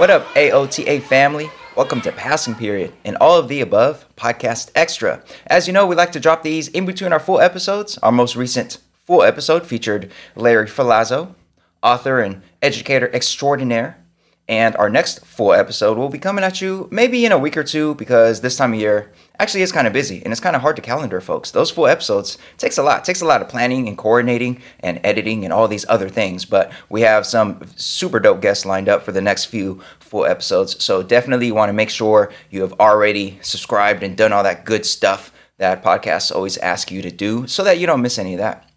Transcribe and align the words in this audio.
What 0.00 0.08
up, 0.08 0.24
AOTA 0.28 1.02
family? 1.02 1.50
Welcome 1.76 2.00
to 2.00 2.12
Passing 2.12 2.54
Period 2.54 2.94
and 3.04 3.18
all 3.18 3.38
of 3.38 3.48
the 3.48 3.60
above 3.60 4.06
podcast 4.16 4.70
extra. 4.74 5.22
As 5.46 5.66
you 5.66 5.74
know, 5.74 5.86
we 5.86 5.94
like 5.94 6.10
to 6.12 6.18
drop 6.18 6.42
these 6.42 6.68
in 6.68 6.86
between 6.86 7.12
our 7.12 7.20
full 7.20 7.38
episodes. 7.38 7.98
Our 7.98 8.10
most 8.10 8.34
recent 8.34 8.78
full 9.04 9.22
episode 9.22 9.66
featured 9.66 10.10
Larry 10.34 10.68
Ferlazzo, 10.68 11.34
author 11.82 12.18
and 12.18 12.40
educator 12.62 13.10
extraordinaire. 13.12 14.02
And 14.48 14.74
our 14.76 14.88
next 14.88 15.22
full 15.26 15.52
episode 15.52 15.98
will 15.98 16.08
be 16.08 16.18
coming 16.18 16.44
at 16.44 16.62
you 16.62 16.88
maybe 16.90 17.26
in 17.26 17.32
a 17.32 17.38
week 17.38 17.58
or 17.58 17.62
two 17.62 17.94
because 17.96 18.40
this 18.40 18.56
time 18.56 18.72
of 18.72 18.80
year 18.80 19.12
actually 19.40 19.62
is 19.62 19.72
kind 19.72 19.86
of 19.86 19.92
busy 19.92 20.22
and 20.22 20.32
it's 20.32 20.40
kind 20.40 20.54
of 20.54 20.60
hard 20.60 20.76
to 20.76 20.82
calendar 20.82 21.20
folks. 21.20 21.50
Those 21.50 21.70
full 21.70 21.86
episodes 21.86 22.36
takes 22.58 22.76
a 22.76 22.82
lot. 22.82 23.04
takes 23.04 23.22
a 23.22 23.24
lot 23.24 23.40
of 23.40 23.48
planning 23.48 23.88
and 23.88 23.96
coordinating 23.96 24.60
and 24.80 25.00
editing 25.02 25.44
and 25.44 25.52
all 25.52 25.66
these 25.66 25.86
other 25.88 26.10
things. 26.10 26.44
But 26.44 26.70
we 26.90 27.00
have 27.00 27.24
some 27.24 27.60
super 27.74 28.20
dope 28.20 28.42
guests 28.42 28.66
lined 28.66 28.88
up 28.88 29.02
for 29.02 29.12
the 29.12 29.22
next 29.22 29.46
few 29.46 29.80
full 29.98 30.26
episodes. 30.26 30.82
So 30.84 31.02
definitely 31.02 31.46
you 31.46 31.54
want 31.54 31.70
to 31.70 31.74
make 31.74 31.88
sure 31.88 32.30
you 32.50 32.60
have 32.60 32.74
already 32.78 33.38
subscribed 33.40 34.02
and 34.02 34.14
done 34.14 34.32
all 34.32 34.42
that 34.42 34.66
good 34.66 34.84
stuff 34.84 35.32
that 35.56 35.82
podcasts 35.82 36.34
always 36.34 36.58
ask 36.58 36.90
you 36.90 37.00
to 37.00 37.10
do 37.10 37.46
so 37.46 37.64
that 37.64 37.78
you 37.78 37.86
don't 37.86 38.02
miss 38.02 38.18
any 38.18 38.34
of 38.34 38.38
that. 38.38 38.68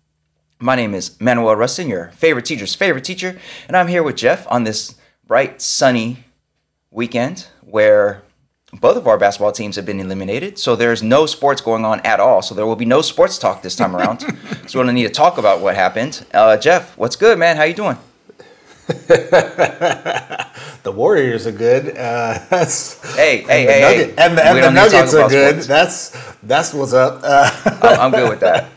My 0.59 0.75
name 0.75 0.93
is 0.93 1.19
Manuel 1.19 1.57
Rustin, 1.57 1.89
your 1.89 2.11
favorite 2.11 2.45
teacher's 2.45 2.73
favorite 2.73 3.03
teacher, 3.03 3.37
and 3.67 3.75
I'm 3.75 3.89
here 3.89 4.01
with 4.01 4.15
Jeff 4.15 4.49
on 4.49 4.63
this 4.63 4.95
bright, 5.27 5.61
sunny 5.61 6.23
weekend 6.89 7.47
where 7.61 8.22
both 8.79 8.97
of 8.97 9.07
our 9.07 9.17
basketball 9.17 9.51
teams 9.51 9.75
have 9.75 9.85
been 9.85 9.99
eliminated. 9.99 10.57
So 10.57 10.75
there's 10.75 11.03
no 11.03 11.25
sports 11.25 11.61
going 11.61 11.85
on 11.85 11.99
at 12.01 12.19
all. 12.19 12.41
So 12.41 12.55
there 12.55 12.65
will 12.65 12.75
be 12.75 12.85
no 12.85 13.01
sports 13.01 13.37
talk 13.37 13.61
this 13.61 13.75
time 13.75 13.95
around. 13.95 14.21
so 14.67 14.79
we're 14.79 14.85
gonna 14.85 14.93
need 14.93 15.03
to 15.03 15.09
talk 15.09 15.37
about 15.37 15.61
what 15.61 15.75
happened. 15.75 16.25
Uh, 16.33 16.57
Jeff, 16.57 16.97
what's 16.97 17.15
good, 17.15 17.37
man? 17.37 17.57
How 17.57 17.63
you 17.63 17.73
doing? 17.73 17.97
the 19.07 20.91
Warriors 20.93 21.47
are 21.47 21.53
good. 21.53 21.95
Uh, 21.95 22.39
that's 22.49 23.15
hey, 23.15 23.43
hey, 23.43 23.65
hey, 23.65 23.81
Nugget, 23.81 24.07
hey. 24.07 24.25
And 24.25 24.37
the, 24.37 24.45
and 24.45 24.63
the 24.63 24.71
Nuggets 24.71 25.13
are 25.13 25.29
good. 25.29 25.63
Sports. 25.63 25.67
That's 25.67 26.35
that's 26.43 26.73
what's 26.73 26.93
up. 26.93 27.23
Uh, 27.83 27.97
I'm 27.99 28.11
good 28.11 28.29
with 28.29 28.39
that. 28.39 28.69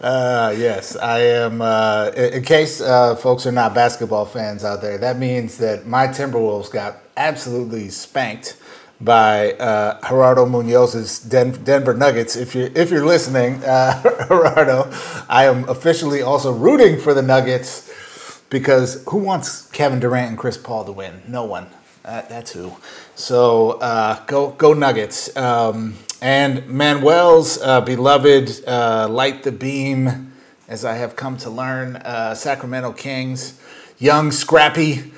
Uh, 0.00 0.52
yes, 0.56 0.96
I 0.96 1.20
am. 1.20 1.62
Uh, 1.62 2.10
in 2.16 2.42
case 2.42 2.80
uh, 2.80 3.14
folks 3.14 3.46
are 3.46 3.52
not 3.52 3.72
basketball 3.72 4.26
fans 4.26 4.64
out 4.64 4.80
there, 4.80 4.98
that 4.98 5.16
means 5.16 5.58
that 5.58 5.86
my 5.86 6.08
Timberwolves 6.08 6.72
got 6.72 6.96
absolutely 7.16 7.88
spanked 7.88 8.56
by 9.04 9.52
uh, 9.54 9.98
Gerardo 10.08 10.46
Munoz's 10.46 11.18
Den- 11.18 11.64
Denver 11.64 11.94
Nuggets. 11.94 12.36
If 12.36 12.54
you're 12.54 12.70
if 12.74 12.90
you're 12.90 13.04
listening, 13.04 13.62
uh, 13.64 14.00
Gerardo, 14.28 14.90
I 15.28 15.46
am 15.46 15.68
officially 15.68 16.22
also 16.22 16.52
rooting 16.52 16.98
for 17.00 17.12
the 17.12 17.22
Nuggets 17.22 17.90
because 18.48 19.02
who 19.08 19.18
wants 19.18 19.66
Kevin 19.70 19.98
Durant 20.00 20.28
and 20.30 20.38
Chris 20.38 20.56
Paul 20.56 20.84
to 20.84 20.92
win? 20.92 21.22
No 21.26 21.44
one. 21.44 21.66
Uh, 22.04 22.22
that's 22.28 22.52
who. 22.52 22.76
So 23.14 23.72
uh, 23.72 24.24
go 24.26 24.50
go 24.50 24.72
Nuggets. 24.72 25.36
Um, 25.36 25.96
and 26.20 26.68
Manuel's 26.68 27.60
uh, 27.60 27.80
beloved 27.80 28.66
uh, 28.68 29.08
Light 29.10 29.42
the 29.42 29.50
Beam, 29.50 30.32
as 30.68 30.84
I 30.84 30.94
have 30.94 31.16
come 31.16 31.36
to 31.38 31.50
learn, 31.50 32.00
Sacramento 32.36 32.92
Kings, 32.92 33.58
young, 33.98 34.30
scrappy. 34.30 35.12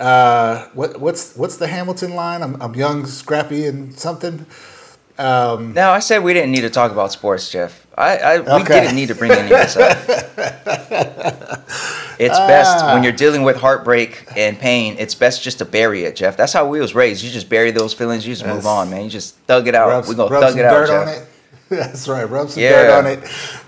Uh, 0.00 0.66
what, 0.72 0.98
what's 0.98 1.36
what's 1.36 1.58
the 1.58 1.66
Hamilton 1.66 2.14
line? 2.14 2.42
I'm, 2.42 2.60
I'm 2.62 2.74
young, 2.74 3.04
scrappy, 3.04 3.66
and 3.66 3.94
something. 3.94 4.46
Um, 5.18 5.74
no, 5.74 5.90
I 5.90 5.98
said 5.98 6.24
we 6.24 6.32
didn't 6.32 6.52
need 6.52 6.62
to 6.62 6.70
talk 6.70 6.90
about 6.90 7.12
sports, 7.12 7.50
Jeff. 7.50 7.86
I, 7.98 8.16
I 8.16 8.38
okay. 8.38 8.56
we 8.56 8.64
didn't 8.64 8.96
need 8.96 9.08
to 9.08 9.14
bring 9.14 9.30
any 9.30 9.42
of 9.42 9.48
this 9.48 9.76
up. 9.76 9.98
it's 12.18 12.38
best 12.38 12.86
when 12.86 13.02
you're 13.02 13.12
dealing 13.12 13.42
with 13.42 13.56
heartbreak 13.56 14.24
and 14.34 14.58
pain. 14.58 14.96
It's 14.98 15.14
best 15.14 15.42
just 15.42 15.58
to 15.58 15.66
bury 15.66 16.04
it, 16.04 16.16
Jeff. 16.16 16.38
That's 16.38 16.54
how 16.54 16.66
we 16.66 16.80
was 16.80 16.94
raised. 16.94 17.22
You 17.22 17.30
just 17.30 17.50
bury 17.50 17.70
those 17.70 17.92
feelings. 17.92 18.26
You 18.26 18.32
just 18.32 18.46
move 18.46 18.64
on, 18.64 18.88
man. 18.88 19.04
You 19.04 19.10
just 19.10 19.36
thug 19.40 19.68
it 19.68 19.74
out. 19.74 20.08
we 20.08 20.14
gonna 20.14 20.40
thug 20.40 20.56
it 20.56 20.64
out, 20.64 20.86
Jeff. 20.86 21.28
That's 21.68 22.08
right. 22.08 22.24
Rub 22.24 22.48
some 22.48 22.62
yeah. 22.62 22.70
dirt 22.70 22.98
on 22.98 23.06
it. 23.06 23.18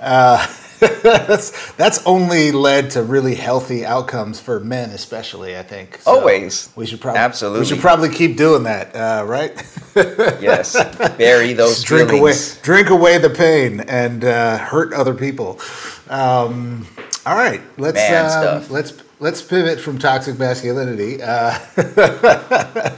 Uh, 0.01 0.47
that's 1.03 1.73
that's 1.75 2.05
only 2.07 2.51
led 2.51 2.91
to 2.91 3.03
really 3.05 3.37
healthy 3.37 3.87
outcomes 3.87 4.41
for 4.41 4.59
men, 4.59 4.91
especially. 4.91 5.57
I 5.57 5.63
think. 5.63 5.99
So 5.99 6.19
Always. 6.19 6.71
We 6.75 6.87
should 6.87 7.01
probably 7.01 7.21
absolutely. 7.21 7.61
We 7.61 7.67
should 7.67 7.79
probably 7.79 8.09
keep 8.09 8.37
doing 8.37 8.65
that, 8.65 8.97
uh, 8.97 9.25
right? 9.25 9.53
yes. 9.97 10.75
Bury 11.17 11.53
those 11.53 11.85
drink 11.85 12.11
feelings. 12.11 12.55
away, 12.55 12.63
drink 12.63 12.91
away 12.91 13.19
the 13.19 13.31
pain, 13.31 13.81
and 13.81 14.25
uh, 14.25 14.59
hurt 14.59 14.93
other 14.93 15.15
people. 15.15 15.61
Um, 16.09 16.87
all 17.25 17.37
right, 17.37 17.61
let's 17.79 18.01
uh, 18.01 18.67
let's 18.69 18.93
let's 19.23 19.41
pivot 19.41 19.81
from 19.81 19.99
toxic 19.99 20.37
masculinity. 20.37 21.23
Uh, 21.23 21.57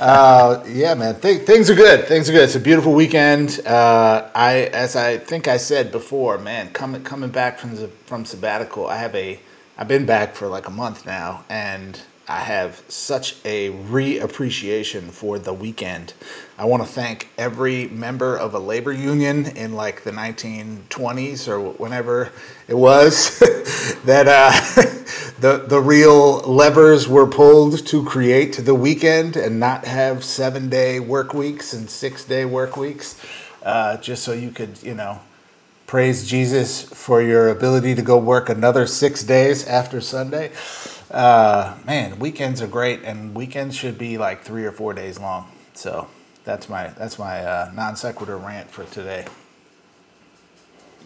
uh, 0.00 0.64
yeah, 0.66 0.94
man, 0.94 1.18
Th- 1.20 1.42
things 1.42 1.70
are 1.70 1.76
good. 1.76 2.06
Things 2.08 2.28
are 2.28 2.32
good. 2.32 2.42
It's 2.42 2.56
a 2.56 2.60
beautiful 2.60 2.92
weekend. 2.92 3.60
Uh, 3.64 4.28
I, 4.34 4.68
as 4.72 4.96
I 4.96 5.18
think 5.18 5.46
I 5.46 5.56
said 5.56 5.92
before, 5.92 6.38
man, 6.38 6.70
coming 6.72 7.04
coming 7.04 7.30
back 7.30 7.60
from 7.60 7.76
the, 7.76 7.86
from 8.06 8.24
sabbatical, 8.24 8.88
I 8.88 8.96
have 8.96 9.14
a, 9.14 9.38
I've 9.78 9.86
been 9.86 10.06
back 10.06 10.34
for 10.34 10.48
like 10.48 10.66
a 10.66 10.72
month 10.72 11.06
now, 11.06 11.44
and 11.48 12.00
I 12.26 12.38
have 12.38 12.82
such 12.88 13.36
a 13.44 13.70
reappreciation 13.70 15.10
for 15.10 15.38
the 15.38 15.52
weekend. 15.52 16.14
I 16.56 16.64
want 16.64 16.82
to 16.82 16.88
thank 16.88 17.28
every 17.36 17.88
member 17.88 18.34
of 18.34 18.54
a 18.54 18.58
labor 18.58 18.92
union 18.92 19.44
in 19.44 19.74
like 19.74 20.04
the 20.04 20.10
1920s 20.10 21.48
or 21.48 21.60
whenever 21.60 22.32
it 22.66 22.74
was 22.74 23.38
that 24.04 24.26
uh, 24.26 24.52
the 25.40 25.66
the 25.66 25.80
real 25.80 26.38
levers 26.40 27.06
were 27.06 27.26
pulled 27.26 27.86
to 27.88 28.02
create 28.04 28.54
the 28.54 28.74
weekend 28.74 29.36
and 29.36 29.60
not 29.60 29.84
have 29.84 30.24
seven 30.24 30.70
day 30.70 31.00
work 31.00 31.34
weeks 31.34 31.74
and 31.74 31.90
six 31.90 32.24
day 32.24 32.46
work 32.46 32.78
weeks, 32.78 33.20
uh, 33.64 33.98
just 33.98 34.22
so 34.24 34.32
you 34.32 34.50
could 34.50 34.82
you 34.82 34.94
know 34.94 35.20
praise 35.86 36.26
Jesus 36.26 36.82
for 36.82 37.20
your 37.20 37.50
ability 37.50 37.94
to 37.94 38.02
go 38.02 38.16
work 38.16 38.48
another 38.48 38.86
six 38.86 39.22
days 39.22 39.66
after 39.66 40.00
Sunday. 40.00 40.50
Uh, 41.14 41.76
man, 41.86 42.18
weekends 42.18 42.60
are 42.60 42.66
great, 42.66 43.04
and 43.04 43.36
weekends 43.36 43.76
should 43.76 43.96
be 43.96 44.18
like 44.18 44.42
three 44.42 44.64
or 44.64 44.72
four 44.72 44.92
days 44.92 45.20
long. 45.20 45.48
So 45.72 46.08
that's 46.42 46.68
my 46.68 46.88
that's 46.88 47.20
my 47.20 47.38
uh, 47.38 47.70
non 47.72 47.94
sequitur 47.94 48.36
rant 48.36 48.68
for 48.68 48.82
today. 48.82 49.24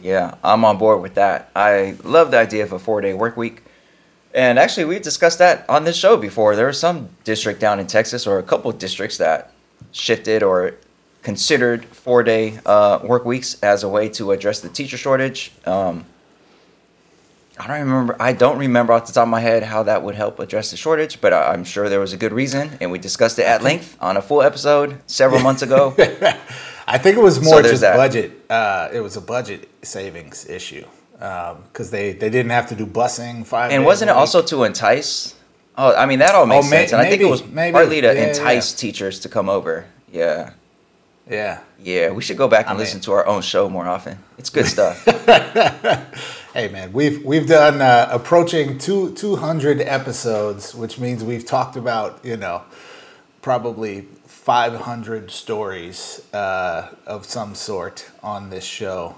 Yeah, 0.03 0.37
I'm 0.43 0.65
on 0.65 0.79
board 0.79 1.03
with 1.03 1.15
that. 1.17 1.51
I 1.55 1.97
love 2.05 2.31
the 2.31 2.39
idea 2.39 2.63
of 2.63 2.73
a 2.73 2.79
four 2.79 3.03
day 3.03 3.13
work 3.13 3.37
week. 3.37 3.65
And 4.33 4.59
actually, 4.59 4.87
we 4.87 4.99
discussed 4.99 5.41
that 5.41 5.69
on 5.69 5.85
this 5.85 5.97
show 5.97 6.17
before. 6.17 6.57
There 6.57 6.69
was 6.69 6.81
some 6.81 7.11
district 7.25 7.61
down 7.61 7.79
in 7.79 7.87
Texas, 7.87 8.27
or 8.27 8.39
a 8.39 8.43
couple 8.43 8.71
of 8.71 8.79
districts 8.79 9.19
that 9.19 9.53
shifted 9.93 10.43
or 10.43 10.77
considered 11.23 11.85
four 11.85 12.23
day 12.23 12.61
uh, 12.65 13.01
work 13.05 13.27
weeks 13.27 13.63
as 13.63 13.83
a 13.83 13.89
way 13.91 14.09
to 14.09 14.33
address 14.33 14.61
the 14.61 14.71
teacher 14.71 14.97
shortage. 14.97 15.53
Um, 15.67 16.07
I 17.59 17.67
don't 17.67 17.81
remember. 17.81 18.17
I 18.21 18.33
don't 18.33 18.59
remember 18.59 18.93
off 18.93 19.07
the 19.07 19.13
top 19.13 19.25
of 19.25 19.29
my 19.29 19.41
head 19.41 19.63
how 19.63 19.83
that 19.85 20.03
would 20.03 20.15
help 20.15 20.39
address 20.39 20.71
the 20.71 20.77
shortage, 20.77 21.21
but 21.21 21.33
I'm 21.33 21.65
sure 21.65 21.89
there 21.89 22.01
was 22.01 22.13
a 22.13 22.17
good 22.17 22.33
reason, 22.33 22.79
and 22.81 22.91
we 22.91 22.99
discussed 22.99 23.39
it 23.39 23.47
at 23.47 23.63
length 23.63 23.97
on 24.01 24.17
a 24.17 24.23
full 24.23 24.43
episode 24.43 25.01
several 25.07 25.41
months 25.41 25.63
ago. 25.63 25.95
I 26.87 26.97
think 26.99 27.19
it 27.19 27.23
was 27.23 27.43
more 27.43 27.63
so 27.63 27.69
just 27.69 27.83
that. 27.83 27.97
budget. 27.97 28.33
Uh, 28.49 28.89
it 28.93 29.01
was 29.01 29.17
a 29.17 29.21
budget 29.21 29.69
savings 29.83 30.49
issue 30.49 30.87
because 31.13 31.87
um, 31.87 31.91
they 31.91 32.13
they 32.13 32.31
didn't 32.31 32.51
have 32.51 32.69
to 32.69 32.77
do 32.77 32.87
busing 32.87 33.45
five. 33.45 33.73
And 33.73 33.85
wasn't 33.85 34.11
it 34.11 34.17
also 34.17 34.41
to 34.43 34.65
entice? 34.65 35.35
Oh, 35.77 35.95
I 35.95 36.07
mean 36.07 36.21
that 36.21 36.35
all 36.35 36.47
makes 36.47 36.67
oh, 36.67 36.71
sense, 36.71 36.93
and 36.93 37.01
maybe, 37.01 37.07
I 37.07 37.11
think 37.11 37.23
it 37.23 37.31
was 37.31 37.45
maybe. 37.47 37.73
partly 37.73 38.01
to 38.01 38.15
yeah, 38.15 38.29
entice 38.29 38.73
yeah. 38.73 38.79
teachers 38.79 39.21
to 39.21 39.29
come 39.29 39.49
over. 39.49 39.87
Yeah. 40.11 40.53
Yeah. 41.29 41.61
Yeah, 41.81 42.11
we 42.11 42.23
should 42.23 42.37
go 42.37 42.49
back 42.49 42.67
and 42.67 42.77
I 42.77 42.79
listen 42.79 42.99
mean, 42.99 43.03
to 43.05 43.13
our 43.13 43.27
own 43.27 43.43
show 43.43 43.69
more 43.69 43.87
often. 43.87 44.19
It's 44.39 44.51
good 44.51 44.67
stuff. 44.67 45.05
hey 46.59 46.67
man, 46.67 46.93
we've 46.93 47.25
we've 47.25 47.47
done 47.47 47.81
uh, 47.81 48.09
approaching 48.11 48.79
two 48.79 49.15
two 49.15 49.37
hundred 49.37 49.81
episodes, 49.81 50.75
which 50.75 50.99
means 50.99 51.23
we've 51.23 51.47
talked 51.47 51.77
about 51.77 52.19
you 52.25 52.37
know 52.37 52.65
probably 53.43 54.09
five 54.27 54.75
hundred 54.75 55.31
stories 55.31 56.21
uh, 56.35 56.93
of 57.07 57.25
some 57.25 57.55
sort 57.55 58.11
on 58.25 58.51
this 58.51 58.65
show. 58.65 59.15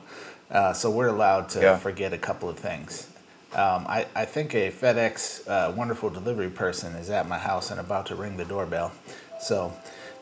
Uh, 0.50 0.75
so 0.75 0.90
we're 0.90 1.08
allowed 1.08 1.48
to 1.48 1.60
yeah. 1.62 1.78
forget 1.78 2.12
a 2.12 2.19
couple 2.19 2.46
of 2.46 2.58
things. 2.58 3.08
Um, 3.54 3.87
I, 3.88 4.06
I 4.14 4.26
think 4.26 4.54
a 4.54 4.70
FedEx 4.70 5.48
uh, 5.48 5.72
wonderful 5.72 6.10
delivery 6.10 6.50
person 6.50 6.94
is 6.96 7.08
at 7.08 7.26
my 7.26 7.38
house 7.38 7.70
and 7.70 7.81
about 7.81 8.04
to 8.06 8.16
ring 8.16 8.37
the 8.37 8.44
doorbell. 8.44 8.92
So 9.40 9.72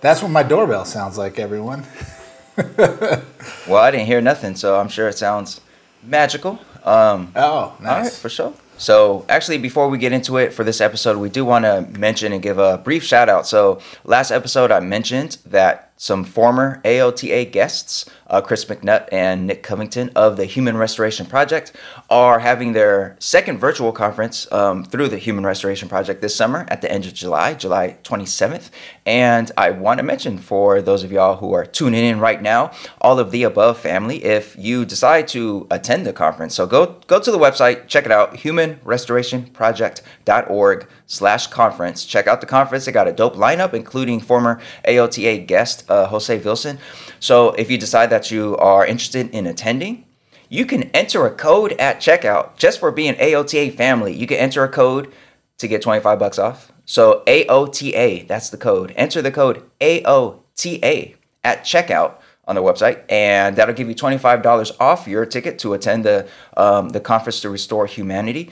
that's 0.00 0.22
what 0.22 0.30
my 0.30 0.44
doorbell 0.44 0.84
sounds 0.84 1.18
like, 1.18 1.40
everyone. 1.40 1.84
well, 2.76 3.82
I 3.82 3.90
didn't 3.90 4.06
hear 4.06 4.20
nothing, 4.20 4.54
so 4.54 4.78
I'm 4.78 4.88
sure 4.88 5.08
it 5.08 5.18
sounds 5.18 5.60
magical. 6.02 6.60
Um, 6.84 7.32
oh, 7.36 7.76
nice. 7.80 7.90
All 7.90 8.02
right, 8.02 8.12
for 8.12 8.28
sure. 8.28 8.54
So, 8.78 9.26
actually, 9.28 9.58
before 9.58 9.88
we 9.88 9.98
get 9.98 10.12
into 10.12 10.36
it 10.36 10.52
for 10.52 10.62
this 10.62 10.80
episode, 10.80 11.18
we 11.18 11.28
do 11.28 11.44
want 11.44 11.64
to 11.64 11.86
mention 11.98 12.32
and 12.32 12.40
give 12.40 12.58
a 12.58 12.78
brief 12.78 13.02
shout 13.02 13.28
out. 13.28 13.46
So, 13.46 13.80
last 14.04 14.30
episode, 14.30 14.70
I 14.70 14.78
mentioned 14.78 15.38
that 15.46 15.87
some 15.98 16.24
former 16.24 16.80
AOTA 16.84 17.50
guests, 17.50 18.08
uh, 18.28 18.40
Chris 18.40 18.64
McNutt 18.64 19.08
and 19.10 19.48
Nick 19.48 19.64
Covington 19.64 20.10
of 20.14 20.36
the 20.36 20.44
Human 20.44 20.76
Restoration 20.76 21.26
Project, 21.26 21.72
are 22.08 22.38
having 22.38 22.72
their 22.72 23.16
second 23.18 23.58
virtual 23.58 23.90
conference 23.90 24.46
um, 24.52 24.84
through 24.84 25.08
the 25.08 25.18
Human 25.18 25.44
Restoration 25.44 25.88
Project 25.88 26.22
this 26.22 26.36
summer 26.36 26.66
at 26.68 26.82
the 26.82 26.90
end 26.90 27.04
of 27.04 27.14
July, 27.14 27.54
July 27.54 27.98
27th. 28.04 28.70
And 29.04 29.50
I 29.56 29.70
want 29.70 29.98
to 29.98 30.04
mention 30.04 30.38
for 30.38 30.80
those 30.80 31.02
of 31.02 31.10
y'all 31.10 31.38
who 31.38 31.52
are 31.52 31.66
tuning 31.66 32.04
in 32.04 32.20
right 32.20 32.40
now, 32.40 32.70
all 33.00 33.18
of 33.18 33.32
the 33.32 33.42
above 33.42 33.80
family, 33.80 34.24
if 34.24 34.54
you 34.56 34.84
decide 34.84 35.26
to 35.28 35.66
attend 35.68 36.06
the 36.06 36.12
conference, 36.12 36.54
so 36.54 36.66
go 36.66 37.00
go 37.08 37.18
to 37.18 37.32
the 37.32 37.38
website, 37.38 37.88
check 37.88 38.06
it 38.06 38.12
out, 38.12 38.34
humanrestorationproject.org 38.34 40.86
slash 41.08 41.48
conference. 41.48 42.04
Check 42.04 42.28
out 42.28 42.40
the 42.40 42.46
conference. 42.46 42.84
They 42.84 42.92
got 42.92 43.08
a 43.08 43.12
dope 43.12 43.34
lineup, 43.34 43.74
including 43.74 44.20
former 44.20 44.60
AOTA 44.86 45.46
guest 45.46 45.84
uh, 45.88 46.06
Jose 46.06 46.38
Vilson. 46.38 46.78
So 47.20 47.50
if 47.52 47.70
you 47.70 47.78
decide 47.78 48.10
that 48.10 48.30
you 48.30 48.56
are 48.56 48.86
interested 48.86 49.30
in 49.30 49.46
attending, 49.46 50.04
you 50.48 50.64
can 50.64 50.84
enter 50.90 51.26
a 51.26 51.30
code 51.30 51.72
at 51.72 52.00
checkout 52.00 52.56
just 52.56 52.80
for 52.80 52.90
being 52.90 53.14
AOTA 53.14 53.76
family. 53.76 54.14
You 54.14 54.26
can 54.26 54.38
enter 54.38 54.64
a 54.64 54.68
code 54.68 55.12
to 55.58 55.68
get 55.68 55.82
25 55.82 56.18
bucks 56.18 56.38
off. 56.38 56.72
So 56.84 57.22
AOTA, 57.26 58.26
that's 58.26 58.48
the 58.48 58.56
code. 58.56 58.94
Enter 58.96 59.20
the 59.20 59.30
code 59.30 59.62
AOTA 59.80 61.16
at 61.44 61.64
checkout 61.64 62.14
on 62.46 62.54
the 62.54 62.62
website, 62.62 63.04
and 63.10 63.56
that'll 63.56 63.74
give 63.74 63.88
you 63.88 63.94
$25 63.94 64.76
off 64.80 65.06
your 65.06 65.26
ticket 65.26 65.58
to 65.58 65.74
attend 65.74 66.04
the, 66.04 66.26
um, 66.56 66.88
the 66.88 67.00
conference 67.00 67.40
to 67.40 67.50
restore 67.50 67.84
humanity. 67.84 68.50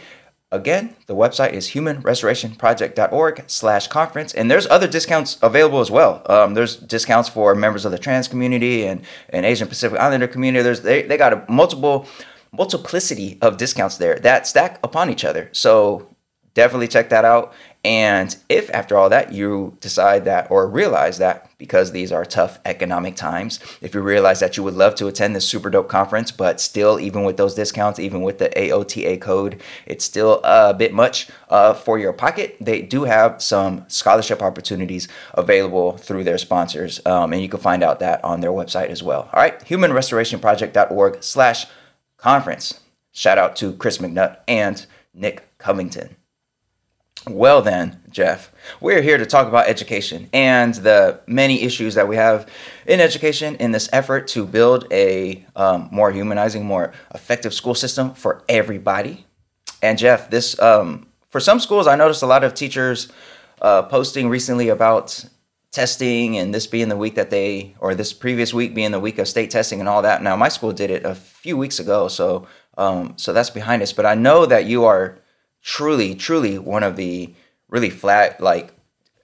Again, 0.56 0.97
the 1.06 1.14
website 1.14 1.53
is 1.53 1.69
humanrestorationproject.org 1.69 3.44
slash 3.47 3.88
conference, 3.88 4.32
and 4.32 4.50
there's 4.50 4.67
other 4.67 4.88
discounts 4.88 5.38
available 5.43 5.81
as 5.81 5.91
well. 5.91 6.23
Um, 6.26 6.55
there's 6.55 6.76
discounts 6.76 7.29
for 7.29 7.55
members 7.55 7.85
of 7.85 7.93
the 7.93 7.99
trans 7.99 8.26
community 8.26 8.87
and, 8.87 9.03
and 9.29 9.44
Asian 9.44 9.69
Pacific 9.69 10.00
Islander 10.00 10.26
community. 10.26 10.62
There's 10.62 10.81
they, 10.81 11.03
they 11.03 11.19
got 11.19 11.35
a 11.35 11.44
multiple 11.53 12.06
multiplicity 12.53 13.38
of 13.43 13.58
discounts 13.58 13.99
there 13.99 14.19
that 14.20 14.47
stack 14.47 14.81
upon 14.82 15.11
each 15.11 15.25
other. 15.25 15.50
So 15.53 16.17
definitely 16.55 16.88
check 16.88 17.11
that 17.11 17.25
out. 17.26 17.52
And 17.87 18.37
if 18.49 18.69
after 18.75 18.97
all 18.97 19.09
that 19.11 19.33
you 19.33 19.79
decide 19.81 20.25
that 20.25 20.50
or 20.50 20.67
realize 20.67 21.19
that 21.19 21.49
because 21.56 21.93
these 21.93 22.11
are 22.11 22.25
tough 22.25 22.59
economic 22.65 23.15
times, 23.15 23.61
if 23.81 23.94
you 23.94 24.00
realize 24.00 24.41
that 24.41 24.56
you 24.56 24.65
would 24.65 24.75
love 24.75 24.97
to 24.97 25.06
attend 25.06 25.37
this 25.37 25.49
super 25.49 25.71
dope 25.71 25.88
conference, 25.88 26.33
but 26.33 26.61
still, 26.61 26.99
even 26.99 27.23
with 27.23 27.37
those 27.37 27.55
discounts, 27.55 28.00
even 28.00 28.23
with 28.23 28.41
the 28.41 28.49
AOTA 28.49 29.21
code, 29.21 29.62
it's 29.87 30.05
still 30.05 30.41
a 30.43 30.75
bit 30.75 30.93
much 30.93 31.29
uh, 31.49 31.75
for 31.75 31.97
your 31.97 32.12
pocket. 32.12 32.56
They 32.61 32.83
do 32.83 33.05
have 33.05 33.41
some 33.41 33.85
scholarship 33.87 34.43
opportunities 34.43 35.06
available 35.35 35.97
through 35.97 36.25
their 36.25 36.38
sponsors, 36.38 37.00
um, 37.06 37.33
and 37.33 37.41
you 37.41 37.49
can 37.49 37.61
find 37.61 37.85
out 37.85 38.00
that 38.00 38.23
on 38.25 38.41
their 38.41 38.50
website 38.50 38.88
as 38.88 39.05
well. 39.05 39.31
All 39.33 39.41
right, 39.41 39.61
humanrestorationproject.org 39.61 41.23
slash 41.23 41.67
conference. 42.17 42.81
Shout 43.12 43.38
out 43.38 43.55
to 43.56 43.75
Chris 43.75 43.99
McNutt 43.99 44.38
and 44.49 44.85
Nick 45.15 45.56
Covington. 45.59 46.15
Well, 47.28 47.60
then, 47.60 48.02
Jeff, 48.08 48.52
we're 48.80 49.02
here 49.02 49.18
to 49.18 49.26
talk 49.26 49.48
about 49.48 49.66
education 49.66 50.28
and 50.32 50.74
the 50.74 51.20
many 51.26 51.62
issues 51.62 51.94
that 51.94 52.06
we 52.06 52.14
have 52.14 52.48
in 52.86 53.00
education 53.00 53.56
in 53.56 53.72
this 53.72 53.88
effort 53.92 54.28
to 54.28 54.46
build 54.46 54.86
a 54.92 55.44
um, 55.56 55.88
more 55.90 56.12
humanizing, 56.12 56.64
more 56.64 56.92
effective 57.12 57.52
school 57.52 57.74
system 57.74 58.14
for 58.14 58.44
everybody. 58.48 59.26
And, 59.82 59.98
Jeff, 59.98 60.30
this, 60.30 60.58
um, 60.60 61.08
for 61.28 61.40
some 61.40 61.58
schools, 61.58 61.88
I 61.88 61.96
noticed 61.96 62.22
a 62.22 62.26
lot 62.26 62.44
of 62.44 62.54
teachers 62.54 63.10
uh, 63.60 63.82
posting 63.82 64.28
recently 64.28 64.68
about 64.68 65.24
testing 65.72 66.38
and 66.38 66.54
this 66.54 66.66
being 66.66 66.88
the 66.88 66.96
week 66.96 67.16
that 67.16 67.30
they, 67.30 67.74
or 67.80 67.94
this 67.94 68.12
previous 68.12 68.54
week 68.54 68.74
being 68.74 68.92
the 68.92 69.00
week 69.00 69.18
of 69.18 69.26
state 69.26 69.50
testing 69.50 69.80
and 69.80 69.88
all 69.88 70.00
that. 70.02 70.22
Now, 70.22 70.36
my 70.36 70.48
school 70.48 70.72
did 70.72 70.90
it 70.90 71.04
a 71.04 71.14
few 71.14 71.56
weeks 71.56 71.80
ago, 71.80 72.08
so 72.08 72.46
um, 72.78 73.14
so 73.16 73.32
that's 73.32 73.50
behind 73.50 73.82
us. 73.82 73.92
But 73.92 74.06
I 74.06 74.14
know 74.14 74.46
that 74.46 74.66
you 74.66 74.84
are 74.84 75.18
truly, 75.66 76.14
truly 76.14 76.58
one 76.58 76.84
of 76.84 76.94
the 76.94 77.34
really 77.68 77.90
flat, 77.90 78.40
like 78.40 78.72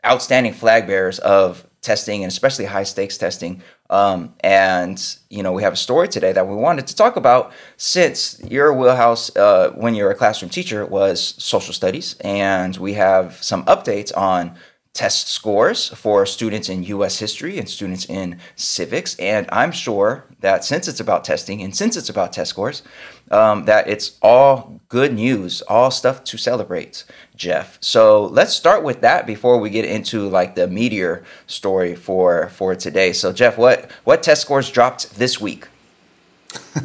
outstanding 0.05 0.53
flag 0.53 0.89
bearers 0.89 1.21
of 1.21 1.67
testing 1.81 2.25
and 2.25 2.31
especially 2.31 2.65
high 2.65 2.83
stakes 2.83 3.17
testing. 3.17 3.63
Um, 3.89 4.35
and 4.41 5.01
you 5.31 5.43
know, 5.45 5.53
we 5.53 5.63
have 5.63 5.73
a 5.73 5.77
story 5.77 6.09
today 6.09 6.33
that 6.33 6.49
we 6.49 6.57
wanted 6.57 6.89
to 6.89 6.97
talk 6.97 7.15
about 7.15 7.53
since 7.77 8.41
your 8.43 8.73
wheelhouse 8.73 9.35
uh, 9.37 9.71
when 9.77 9.95
you're 9.95 10.11
a 10.11 10.17
classroom 10.17 10.51
teacher 10.51 10.85
was 10.85 11.35
social 11.39 11.73
studies, 11.73 12.17
and 12.21 12.77
we 12.77 12.95
have 12.95 13.43
some 13.43 13.65
updates 13.67 14.17
on 14.17 14.57
test 14.95 15.29
scores 15.29 15.89
for 15.91 16.27
students 16.27 16.69
in 16.69 16.83
US 16.85 17.21
history 17.21 17.57
and 17.57 17.69
students 17.69 18.05
in 18.07 18.39
civics. 18.57 19.15
And 19.19 19.47
I'm 19.53 19.71
sure 19.71 20.27
that 20.43 20.65
since 20.65 20.87
it's 20.87 21.01
about 21.01 21.25
testing 21.25 21.63
and 21.63 21.75
since 21.75 21.97
it's 21.97 22.09
about 22.09 22.33
test 22.33 22.51
scores, 22.51 22.83
um, 23.31 23.65
that 23.65 23.89
it's 23.89 24.19
all 24.23 24.81
good 24.89 25.15
news, 25.15 25.63
all 25.63 25.91
stuff 25.91 26.23
to 26.25 26.37
celebrate, 26.37 27.05
Jeff. 27.35 27.79
So 27.81 28.27
let's 28.27 28.53
start 28.53 28.85
with 28.85 29.01
that 29.01 29.27
before 29.27 29.59
we 29.59 29.71
get 29.71 29.85
into 29.85 30.29
like 30.29 30.55
the 30.55 30.69
meteor 30.69 31.25
story 31.47 31.95
for 31.95 32.49
for 32.51 32.75
today. 32.75 33.13
So 33.13 33.33
Jeff, 33.33 33.57
what 33.57 33.91
what 34.05 34.23
test 34.23 34.43
scores 34.43 34.71
dropped 34.71 35.17
this 35.17 35.41
week? 35.41 35.69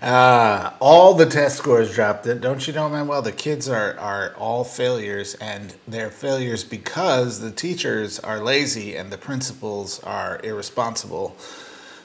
Uh, 0.03 0.73
all 0.81 1.13
the 1.13 1.25
test 1.25 1.57
scores 1.57 1.95
dropped. 1.95 2.27
It, 2.27 2.41
don't 2.41 2.67
you 2.67 2.73
know, 2.73 2.89
man? 2.89 3.07
Well, 3.07 3.21
the 3.21 3.31
kids 3.31 3.69
are 3.69 3.97
are 3.97 4.35
all 4.37 4.65
failures, 4.65 5.35
and 5.35 5.73
they're 5.87 6.09
failures 6.09 6.61
because 6.61 7.39
the 7.39 7.51
teachers 7.51 8.19
are 8.19 8.41
lazy 8.41 8.97
and 8.97 9.09
the 9.09 9.17
principals 9.17 10.01
are 10.03 10.41
irresponsible. 10.43 11.37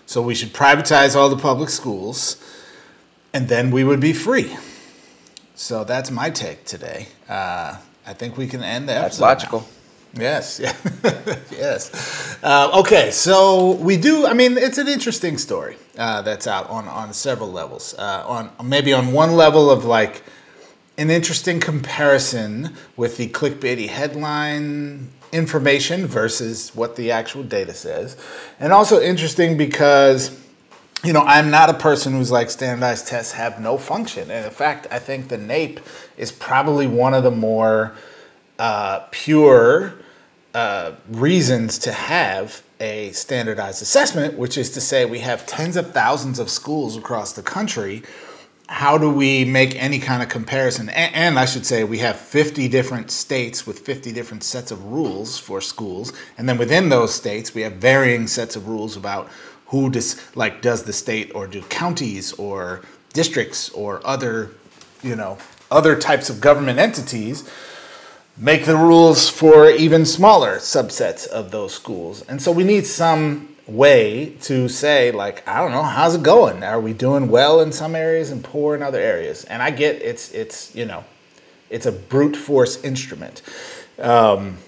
So 0.09 0.23
we 0.23 0.35
should 0.35 0.55
privatize 0.55 1.15
all 1.15 1.29
the 1.29 1.37
public 1.37 1.69
schools, 1.69 2.43
and 3.35 3.47
then 3.47 3.71
we 3.71 3.85
would 3.85 4.01
be 4.01 4.15
free. 4.15 4.57
So 5.55 5.85
that's 5.85 6.11
my 6.11 6.31
take 6.31 6.65
today. 6.65 7.09
Uh, 7.29 7.77
I 8.07 8.15
think 8.15 8.39
we 8.39 8.47
can 8.47 8.63
end 8.63 8.89
there. 8.89 9.03
That's 9.03 9.21
logical. 9.21 9.69
Now. 10.15 10.23
Yes, 10.23 10.61
yeah. 10.61 10.75
yes. 11.51 12.39
Uh, 12.43 12.81
okay, 12.81 13.11
so 13.11 13.73
we 13.73 13.99
do. 13.99 14.27
I 14.27 14.33
mean, 14.33 14.57
it's 14.57 14.79
an 14.79 14.89
interesting 14.89 15.37
story 15.37 15.77
uh, 15.99 16.23
that's 16.23 16.47
out 16.47 16.71
on 16.71 16.89
on 16.89 17.13
several 17.13 17.53
levels. 17.53 17.95
Uh, 17.99 18.25
on 18.27 18.51
maybe 18.65 18.95
on 18.95 19.13
one 19.13 19.33
level 19.33 19.71
of 19.71 19.85
like 19.85 20.23
an 20.97 21.11
interesting 21.11 21.61
comparison 21.61 22.75
with 22.97 23.19
the 23.19 23.29
clickbaity 23.29 23.89
headline 23.89 25.11
information 25.33 26.07
versus 26.07 26.75
what 26.75 26.97
the 26.97 27.11
actual 27.11 27.43
data 27.43 27.75
says, 27.75 28.17
and 28.61 28.73
also 28.73 29.01
interesting 29.01 29.57
because 29.57 30.39
you 31.05 31.13
know, 31.13 31.23
I'm 31.23 31.51
not 31.51 31.71
a 31.71 31.75
person 31.75 32.13
who's 32.13 32.33
like 32.33 32.51
standardized 32.51 33.07
tests 33.07 33.33
have 33.33 33.61
no 33.61 33.79
function. 33.79 34.31
And 34.31 34.45
in 34.45 34.51
fact, 34.51 34.89
I 34.91 34.99
think 34.99 35.29
the 35.29 35.37
NAEP 35.37 35.81
is 36.17 36.33
probably 36.33 36.89
one 36.89 37.15
of 37.15 37.23
the 37.23 37.31
more 37.31 37.95
uh, 38.59 39.07
pure 39.13 39.95
uh, 40.55 40.93
reasons 41.11 41.79
to 41.81 41.93
have 41.93 42.63
a 42.81 43.13
standardized 43.13 43.83
assessment, 43.83 44.37
which 44.37 44.59
is 44.59 44.71
to 44.71 44.81
say 44.81 45.05
we 45.05 45.21
have 45.21 45.47
tens 45.47 45.77
of 45.77 45.93
thousands 45.93 46.39
of 46.39 46.51
schools 46.51 46.97
across 46.97 47.33
the 47.33 47.43
country. 47.43 48.03
How 48.69 48.99
do 48.99 49.11
we 49.11 49.47
make 49.47 49.83
any 49.83 49.99
kind 49.99 50.23
of 50.23 50.29
comparison? 50.29 50.91
And, 50.91 51.15
and, 51.15 51.39
I 51.39 51.47
should 51.47 51.65
say 51.65 51.85
we 51.85 51.99
have 51.99 52.17
50 52.17 52.69
different 52.69 53.11
states 53.11 53.67
with 53.67 53.79
50 53.79 54.13
different 54.13 54.45
sets 54.45 54.71
of 54.71 54.85
rules 54.85 55.39
for 55.39 55.61
schools. 55.63 56.13
And 56.37 56.47
then 56.47 56.59
within 56.59 56.91
those 56.91 57.15
states, 57.15 57.55
we 57.55 57.63
have 57.63 57.75
varying 57.75 58.27
sets 58.27 58.57
of 58.57 58.69
rules 58.69 58.97
about 58.97 59.31
who 59.69 59.89
does, 59.89 60.21
like, 60.37 60.61
does 60.61 60.83
the 60.83 60.93
state 60.93 61.33
or 61.35 61.47
do 61.47 61.63
counties 61.63 62.35
or 62.35 62.83
districts 63.15 63.71
or 63.71 64.07
other, 64.07 64.51
you 65.03 65.17
know, 65.17 65.39
other 65.71 65.97
types 65.97 66.29
of 66.29 66.41
government 66.41 66.79
entities 66.79 67.49
make 68.37 68.65
the 68.65 68.77
rules 68.77 69.29
for 69.29 69.69
even 69.71 70.07
smaller 70.07 70.57
subsets 70.57 71.27
of 71.27 71.51
those 71.51 71.75
schools. 71.75 72.23
And 72.23 72.41
so 72.41 72.53
we 72.53 72.65
need 72.65 72.87
some 72.87 73.57
way 73.69 74.35
to 74.41 74.69
say, 74.69 75.11
like, 75.11 75.47
I 75.47 75.61
don't 75.61 75.71
know, 75.71 75.83
how's 75.83 76.15
it 76.15 76.23
going? 76.23 76.63
Are 76.63 76.81
we 76.81 76.93
doing 76.93 77.29
well 77.29 77.61
in 77.61 77.71
some 77.71 77.95
areas 77.95 78.31
and 78.31 78.43
poor 78.43 78.75
in 78.75 78.83
other 78.83 79.01
areas? 79.01 79.45
And 79.45 79.63
I 79.63 79.71
get 79.71 80.03
it's 80.03 80.33
it's 80.33 80.75
you 80.75 80.85
know, 80.85 81.05
it's 81.71 81.87
a 81.87 81.93
brute 81.93 82.37
force 82.37 82.83
instrument 82.83 83.43
um, 83.99 84.59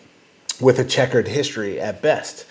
with 0.61 0.79
a 0.79 0.85
checkered 0.85 1.29
history 1.29 1.81
at 1.81 2.03
best. 2.03 2.47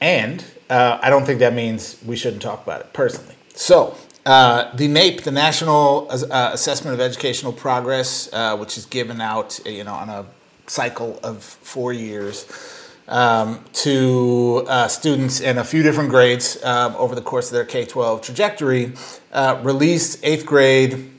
And 0.00 0.44
uh, 0.70 0.98
I 1.02 1.10
don't 1.10 1.24
think 1.24 1.40
that 1.40 1.54
means 1.54 2.00
we 2.06 2.16
shouldn't 2.16 2.42
talk 2.42 2.62
about 2.62 2.80
it 2.80 2.92
personally. 2.92 3.34
So 3.54 3.96
uh, 4.24 4.74
the 4.76 4.88
NAEP, 4.88 5.22
the 5.22 5.30
National 5.30 6.08
uh, 6.10 6.50
Assessment 6.52 6.94
of 6.94 7.00
Educational 7.00 7.52
Progress, 7.52 8.28
uh, 8.32 8.56
which 8.56 8.76
is 8.76 8.84
given 8.86 9.20
out, 9.20 9.58
you 9.64 9.84
know, 9.84 9.94
on 9.94 10.08
a 10.08 10.26
cycle 10.66 11.18
of 11.22 11.42
four 11.42 11.92
years 11.92 12.44
um, 13.08 13.64
to 13.72 14.64
uh, 14.68 14.88
students 14.88 15.40
in 15.40 15.58
a 15.58 15.64
few 15.64 15.82
different 15.82 16.10
grades 16.10 16.62
um, 16.64 16.94
over 16.96 17.14
the 17.14 17.22
course 17.22 17.48
of 17.48 17.54
their 17.54 17.64
K-12 17.64 18.22
trajectory, 18.22 18.92
uh, 19.32 19.60
released 19.62 20.20
eighth 20.22 20.46
grade 20.46 21.10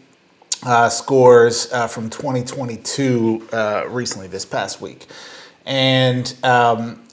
scores 0.89 1.65
from 1.91 2.09
2022 2.09 3.47
recently, 3.89 4.27
this 4.27 4.45
past 4.45 4.81
week, 4.81 5.05
and 5.65 6.35
um, 6.43 7.07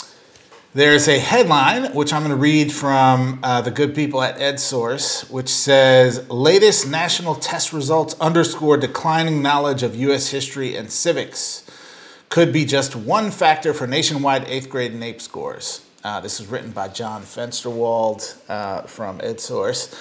There's 0.77 1.07
a 1.07 1.21
headline, 1.21 1.95
which 1.95 2.13
I'm 2.13 2.23
going 2.23 2.31
to 2.31 2.37
read 2.37 2.73
from 2.73 3.39
uh, 3.45 3.61
the 3.61 3.71
good 3.71 3.95
people 3.95 4.21
at 4.21 4.39
EdSource, 4.39 5.31
which 5.31 5.49
says 5.49 6.29
Latest 6.29 6.91
national 6.91 7.37
test 7.37 7.73
results 7.73 8.17
underscore 8.21 8.77
declining 8.77 9.41
knowledge 9.41 9.85
of 9.85 9.95
U.S. 9.95 10.31
history 10.33 10.75
and 10.75 10.91
civics. 10.91 11.64
Could 12.35 12.53
be 12.53 12.65
just 12.65 12.97
one 12.97 13.31
factor 13.31 13.73
for 13.73 13.87
nationwide 13.87 14.49
eighth 14.49 14.69
grade 14.69 14.93
NAEP 14.93 15.21
scores. 15.21 15.87
Uh, 16.03 16.19
this 16.19 16.41
is 16.41 16.49
written 16.49 16.73
by 16.73 16.89
John 16.89 17.23
Fensterwald 17.23 18.37
uh, 18.49 18.83
from 18.83 19.21
EdSource. 19.21 19.95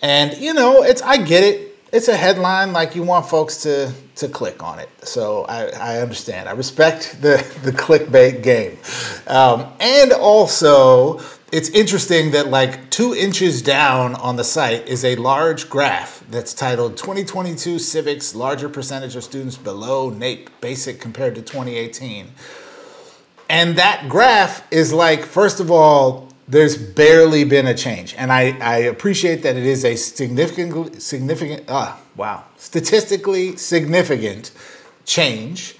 And, 0.00 0.32
you 0.36 0.54
know, 0.54 0.84
it's 0.84 1.02
I 1.02 1.16
get 1.16 1.42
it 1.42 1.76
it's 1.92 2.06
a 2.06 2.16
headline 2.16 2.72
like 2.72 2.94
you 2.94 3.02
want 3.02 3.26
folks 3.26 3.56
to 3.64 3.92
to 4.14 4.28
click 4.28 4.62
on 4.62 4.78
it. 4.78 4.90
So 5.02 5.44
I, 5.46 5.70
I 5.70 6.00
understand. 6.00 6.48
I 6.48 6.52
respect 6.52 7.20
the 7.20 7.44
the 7.64 7.72
clickbait 7.72 8.44
game, 8.44 8.78
um, 9.26 9.72
and 9.80 10.12
also 10.12 11.20
it's 11.52 11.68
interesting 11.68 12.30
that 12.30 12.48
like 12.48 12.88
two 12.88 13.14
inches 13.14 13.60
down 13.60 14.14
on 14.14 14.36
the 14.36 14.44
site 14.44 14.88
is 14.88 15.04
a 15.04 15.16
large 15.16 15.68
graph 15.68 16.24
that's 16.30 16.54
titled 16.54 16.96
2022 16.96 17.78
civics 17.78 18.34
larger 18.34 18.70
percentage 18.70 19.14
of 19.16 19.22
students 19.22 19.58
below 19.58 20.10
NAEP 20.10 20.48
basic 20.62 20.98
compared 20.98 21.34
to 21.34 21.42
2018. 21.42 22.28
And 23.50 23.76
that 23.76 24.08
graph 24.08 24.66
is 24.72 24.94
like, 24.94 25.26
first 25.26 25.60
of 25.60 25.70
all, 25.70 26.28
there's 26.48 26.76
barely 26.78 27.44
been 27.44 27.66
a 27.66 27.74
change. 27.74 28.14
And 28.16 28.32
I, 28.32 28.56
I 28.58 28.76
appreciate 28.78 29.42
that 29.42 29.54
it 29.54 29.66
is 29.66 29.84
a 29.84 29.94
significant, 29.94 31.02
significant, 31.02 31.64
ah, 31.68 32.00
wow, 32.16 32.44
statistically 32.56 33.56
significant 33.56 34.52
change. 35.04 35.76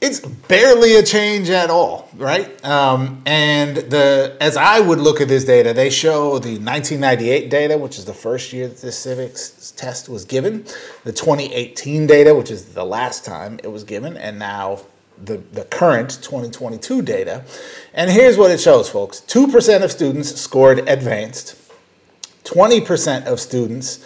It's 0.00 0.20
barely 0.20 0.96
a 0.96 1.02
change 1.02 1.48
at 1.48 1.70
all, 1.70 2.10
right? 2.16 2.62
Um, 2.64 3.22
and 3.24 3.76
the 3.76 4.36
as 4.40 4.56
I 4.56 4.78
would 4.78 4.98
look 4.98 5.22
at 5.22 5.28
this 5.28 5.44
data, 5.44 5.72
they 5.72 5.88
show 5.88 6.38
the 6.38 6.58
1998 6.58 7.48
data, 7.48 7.78
which 7.78 7.98
is 7.98 8.04
the 8.04 8.12
first 8.12 8.52
year 8.52 8.68
that 8.68 8.78
this 8.78 8.98
civics 8.98 9.72
test 9.76 10.08
was 10.08 10.26
given, 10.26 10.64
the 11.04 11.12
2018 11.12 12.06
data, 12.06 12.34
which 12.34 12.50
is 12.50 12.74
the 12.74 12.84
last 12.84 13.24
time 13.24 13.58
it 13.62 13.68
was 13.68 13.84
given, 13.84 14.18
and 14.18 14.38
now 14.38 14.80
the, 15.22 15.38
the 15.52 15.64
current 15.64 16.10
2022 16.22 17.02
data. 17.02 17.44
And 17.94 18.10
here's 18.10 18.36
what 18.36 18.50
it 18.50 18.60
shows, 18.60 18.88
folks 18.88 19.20
2% 19.26 19.82
of 19.82 19.90
students 19.90 20.38
scored 20.38 20.80
advanced, 20.88 21.56
20% 22.44 23.26
of 23.26 23.40
students 23.40 24.04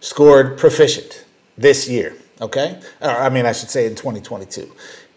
scored 0.00 0.58
proficient 0.58 1.24
this 1.58 1.88
year, 1.88 2.14
okay? 2.40 2.80
Or, 3.00 3.10
I 3.10 3.28
mean, 3.28 3.46
I 3.46 3.52
should 3.52 3.70
say 3.70 3.86
in 3.86 3.94
2022. 3.94 4.70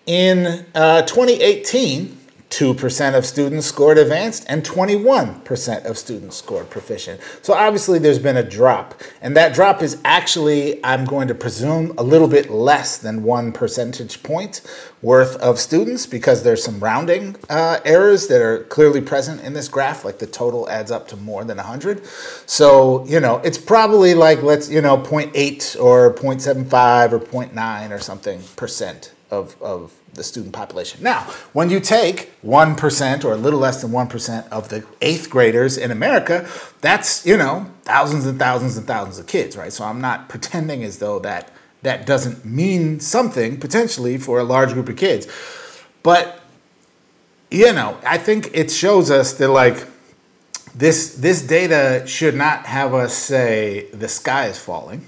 In 0.05 0.65
uh, 0.75 1.01
2018, 1.01 2.15
2% 2.51 3.17
of 3.17 3.25
students 3.25 3.65
scored 3.65 3.97
advanced 3.97 4.45
and 4.47 4.63
21% 4.63 5.85
of 5.85 5.97
students 5.97 6.37
scored 6.37 6.69
proficient. 6.69 7.19
So 7.41 7.53
obviously 7.53 7.97
there's 7.97 8.19
been 8.19 8.37
a 8.37 8.47
drop. 8.47 9.01
And 9.21 9.35
that 9.35 9.53
drop 9.53 9.81
is 9.81 9.99
actually, 10.05 10.79
I'm 10.85 11.05
going 11.05 11.27
to 11.27 11.35
presume, 11.35 11.93
a 11.97 12.03
little 12.03 12.27
bit 12.27 12.51
less 12.51 12.99
than 12.99 13.23
one 13.23 13.51
percentage 13.51 14.21
point 14.21 14.61
worth 15.01 15.35
of 15.37 15.59
students 15.59 16.05
because 16.05 16.43
there's 16.43 16.63
some 16.63 16.79
rounding 16.79 17.35
uh, 17.49 17.79
errors 17.83 18.27
that 18.27 18.41
are 18.41 18.63
clearly 18.65 19.01
present 19.01 19.41
in 19.41 19.53
this 19.53 19.67
graph. 19.67 20.05
Like 20.05 20.19
the 20.19 20.27
total 20.27 20.69
adds 20.69 20.91
up 20.91 21.07
to 21.09 21.17
more 21.17 21.43
than 21.43 21.57
100. 21.57 22.05
So, 22.45 23.05
you 23.07 23.19
know, 23.19 23.37
it's 23.39 23.57
probably 23.57 24.13
like, 24.13 24.43
let's, 24.43 24.69
you 24.69 24.81
know, 24.81 24.97
0.8 24.97 25.81
or 25.81 26.13
0.75 26.13 27.11
or 27.11 27.19
0.9 27.19 27.91
or 27.91 27.99
something 27.99 28.41
percent 28.55 29.14
of, 29.31 29.61
of 29.61 29.93
the 30.13 30.23
student 30.23 30.53
population. 30.53 31.03
Now, 31.03 31.21
when 31.53 31.69
you 31.69 31.79
take 31.79 32.31
1% 32.43 33.25
or 33.25 33.33
a 33.33 33.37
little 33.37 33.59
less 33.59 33.81
than 33.81 33.91
1% 33.91 34.49
of 34.49 34.69
the 34.69 34.85
eighth 35.01 35.29
graders 35.29 35.77
in 35.77 35.91
America, 35.91 36.47
that's, 36.81 37.25
you 37.25 37.37
know, 37.37 37.69
thousands 37.83 38.25
and 38.25 38.39
thousands 38.39 38.77
and 38.77 38.87
thousands 38.87 39.19
of 39.19 39.27
kids, 39.27 39.57
right? 39.57 39.73
So 39.73 39.83
I'm 39.83 40.01
not 40.01 40.29
pretending 40.29 40.83
as 40.83 40.99
though 40.99 41.19
that 41.19 41.51
that 41.81 42.05
doesn't 42.05 42.43
mean 42.43 42.99
something 42.99 43.59
potentially 43.59 44.17
for 44.17 44.39
a 44.39 44.43
large 44.43 44.73
group 44.73 44.89
of 44.89 44.97
kids. 44.97 45.27
But 46.01 46.41
you 47.51 47.71
know, 47.73 47.97
I 48.05 48.17
think 48.17 48.49
it 48.53 48.71
shows 48.71 49.11
us 49.11 49.33
that 49.33 49.49
like 49.49 49.87
this 50.73 51.15
this 51.15 51.41
data 51.41 52.03
should 52.05 52.35
not 52.35 52.65
have 52.65 52.93
us 52.93 53.13
say 53.13 53.87
the 53.91 54.09
sky 54.09 54.47
is 54.47 54.59
falling 54.59 55.05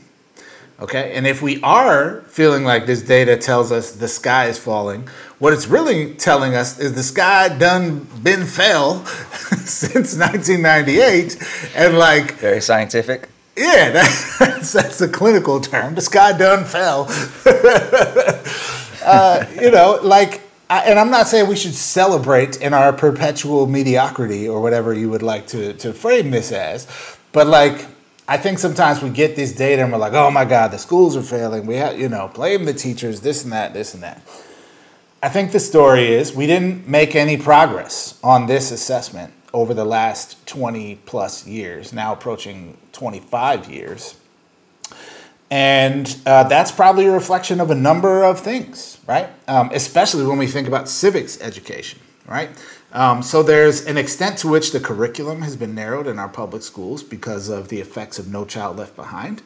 Okay, 0.80 1.14
and 1.16 1.26
if 1.26 1.42
we 1.42 1.60
are 1.64 2.22
feeling 2.28 2.64
like 2.64 2.86
this 2.86 3.02
data 3.02 3.36
tells 3.36 3.72
us 3.72 3.94
the 3.94 4.08
sky 4.08 4.46
is 4.46 4.60
falling, 4.60 5.08
what 5.40 5.52
it's 5.52 5.66
really 5.66 6.14
telling 6.14 6.54
us 6.54 6.80
is 6.80 6.94
the 6.94 7.02
sky 7.02 7.50
done 7.50 8.08
been 8.22 8.46
fell 8.46 9.04
since 9.66 10.16
1998, 10.16 11.74
and 11.76 11.98
like 11.98 12.34
very 12.34 12.62
scientific. 12.62 13.28
Yeah, 13.56 13.90
that's 14.40 14.72
that's 14.72 15.02
a 15.02 15.08
clinical 15.08 15.60
term. 15.60 15.96
The 15.96 16.02
sky 16.02 16.38
done 16.38 16.64
fell. 16.64 17.08
uh, 19.04 19.48
you 19.60 19.72
know, 19.72 20.00
like, 20.04 20.42
and 20.70 21.00
I'm 21.00 21.10
not 21.10 21.28
saying 21.28 21.50
we 21.50 21.56
should 21.56 21.74
celebrate 21.74 22.62
in 22.62 22.76
our 22.76 22.94
perpetual 22.94 23.66
mediocrity 23.66 24.48
or 24.48 24.62
whatever 24.62 24.94
you 24.94 25.10
would 25.10 25.24
like 25.24 25.48
to 25.48 25.74
to 25.74 25.92
frame 25.92 26.30
this 26.30 26.52
as, 26.52 26.86
but 27.32 27.48
like 27.48 27.88
I 28.30 28.36
think 28.36 28.60
sometimes 28.60 29.02
we 29.02 29.10
get 29.10 29.38
this 29.38 29.54
data 29.54 29.84
and 29.84 29.92
we're 29.92 30.00
like, 30.00 30.14
oh 30.14 30.30
my 30.30 30.44
God, 30.44 30.72
the 30.72 30.78
schools 30.78 31.16
are 31.16 31.22
failing. 31.22 31.66
We 31.66 31.76
have, 31.76 31.98
you 31.98 32.10
know, 32.10 32.30
blame 32.34 32.66
the 32.66 32.74
teachers, 32.74 33.22
this 33.22 33.44
and 33.44 33.54
that, 33.54 33.74
this 33.74 33.94
and 33.94 34.04
that. 34.04 34.22
I 35.24 35.30
think 35.30 35.54
the 35.54 35.62
story 35.62 36.08
is 36.14 36.34
we 36.34 36.46
didn't 36.46 36.88
make 36.88 37.16
any 37.16 37.38
progress 37.38 38.20
on 38.24 38.46
this 38.46 38.72
assessment 38.72 39.34
over 39.54 39.74
the 39.74 39.86
last 39.86 40.46
20 40.46 40.96
plus 41.06 41.48
years, 41.48 41.94
now 41.94 42.12
approaching 42.12 42.78
25 42.92 43.70
years. 43.70 44.16
And 45.50 46.14
uh, 46.26 46.44
that's 46.44 46.72
probably 46.72 47.06
a 47.06 47.12
reflection 47.12 47.62
of 47.62 47.72
a 47.72 47.76
number 47.76 48.24
of 48.24 48.42
things, 48.42 49.00
right? 49.08 49.30
Um, 49.48 49.72
especially 49.74 50.26
when 50.26 50.38
we 50.38 50.48
think 50.48 50.68
about 50.68 50.90
civics 50.90 51.40
education, 51.40 52.00
right? 52.28 52.50
Um, 52.98 53.22
so 53.22 53.44
there's 53.44 53.86
an 53.86 53.96
extent 53.96 54.40
to 54.40 54.48
which 54.48 54.72
the 54.72 54.80
curriculum 54.80 55.44
has 55.44 55.56
been 55.56 55.76
narrowed 55.76 56.08
in 56.08 56.18
our 56.18 56.28
public 56.28 56.64
schools 56.64 57.04
because 57.04 57.48
of 57.48 57.70
the 57.70 57.80
effects 57.80 58.18
of 58.18 58.28
No 58.28 58.44
Child 58.44 58.78
Left 58.78 58.96
Behind. 58.96 59.44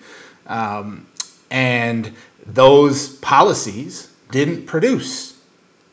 Um, 0.47 1.05
and 1.49 2.13
those 2.45 3.17
policies 3.17 4.09
didn't 4.31 4.67
produce 4.67 5.37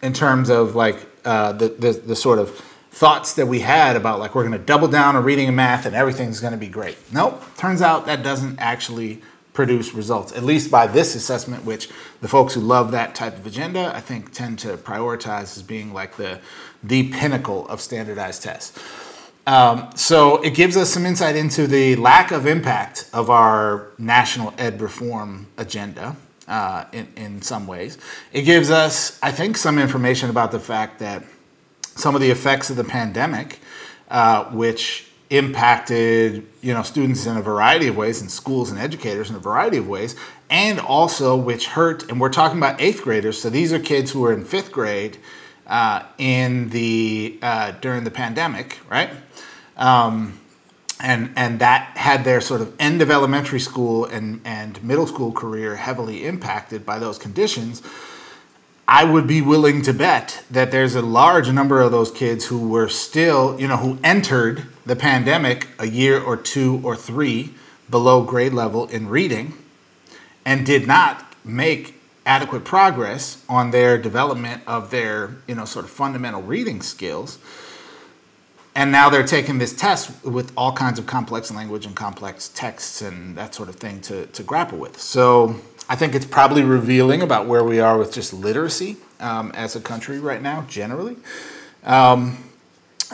in 0.03 0.13
terms 0.13 0.51
of 0.51 0.77
like 0.77 1.05
uh, 1.25 1.51
the, 1.51 1.71
the, 1.71 1.93
the 1.95 2.15
sort 2.15 2.39
of 2.39 2.51
thoughts 2.93 3.35
that 3.35 3.47
we 3.49 3.59
had 3.59 3.97
about 3.97 4.21
like 4.21 4.37
we're 4.37 4.47
going 4.47 4.53
to 4.53 4.65
double 4.65 4.87
down 4.87 5.17
on 5.17 5.25
reading 5.25 5.49
and 5.49 5.57
math 5.57 5.85
and 5.85 5.97
everything's 5.97 6.39
going 6.39 6.53
to 6.53 6.59
be 6.59 6.69
great. 6.69 6.97
Nope, 7.13 7.43
turns 7.57 7.83
out 7.83 8.07
that 8.07 8.23
doesn't 8.23 8.61
actually 8.61 9.21
produce 9.59 9.93
results, 9.93 10.31
at 10.31 10.45
least 10.45 10.71
by 10.71 10.87
this 10.87 11.17
assessment, 11.17 11.65
which 11.65 11.89
the 12.21 12.29
folks 12.29 12.55
who 12.55 12.61
love 12.61 12.93
that 12.93 13.17
type 13.17 13.37
of 13.37 13.45
agenda, 13.45 13.91
I 13.93 13.99
think, 13.99 14.33
tend 14.33 14.61
to 14.61 14.77
prioritize 14.77 15.57
as 15.57 15.65
being 15.65 15.93
like 15.93 16.17
the, 16.17 16.39
the 16.83 17.09
pinnacle 17.11 17.67
of 17.69 17.81
standardized 17.81 18.43
tests. 18.43 18.79
Um, 19.47 19.91
so 19.95 20.43
it 20.43 20.55
gives 20.55 20.77
us 20.77 20.91
some 20.91 21.07
insight 21.07 21.35
into 21.35 21.67
the 21.67 21.97
lack 21.97 22.33
of 22.33 22.47
impact 22.47 23.09
of 23.15 23.31
our 23.31 23.89
national 23.97 24.53
ed 24.59 24.81
reform 24.81 25.47
agenda 25.57 26.17
uh, 26.47 26.85
in, 26.93 27.09
in 27.17 27.43
some 27.43 27.67
ways. 27.67 27.97
It 28.33 28.43
gives 28.43 28.71
us, 28.71 29.19
I 29.23 29.33
think, 29.33 29.57
some 29.57 29.79
information 29.79 30.29
about 30.29 30.53
the 30.53 30.61
fact 30.61 30.99
that 30.99 31.25
some 31.83 32.15
of 32.15 32.21
the 32.21 32.31
effects 32.31 32.69
of 32.69 32.77
the 32.77 32.85
pandemic, 32.85 33.59
uh, 34.11 34.45
which 34.51 35.09
impacted 35.31 36.47
you 36.63 36.73
know 36.73 36.83
students 36.83 37.27
in 37.27 37.37
a 37.37 37.43
variety 37.43 37.89
of 37.89 37.97
ways 37.97 38.23
and 38.23 38.31
schools 38.31 38.71
and 38.71 38.79
educators 38.79 39.29
in 39.29 39.37
a 39.37 39.39
variety 39.39 39.77
of 39.77 39.87
ways 39.87 40.17
and 40.49 40.81
also 40.81 41.37
which 41.37 41.67
hurt 41.67 42.11
and 42.11 42.19
we're 42.19 42.31
talking 42.31 42.57
about 42.57 42.81
eighth 42.81 43.03
graders 43.03 43.39
so 43.39 43.51
these 43.51 43.71
are 43.71 43.79
kids 43.79 44.11
who 44.11 44.25
are 44.25 44.33
in 44.33 44.43
fifth 44.43 44.73
grade 44.73 45.19
uh, 45.69 46.03
in 46.19 46.71
the 46.71 47.39
uh, 47.43 47.73
during 47.81 48.05
the 48.05 48.11
pandemic 48.11 48.79
right? 48.91 49.11
Um, 49.77 50.39
and 51.01 51.33
and 51.37 51.61
that 51.61 51.97
had 51.97 52.25
their 52.25 52.41
sort 52.41 52.61
of 52.61 52.75
end 52.79 53.03
of 53.03 53.11
elementary 53.11 53.61
school 53.61 54.05
and 54.05 54.41
and 54.45 54.83
middle 54.83 55.07
school 55.07 55.33
career 55.33 55.77
heavily 55.77 56.27
impacted 56.27 56.85
by 56.85 56.99
those 56.99 57.19
conditions. 57.19 57.83
I 58.91 59.05
would 59.05 59.27
be 59.27 59.43
willing 59.43 59.83
to 59.83 59.93
bet 59.93 60.45
that 60.51 60.71
there's 60.71 60.95
a 60.95 61.03
large 61.03 61.53
number 61.53 61.83
of 61.83 61.93
those 61.93 62.11
kids 62.11 62.47
who 62.47 62.69
were 62.71 62.89
still, 62.89 63.61
you 63.61 63.69
know, 63.69 63.77
who 63.77 63.99
entered 64.03 64.65
the 64.87 64.97
pandemic 64.97 65.69
a 65.79 65.87
year 65.87 66.19
or 66.19 66.39
two 66.39 66.81
or 66.83 66.97
three 66.97 67.53
below 67.91 68.23
grade 68.23 68.55
level 68.55 68.87
in 68.89 69.09
reading 69.09 69.53
and 70.47 70.65
did 70.65 70.87
not 70.87 71.35
make 71.45 71.98
adequate 72.29 72.63
progress 72.63 73.43
on 73.49 73.71
their 73.71 73.97
development 73.97 74.63
of 74.67 74.91
their, 74.91 75.35
you 75.49 75.55
know, 75.55 75.65
sort 75.65 75.85
of 75.87 75.91
fundamental 75.91 76.43
reading 76.43 76.83
skills. 76.83 77.39
And 78.75 78.93
now 78.93 79.09
they're 79.09 79.27
taking 79.27 79.59
this 79.59 79.73
test 79.73 80.25
with 80.25 80.53
all 80.55 80.73
kinds 80.73 80.99
of 80.99 81.07
complex 81.07 81.51
language 81.51 81.87
and 81.87 81.97
complex 81.97 82.49
texts 82.51 83.01
and 83.01 83.37
that 83.37 83.55
sort 83.55 83.71
of 83.71 83.77
thing 83.77 84.01
to, 84.03 84.27
to 84.27 84.43
grapple 84.43 84.79
with. 84.79 85.01
So 85.01 85.57
I 85.89 85.97
think 85.97 86.15
it's 86.15 86.27
probably 86.27 86.63
revealing 86.63 87.23
about 87.23 87.47
where 87.47 87.65
we 87.65 87.81
are 87.81 87.97
with 87.97 88.13
just 88.13 88.35
literacy 88.35 88.99
um, 89.21 89.51
as 89.53 89.75
a 89.75 89.81
country 89.81 90.21
right 90.21 90.43
now, 90.43 90.67
generally. 90.69 91.17
Um, 91.83 92.45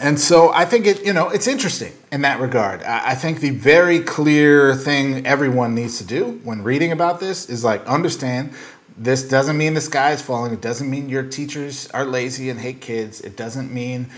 and 0.00 0.18
so 0.18 0.52
I 0.52 0.64
think 0.64 0.86
it, 0.86 1.06
you 1.06 1.12
know, 1.12 1.28
it's 1.28 1.46
interesting 1.46 1.92
in 2.10 2.22
that 2.22 2.40
regard. 2.40 2.82
I, 2.82 3.12
I 3.12 3.14
think 3.14 3.38
the 3.38 3.50
very 3.50 4.00
clear 4.00 4.74
thing 4.74 5.24
everyone 5.24 5.74
needs 5.74 5.98
to 5.98 6.04
do 6.04 6.40
when 6.42 6.64
reading 6.64 6.90
about 6.90 7.20
this 7.20 7.48
is 7.48 7.62
like 7.62 7.86
understand 7.86 8.52
this 8.96 9.28
doesn't 9.28 9.56
mean 9.56 9.74
the 9.74 9.80
sky 9.80 10.12
is 10.12 10.22
falling. 10.22 10.52
It 10.52 10.60
doesn't 10.60 10.88
mean 10.88 11.08
your 11.08 11.24
teachers 11.24 11.88
are 11.90 12.04
lazy 12.04 12.50
and 12.50 12.60
hate 12.60 12.80
kids. 12.80 13.20
It 13.20 13.36
doesn't 13.36 13.72
mean 13.72 14.08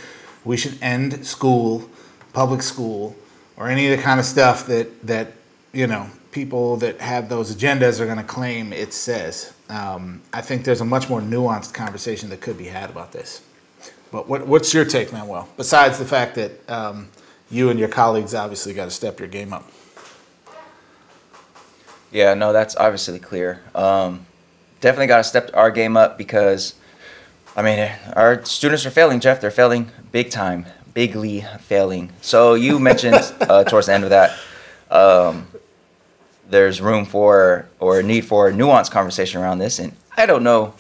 we 0.45 0.57
should 0.57 0.81
end 0.83 1.27
school, 1.27 1.89
public 2.33 2.63
school, 2.63 3.17
or 3.57 3.69
any 3.69 3.91
of 3.91 3.97
the 3.97 4.03
kind 4.03 4.21
of 4.21 4.27
stuff 4.27 4.67
that 4.67 5.07
that 5.07 5.33
you 5.73 5.87
know 5.87 6.11
people 6.31 6.77
that 6.77 7.01
have 7.01 7.31
those 7.31 7.55
agendas 7.55 7.99
are 7.99 8.05
going 8.05 8.19
to 8.19 8.25
claim 8.25 8.73
it 8.73 8.93
says. 8.93 9.55
Um, 9.71 10.21
I 10.35 10.43
think 10.43 10.65
there's 10.65 10.83
a 10.83 10.85
much 10.85 11.09
more 11.09 11.23
nuanced 11.23 11.73
conversation 11.73 12.29
that 12.29 12.43
could 12.43 12.59
be 12.59 12.67
had 12.67 12.91
about 12.91 13.13
this. 13.13 13.41
But 14.13 14.29
what, 14.29 14.47
what's 14.47 14.73
your 14.75 14.85
take, 14.85 15.13
Manuel? 15.13 15.49
Besides 15.57 15.99
the 15.99 16.05
fact 16.05 16.35
that 16.35 16.71
um, 16.71 17.09
you 17.51 17.71
and 17.71 17.79
your 17.79 17.89
colleagues 17.89 18.35
obviously 18.35 18.75
got 18.75 18.85
to 18.85 18.91
step 18.91 19.19
your 19.19 19.29
game 19.29 19.55
up. 19.55 19.69
Yeah, 22.13 22.35
no, 22.35 22.53
that's 22.53 22.77
obviously 22.77 23.19
clear. 23.19 23.63
Um, 23.75 24.26
definitely 24.81 25.07
got 25.07 25.19
to 25.19 25.25
step 25.25 25.51
our 25.55 25.71
game 25.71 25.97
up 25.97 26.19
because, 26.19 26.75
I 27.57 27.63
mean, 27.63 27.91
our 28.15 28.45
students 28.45 28.87
are 28.87 28.91
failing, 28.91 29.21
Jeff. 29.21 29.41
They're 29.41 29.51
failing 29.51 29.91
big 30.13 30.31
time, 30.31 30.67
bigly 30.95 31.45
failing. 31.61 32.13
So 32.21 32.55
you 32.55 32.79
mentioned 32.79 33.15
uh, 33.41 33.65
towards 33.65 33.87
the 33.87 33.95
end 33.95 34.05
of 34.05 34.11
that, 34.11 34.39
um, 34.91 35.49
there's 36.49 36.81
room 36.81 37.05
for 37.05 37.69
or 37.81 38.03
need 38.03 38.25
for 38.25 38.49
a 38.49 38.53
nuanced 38.53 38.91
conversation 38.91 39.41
around 39.41 39.59
this, 39.59 39.79
and 39.79 39.97
I 40.17 40.27
don't 40.27 40.45
know 40.45 40.75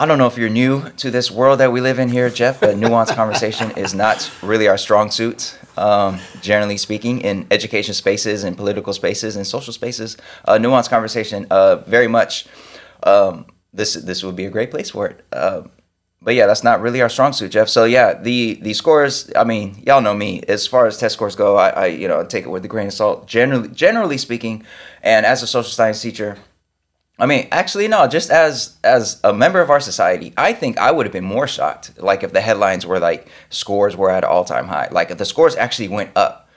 I 0.00 0.06
don't 0.06 0.16
know 0.16 0.26
if 0.26 0.38
you're 0.38 0.48
new 0.48 0.88
to 0.96 1.10
this 1.10 1.30
world 1.30 1.60
that 1.60 1.72
we 1.72 1.82
live 1.82 1.98
in 1.98 2.08
here, 2.08 2.30
Jeff, 2.30 2.58
but 2.58 2.76
nuanced 2.76 3.14
conversation 3.14 3.70
is 3.76 3.92
not 3.92 4.32
really 4.42 4.66
our 4.66 4.78
strong 4.78 5.10
suit. 5.10 5.58
Um, 5.76 6.20
generally 6.40 6.78
speaking, 6.78 7.20
in 7.20 7.46
education 7.50 7.92
spaces 7.92 8.42
and 8.42 8.56
political 8.56 8.94
spaces 8.94 9.36
and 9.36 9.46
social 9.46 9.74
spaces, 9.74 10.16
uh, 10.46 10.54
nuanced 10.54 10.88
conversation 10.88 11.46
uh, 11.50 11.76
very 11.86 12.08
much. 12.08 12.46
Um, 13.02 13.46
this 13.72 13.94
this 13.94 14.22
would 14.22 14.36
be 14.36 14.46
a 14.46 14.50
great 14.50 14.70
place 14.70 14.90
for 14.90 15.06
it. 15.06 15.24
Uh, 15.32 15.62
but 16.22 16.34
yeah, 16.34 16.46
that's 16.46 16.62
not 16.62 16.82
really 16.82 17.00
our 17.00 17.08
strong 17.08 17.32
suit, 17.32 17.52
Jeff. 17.52 17.68
So 17.68 17.84
yeah, 17.84 18.14
the 18.14 18.54
the 18.60 18.74
scores. 18.74 19.30
I 19.34 19.44
mean, 19.44 19.82
y'all 19.86 20.02
know 20.02 20.14
me. 20.14 20.42
As 20.48 20.66
far 20.66 20.86
as 20.86 20.98
test 20.98 21.14
scores 21.14 21.34
go, 21.34 21.56
I, 21.56 21.70
I 21.70 21.86
you 21.86 22.08
know 22.08 22.24
take 22.24 22.44
it 22.44 22.50
with 22.50 22.64
a 22.64 22.68
grain 22.68 22.88
of 22.88 22.92
salt. 22.92 23.26
Generally, 23.26 23.68
generally 23.68 24.18
speaking, 24.18 24.64
and 25.02 25.24
as 25.24 25.42
a 25.42 25.46
social 25.46 25.70
science 25.70 26.02
teacher, 26.02 26.36
I 27.18 27.26
mean, 27.26 27.48
actually, 27.50 27.88
no. 27.88 28.06
Just 28.06 28.30
as 28.30 28.76
as 28.84 29.20
a 29.24 29.32
member 29.32 29.60
of 29.60 29.70
our 29.70 29.80
society, 29.80 30.34
I 30.36 30.52
think 30.52 30.76
I 30.78 30.90
would 30.90 31.06
have 31.06 31.12
been 31.12 31.24
more 31.24 31.46
shocked, 31.46 31.98
like 31.98 32.22
if 32.22 32.32
the 32.32 32.40
headlines 32.42 32.84
were 32.84 32.98
like 32.98 33.28
scores 33.48 33.96
were 33.96 34.10
at 34.10 34.24
all 34.24 34.44
time 34.44 34.68
high, 34.68 34.88
like 34.90 35.10
if 35.10 35.18
the 35.18 35.24
scores 35.24 35.56
actually 35.56 35.88
went 35.88 36.10
up. 36.16 36.48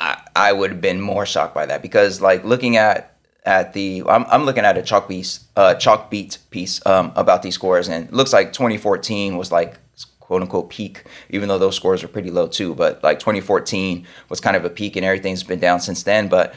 I, 0.00 0.22
I 0.36 0.52
would 0.52 0.70
have 0.70 0.80
been 0.80 1.00
more 1.00 1.26
shocked 1.26 1.56
by 1.56 1.66
that 1.66 1.82
because, 1.82 2.20
like, 2.20 2.44
looking 2.44 2.76
at 2.76 3.17
at 3.48 3.72
the, 3.72 4.02
I'm, 4.06 4.26
I'm 4.28 4.44
looking 4.44 4.64
at 4.64 4.76
a 4.76 4.82
chalk 4.82 5.08
piece, 5.08 5.44
uh, 5.56 5.74
Chalkbeat 5.74 6.38
piece 6.50 6.84
um, 6.86 7.12
about 7.16 7.42
these 7.42 7.54
scores, 7.54 7.88
and 7.88 8.12
looks 8.12 8.32
like 8.32 8.52
2014 8.52 9.38
was 9.38 9.50
like 9.50 9.78
quote 10.20 10.42
unquote 10.42 10.68
peak, 10.68 11.04
even 11.30 11.48
though 11.48 11.58
those 11.58 11.74
scores 11.74 12.04
are 12.04 12.08
pretty 12.08 12.30
low 12.30 12.46
too. 12.46 12.74
But 12.74 13.02
like 13.02 13.18
2014 13.18 14.06
was 14.28 14.40
kind 14.40 14.56
of 14.56 14.64
a 14.66 14.70
peak, 14.70 14.94
and 14.96 15.04
everything's 15.04 15.42
been 15.42 15.58
down 15.58 15.80
since 15.80 16.02
then. 16.02 16.28
But 16.28 16.54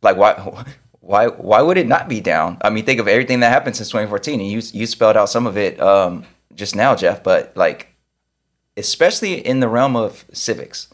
like, 0.00 0.16
why? 0.16 0.34
why 1.00 1.26
why 1.28 1.62
would 1.62 1.76
it 1.76 1.86
not 1.86 2.08
be 2.08 2.20
down? 2.20 2.58
I 2.62 2.70
mean, 2.70 2.84
think 2.84 3.00
of 3.00 3.08
everything 3.08 3.40
that 3.40 3.50
happened 3.50 3.76
since 3.76 3.88
2014, 3.90 4.40
and 4.40 4.48
you 4.48 4.62
you 4.72 4.86
spelled 4.86 5.16
out 5.16 5.28
some 5.28 5.46
of 5.46 5.56
it 5.56 5.80
um, 5.80 6.24
just 6.54 6.76
now, 6.76 6.94
Jeff. 6.94 7.22
But 7.22 7.52
like, 7.56 7.94
especially 8.76 9.34
in 9.34 9.60
the 9.60 9.68
realm 9.68 9.96
of 9.96 10.24
civics, 10.32 10.88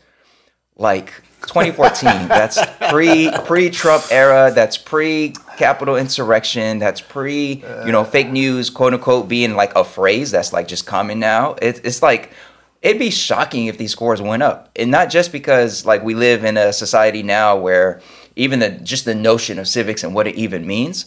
like 0.77 1.13
2014, 1.47 2.05
that's 2.29 2.59
pre 2.91 3.31
pre 3.45 3.71
Trump 3.71 4.05
era, 4.11 4.53
that's 4.55 4.77
pre 4.77 5.35
Capitol 5.57 5.97
insurrection, 5.97 6.79
that's 6.79 7.01
pre 7.01 7.65
you 7.85 7.93
know 7.93 8.05
fake 8.05 8.31
news, 8.31 8.71
quote 8.71 8.95
unquote, 8.95 9.29
being 9.29 9.55
like 9.55 9.75
a 9.75 9.85
phrase 9.85 10.31
that's 10.31 10.53
like 10.53 10.69
just 10.69 10.87
common 10.87 11.19
now. 11.19 11.55
It, 11.63 11.81
it's 11.85 12.03
like 12.03 12.33
it'd 12.81 12.99
be 12.99 13.11
shocking 13.11 13.67
if 13.67 13.79
these 13.79 13.93
scores 13.93 14.21
went 14.21 14.43
up, 14.43 14.71
and 14.77 14.91
not 14.91 15.11
just 15.11 15.33
because 15.33 15.87
like 15.87 16.03
we 16.03 16.15
live 16.15 16.45
in 16.45 16.57
a 16.57 16.73
society 16.73 17.23
now 17.23 17.57
where 17.57 18.01
even 18.37 18.61
the 18.61 18.71
just 18.71 19.05
the 19.05 19.15
notion 19.15 19.59
of 19.59 19.69
civics 19.69 20.03
and 20.03 20.15
what 20.15 20.27
it 20.27 20.35
even 20.37 20.67
means, 20.67 21.07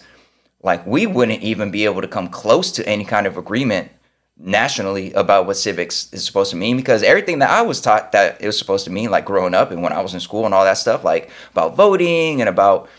like 0.63 0.85
we 0.85 1.05
wouldn't 1.05 1.41
even 1.41 1.71
be 1.71 1.85
able 1.85 2.01
to 2.01 2.07
come 2.07 2.27
close 2.27 2.71
to 2.73 2.87
any 2.87 3.05
kind 3.05 3.27
of 3.27 3.37
agreement 3.37 3.91
nationally 4.37 5.13
about 5.13 5.45
what 5.45 5.57
civics 5.57 6.11
is 6.11 6.25
supposed 6.25 6.51
to 6.51 6.57
mean 6.57 6.75
because 6.77 7.03
everything 7.03 7.39
that 7.39 7.49
I 7.49 7.61
was 7.61 7.79
taught 7.79 8.11
that 8.11 8.41
it 8.41 8.45
was 8.45 8.57
supposed 8.57 8.85
to 8.85 8.91
mean, 8.91 9.09
like 9.09 9.25
growing 9.25 9.53
up 9.53 9.71
and 9.71 9.81
when 9.81 9.93
I 9.93 10.01
was 10.01 10.13
in 10.13 10.19
school 10.19 10.45
and 10.45 10.53
all 10.53 10.65
that 10.65 10.77
stuff, 10.77 11.03
like 11.03 11.29
about 11.51 11.75
voting 11.75 12.41
and 12.41 12.49
about 12.49 12.89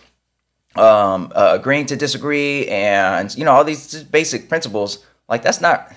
um, 0.77 1.33
uh, 1.35 1.53
agreeing 1.59 1.87
to 1.87 1.97
disagree 1.97 2.67
and 2.69 3.35
you 3.37 3.45
know 3.45 3.53
all 3.53 3.65
these 3.65 4.03
basic 4.05 4.49
principles, 4.49 5.05
like 5.29 5.43
that's 5.43 5.61
not 5.61 5.93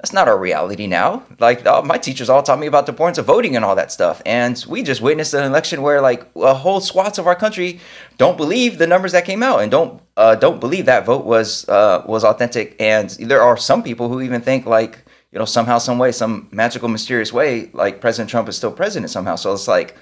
that's 0.00 0.14
not 0.14 0.28
our 0.28 0.38
reality 0.38 0.86
now. 0.86 1.24
Like 1.38 1.66
all, 1.66 1.82
my 1.82 1.98
teachers 1.98 2.30
all 2.30 2.42
taught 2.42 2.58
me 2.58 2.66
about 2.66 2.86
the 2.86 2.92
importance 2.92 3.18
of 3.18 3.26
voting 3.26 3.54
and 3.54 3.62
all 3.62 3.76
that 3.76 3.92
stuff, 3.92 4.22
and 4.24 4.64
we 4.66 4.82
just 4.82 5.02
witnessed 5.02 5.34
an 5.34 5.44
election 5.44 5.82
where 5.82 6.00
like 6.00 6.26
a 6.36 6.54
whole 6.54 6.80
swaths 6.80 7.18
of 7.18 7.26
our 7.26 7.36
country 7.36 7.80
don't 8.16 8.38
believe 8.38 8.78
the 8.78 8.86
numbers 8.86 9.12
that 9.12 9.26
came 9.26 9.42
out 9.42 9.60
and 9.60 9.70
don't 9.70 10.00
uh, 10.16 10.36
don't 10.36 10.58
believe 10.58 10.86
that 10.86 11.04
vote 11.04 11.26
was 11.26 11.68
uh, 11.68 12.02
was 12.06 12.24
authentic. 12.24 12.76
And 12.80 13.10
there 13.10 13.42
are 13.42 13.58
some 13.58 13.82
people 13.82 14.08
who 14.08 14.22
even 14.22 14.40
think 14.40 14.64
like 14.64 15.04
you 15.32 15.38
know 15.38 15.44
somehow, 15.44 15.76
some 15.76 15.98
way, 15.98 16.12
some 16.12 16.48
magical, 16.50 16.88
mysterious 16.88 17.30
way, 17.30 17.68
like 17.74 18.00
President 18.00 18.30
Trump 18.30 18.48
is 18.48 18.56
still 18.56 18.72
president 18.72 19.10
somehow. 19.10 19.36
So 19.36 19.52
it's 19.52 19.68
like 19.68 19.98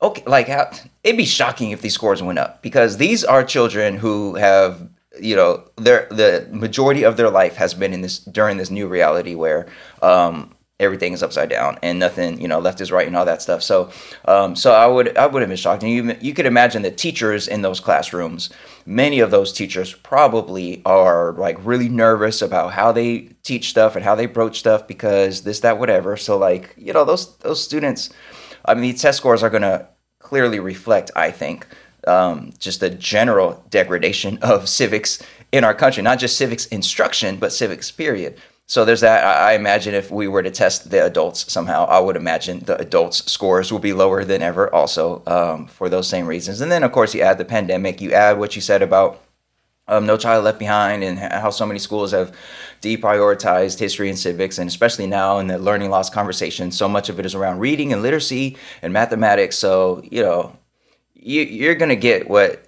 okay, 0.00 0.22
like 0.26 0.48
how, 0.48 0.70
it'd 1.04 1.18
be 1.18 1.26
shocking 1.26 1.70
if 1.70 1.82
these 1.82 1.92
scores 1.92 2.22
went 2.22 2.38
up 2.38 2.62
because 2.62 2.96
these 2.96 3.24
are 3.24 3.44
children 3.44 3.98
who 3.98 4.36
have 4.36 4.88
you 5.20 5.36
know 5.36 5.64
their 5.76 6.06
the 6.10 6.48
majority 6.50 7.02
of 7.02 7.16
their 7.16 7.30
life 7.30 7.56
has 7.56 7.74
been 7.74 7.92
in 7.92 8.00
this 8.02 8.18
during 8.18 8.56
this 8.56 8.70
new 8.70 8.86
reality 8.86 9.34
where 9.34 9.66
um, 10.02 10.54
everything 10.80 11.12
is 11.12 11.22
upside 11.22 11.48
down 11.48 11.78
and 11.82 11.98
nothing 11.98 12.40
you 12.40 12.48
know 12.48 12.58
left 12.58 12.80
is 12.80 12.92
right 12.92 13.06
and 13.06 13.16
all 13.16 13.24
that 13.24 13.42
stuff. 13.42 13.62
So 13.62 13.90
um, 14.26 14.54
so 14.56 14.72
i 14.72 14.86
would 14.86 15.16
i 15.16 15.26
would 15.26 15.42
have 15.42 15.48
been 15.48 15.56
shocked. 15.56 15.82
And 15.82 15.92
you, 15.92 16.16
you 16.20 16.34
could 16.34 16.46
imagine 16.46 16.82
the 16.82 16.90
teachers 16.90 17.48
in 17.48 17.62
those 17.62 17.80
classrooms 17.80 18.50
many 18.86 19.20
of 19.20 19.30
those 19.30 19.52
teachers 19.52 19.92
probably 19.92 20.80
are 20.86 21.32
like 21.32 21.58
really 21.64 21.90
nervous 21.90 22.40
about 22.40 22.72
how 22.72 22.90
they 22.90 23.28
teach 23.42 23.68
stuff 23.68 23.94
and 23.94 24.04
how 24.04 24.14
they 24.14 24.24
broach 24.26 24.58
stuff 24.58 24.88
because 24.88 25.42
this 25.42 25.60
that 25.60 25.78
whatever. 25.78 26.16
So 26.16 26.38
like 26.38 26.74
you 26.76 26.92
know 26.92 27.04
those 27.04 27.36
those 27.38 27.62
students 27.62 28.10
i 28.64 28.74
mean 28.74 28.82
these 28.82 29.02
test 29.02 29.18
scores 29.18 29.42
are 29.42 29.50
going 29.50 29.62
to 29.62 29.88
clearly 30.18 30.60
reflect 30.60 31.10
i 31.16 31.30
think 31.30 31.66
um, 32.08 32.52
just 32.58 32.80
the 32.80 32.90
general 32.90 33.64
degradation 33.70 34.38
of 34.42 34.68
civics 34.68 35.22
in 35.52 35.64
our 35.64 35.74
country, 35.74 36.02
not 36.02 36.18
just 36.18 36.36
civics 36.36 36.66
instruction, 36.66 37.36
but 37.36 37.52
civics 37.52 37.90
period. 37.90 38.38
So 38.66 38.84
there's 38.84 39.00
that. 39.00 39.24
I 39.24 39.54
imagine 39.54 39.94
if 39.94 40.10
we 40.10 40.28
were 40.28 40.42
to 40.42 40.50
test 40.50 40.90
the 40.90 41.02
adults 41.02 41.50
somehow, 41.50 41.86
I 41.86 42.00
would 42.00 42.16
imagine 42.16 42.60
the 42.60 42.78
adults' 42.78 43.30
scores 43.32 43.72
will 43.72 43.78
be 43.78 43.94
lower 43.94 44.24
than 44.24 44.42
ever, 44.42 44.72
also 44.74 45.22
um, 45.26 45.68
for 45.68 45.88
those 45.88 46.06
same 46.06 46.26
reasons. 46.26 46.60
And 46.60 46.70
then, 46.70 46.82
of 46.82 46.92
course, 46.92 47.14
you 47.14 47.22
add 47.22 47.38
the 47.38 47.46
pandemic, 47.46 48.02
you 48.02 48.12
add 48.12 48.38
what 48.38 48.56
you 48.56 48.60
said 48.60 48.82
about 48.82 49.22
um, 49.88 50.04
No 50.04 50.18
Child 50.18 50.44
Left 50.44 50.58
Behind 50.58 51.02
and 51.02 51.18
how 51.18 51.48
so 51.48 51.64
many 51.64 51.78
schools 51.78 52.12
have 52.12 52.36
deprioritized 52.82 53.78
history 53.78 54.10
and 54.10 54.18
civics, 54.18 54.58
and 54.58 54.68
especially 54.68 55.06
now 55.06 55.38
in 55.38 55.46
the 55.46 55.56
learning 55.58 55.88
loss 55.88 56.10
conversation, 56.10 56.70
so 56.70 56.90
much 56.90 57.08
of 57.08 57.18
it 57.18 57.24
is 57.24 57.34
around 57.34 57.60
reading 57.60 57.90
and 57.94 58.02
literacy 58.02 58.58
and 58.82 58.92
mathematics. 58.92 59.56
So, 59.56 60.02
you 60.10 60.22
know, 60.22 60.57
you 61.28 61.42
you're 61.42 61.74
gonna 61.74 61.96
get 61.96 62.28
what 62.28 62.64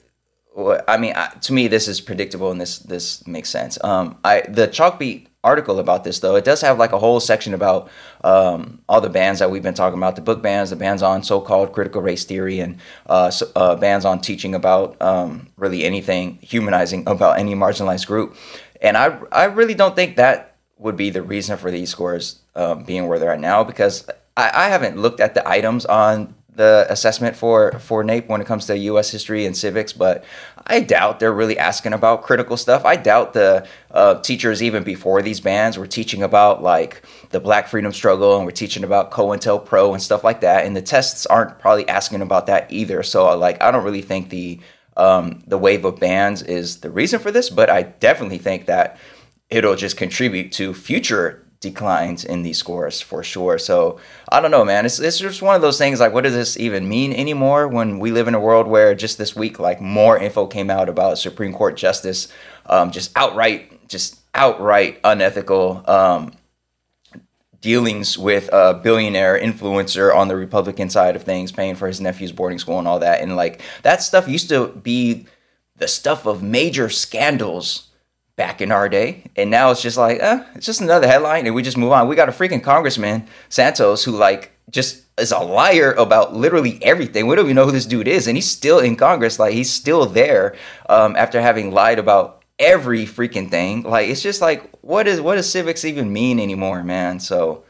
what 0.53 0.85
I 0.89 0.99
mean. 0.99 1.15
I, 1.17 1.29
to 1.29 1.53
me, 1.53 1.69
this 1.69 1.89
is 1.89 2.01
predictable 2.01 2.51
and 2.51 2.61
this 2.61 2.79
this 2.79 3.27
makes 3.27 3.49
sense. 3.49 3.83
Um, 3.83 4.19
I 4.25 4.43
the 4.43 4.69
Chalkbeat 4.69 5.27
article 5.43 5.79
about 5.79 6.05
this 6.05 6.19
though 6.19 6.37
it 6.37 6.45
does 6.45 6.61
have 6.61 6.79
like 6.79 6.93
a 6.93 6.99
whole 6.99 7.19
section 7.19 7.55
about 7.55 7.89
um, 8.23 8.83
all 8.91 9.01
the 9.01 9.09
bands 9.09 9.39
that 9.41 9.51
we've 9.51 9.63
been 9.63 9.73
talking 9.73 9.99
about 9.99 10.15
the 10.15 10.21
book 10.21 10.43
bands, 10.43 10.69
the 10.69 10.77
bans 10.77 11.03
on 11.03 11.23
so-called 11.23 11.73
critical 11.73 12.03
race 12.03 12.25
theory 12.25 12.61
and 12.61 12.77
uh, 13.07 13.31
so, 13.31 13.51
uh, 13.57 13.75
bans 13.75 14.05
on 14.05 14.21
teaching 14.21 14.55
about 14.55 15.01
um, 15.01 15.49
really 15.57 15.85
anything 15.85 16.39
humanizing 16.43 17.05
about 17.07 17.39
any 17.39 17.55
marginalized 17.55 18.07
group 18.07 18.37
and 18.83 18.99
I, 18.99 19.19
I 19.33 19.45
really 19.45 19.73
don't 19.73 19.97
think 19.97 20.17
that 20.17 20.57
would 20.77 20.97
be 20.97 21.09
the 21.09 21.23
reason 21.23 21.57
for 21.57 21.71
these 21.71 21.89
scores 21.89 22.41
um, 22.55 22.85
being 22.85 23.09
where 23.09 23.19
they're 23.19 23.33
at 23.33 23.41
now 23.41 23.65
because 23.65 24.07
I, 24.37 24.51
I 24.67 24.69
haven't 24.69 24.99
looked 24.99 25.21
at 25.21 25.33
the 25.33 25.49
items 25.49 25.87
on 25.87 26.35
the 26.61 26.87
assessment 26.91 27.37
for 27.37 27.73
for 27.79 28.05
NAEP 28.05 28.29
when 28.29 28.43
it 28.43 28.47
comes 28.47 28.67
to 28.67 28.77
U.S. 28.77 29.11
history 29.11 29.47
and 29.47 29.57
civics, 29.57 29.95
but 29.95 30.23
I 30.67 30.81
doubt 30.81 31.19
they're 31.19 31.33
really 31.33 31.59
asking 31.59 31.95
about 31.95 32.23
critical 32.23 32.59
stuff. 32.59 32.85
I 32.85 32.97
doubt 32.97 33.33
the 33.33 33.67
uh, 33.91 34.21
teachers 34.21 34.63
even 34.63 34.85
before 34.85 35.23
these 35.23 35.41
bans 35.41 35.79
were 35.79 35.87
teaching 35.87 36.23
about 36.23 36.63
like 36.63 37.03
the 37.31 37.41
Black 37.41 37.67
freedom 37.67 37.95
struggle 37.95 38.37
and 38.37 38.45
we're 38.45 38.51
teaching 38.51 38.85
about 38.85 39.11
COINTELPRO 39.11 39.95
and 39.95 40.03
stuff 40.03 40.23
like 40.23 40.43
that. 40.43 40.67
And 40.67 40.77
the 40.77 40.83
tests 40.83 41.25
aren't 41.25 41.59
probably 41.59 41.89
asking 41.89 42.21
about 42.21 42.45
that 42.49 42.71
either. 42.71 43.03
So 43.03 43.35
like 43.39 43.63
I 43.63 43.71
don't 43.71 43.85
really 43.85 44.03
think 44.03 44.29
the 44.29 44.61
um, 44.99 45.43
the 45.47 45.57
wave 45.57 45.87
of 45.87 45.99
bans 45.99 46.43
is 46.43 46.81
the 46.81 46.91
reason 46.91 47.21
for 47.21 47.31
this, 47.31 47.49
but 47.49 47.71
I 47.71 47.85
definitely 47.85 48.37
think 48.37 48.67
that 48.67 48.99
it'll 49.49 49.77
just 49.77 49.97
contribute 49.97 50.53
to 50.53 50.75
future 50.75 51.43
declines 51.61 52.25
in 52.25 52.43
these 52.43 52.57
scores 52.57 53.01
for 53.01 53.23
sure. 53.23 53.59
So 53.59 54.01
I 54.31 54.41
don't 54.41 54.51
know, 54.51 54.65
man. 54.65 54.87
It's 54.87 54.99
it's 54.99 55.19
just 55.19 55.43
one 55.43 55.55
of 55.55 55.63
those 55.63 55.79
things. 55.79 56.01
Like, 56.01 56.13
what 56.13 56.25
does 56.25 56.35
this 56.35 56.59
even 56.59 56.89
mean 56.89 57.13
anymore? 57.13 57.69
When 57.69 57.99
we 57.99 58.11
live 58.11 58.29
in 58.29 58.35
a 58.35 58.41
world 58.41 58.67
where 58.67 58.95
just 58.95 59.19
this 59.19 59.37
week, 59.37 59.59
like 59.59 59.81
more 59.81 60.19
info 60.19 60.47
came 60.47 60.71
out 60.71 60.89
about 60.89 61.19
Supreme 61.19 61.53
Court 61.53 61.77
justice, 61.77 62.29
um, 62.67 62.91
just 62.91 63.13
outright, 63.17 63.89
just 63.89 64.21
outright 64.35 64.99
unethical. 65.05 65.85
Um, 65.87 66.33
dealings 67.61 68.17
with 68.17 68.49
a 68.55 68.73
billionaire 68.73 69.39
influencer 69.39 70.15
on 70.15 70.29
the 70.29 70.37
Republican 70.37 70.89
side 70.89 71.15
of 71.15 71.23
things, 71.25 71.53
paying 71.53 71.75
for 71.75 71.87
his 71.87 72.01
nephew's 72.01 72.33
boarding 72.33 72.59
school 72.59 72.79
and 72.79 72.89
all 72.89 72.99
that. 72.99 73.21
And 73.21 73.37
like 73.37 73.61
that 73.83 74.03
stuff 74.03 74.27
used 74.27 74.49
to 74.49 74.69
be 74.69 75.27
the 75.77 75.87
stuff 75.87 76.25
of 76.25 76.43
major 76.43 76.89
scandals 76.89 77.90
back 78.41 78.63
in 78.63 78.73
our 78.73 78.89
day. 78.89 79.23
And 79.37 79.51
now 79.51 79.71
it's 79.71 79.83
just 79.83 79.99
like, 79.99 80.19
eh, 80.19 80.43
it's 80.55 80.65
just 80.65 80.81
another 80.81 81.07
headline 81.07 81.45
and 81.45 81.55
we 81.55 81.63
just 81.63 81.77
move 81.77 81.93
on. 81.93 82.09
We 82.09 82.17
got 82.17 82.31
a 82.31 82.33
freaking 82.33 82.63
congressman, 82.63 83.27
Santos, 83.51 84.03
who 84.05 84.13
like 84.13 84.53
just 84.71 85.03
is 85.19 85.31
a 85.31 85.41
liar 85.41 85.93
about 85.93 86.35
literally 86.35 86.83
everything. 86.83 87.27
We 87.27 87.37
don't 87.37 87.45
even 87.45 87.57
know 87.57 87.67
who 87.67 87.71
this 87.71 87.85
dude 87.85 88.09
is. 88.09 88.27
And 88.27 88.39
he's 88.39 88.51
still 88.51 88.79
in 88.79 88.97
Congress. 88.97 89.39
Like 89.39 89.53
he's 89.53 89.71
still 89.71 90.07
there 90.07 90.57
um, 90.89 91.17
after 91.17 91.43
having 91.43 91.71
lied 91.71 91.99
about 91.99 92.43
every 92.59 93.05
freaking 93.05 93.51
thing. 93.51 93.83
Like 93.83 94.09
it's 94.09 94.23
just 94.23 94.41
like, 94.41 94.71
what 94.81 95.07
is 95.07 95.21
what 95.21 95.35
does 95.35 95.53
civics 95.53 95.85
even 95.85 96.11
mean 96.11 96.41
anymore, 96.41 96.83
man? 96.83 97.21
So 97.21 97.65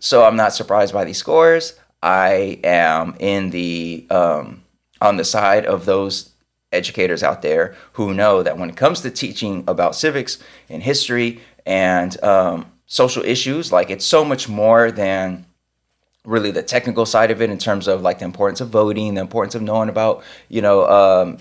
so 0.00 0.24
I'm 0.24 0.34
not 0.34 0.52
surprised 0.52 0.92
by 0.92 1.04
these 1.04 1.18
scores. 1.18 1.78
I 2.02 2.58
am 2.64 3.14
in 3.20 3.50
the 3.50 4.08
um, 4.10 4.64
on 5.00 5.16
the 5.16 5.24
side 5.24 5.64
of 5.64 5.84
those 5.84 6.31
educators 6.72 7.22
out 7.22 7.42
there 7.42 7.74
who 7.92 8.14
know 8.14 8.42
that 8.42 8.58
when 8.58 8.70
it 8.70 8.76
comes 8.76 9.00
to 9.00 9.10
teaching 9.10 9.64
about 9.66 9.94
civics 9.94 10.38
and 10.68 10.82
history 10.82 11.40
and 11.66 12.22
um, 12.24 12.66
social 12.86 13.22
issues, 13.24 13.72
like 13.72 13.90
it's 13.90 14.04
so 14.04 14.24
much 14.24 14.48
more 14.48 14.90
than 14.90 15.46
really 16.24 16.50
the 16.50 16.62
technical 16.62 17.04
side 17.04 17.30
of 17.30 17.42
it 17.42 17.50
in 17.50 17.58
terms 17.58 17.88
of 17.88 18.02
like 18.02 18.18
the 18.18 18.24
importance 18.24 18.60
of 18.60 18.68
voting, 18.68 19.14
the 19.14 19.20
importance 19.20 19.54
of 19.54 19.62
knowing 19.62 19.88
about 19.88 20.22
you 20.48 20.62
know 20.62 20.88
um, 20.88 21.38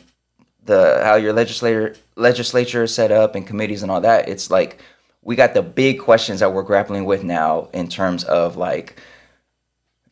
the 0.66 1.02
how 1.04 1.16
your 1.16 1.34
legislator 1.34 1.96
legislature 2.16 2.84
is 2.84 2.94
set 2.94 3.12
up 3.12 3.36
and 3.36 3.48
committees 3.48 3.84
and 3.84 3.92
all 3.92 4.02
that. 4.02 4.28
It's 4.28 4.50
like 4.50 4.80
we 5.24 5.36
got 5.36 5.54
the 5.54 5.62
big 5.62 6.00
questions 6.00 6.40
that 6.40 6.54
we're 6.54 6.64
grappling 6.64 7.06
with 7.06 7.24
now 7.24 7.70
in 7.74 7.88
terms 7.88 8.24
of 8.24 8.58
like 8.58 9.00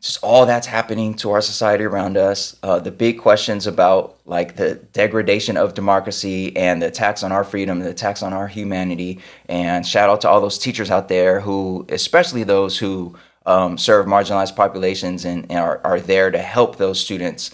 just 0.01 0.23
all 0.23 0.45
that's 0.45 0.67
happening 0.67 1.13
to 1.13 1.31
our 1.31 1.41
society 1.41 1.83
around 1.83 2.15
us. 2.15 2.55
Uh, 2.63 2.79
the 2.79 2.91
big 2.91 3.19
questions 3.19 3.67
about 3.67 4.17
like 4.25 4.55
the 4.55 4.75
degradation 4.93 5.57
of 5.57 5.73
democracy 5.73 6.55
and 6.55 6.81
the 6.81 6.87
attacks 6.87 7.21
on 7.21 7.31
our 7.31 7.43
freedom, 7.43 7.79
the 7.79 7.89
attacks 7.89 8.23
on 8.23 8.31
our 8.31 8.47
humanity. 8.47 9.19
And 9.49 9.85
shout 9.85 10.09
out 10.09 10.21
to 10.21 10.29
all 10.29 10.39
those 10.39 10.57
teachers 10.57 10.89
out 10.89 11.09
there 11.09 11.41
who, 11.41 11.85
especially 11.89 12.43
those 12.43 12.77
who 12.77 13.15
um, 13.45 13.77
serve 13.77 14.05
marginalized 14.05 14.55
populations 14.55 15.25
and, 15.25 15.45
and 15.49 15.59
are, 15.59 15.81
are 15.83 15.99
there 15.99 16.31
to 16.31 16.39
help 16.39 16.77
those 16.77 16.99
students 16.99 17.51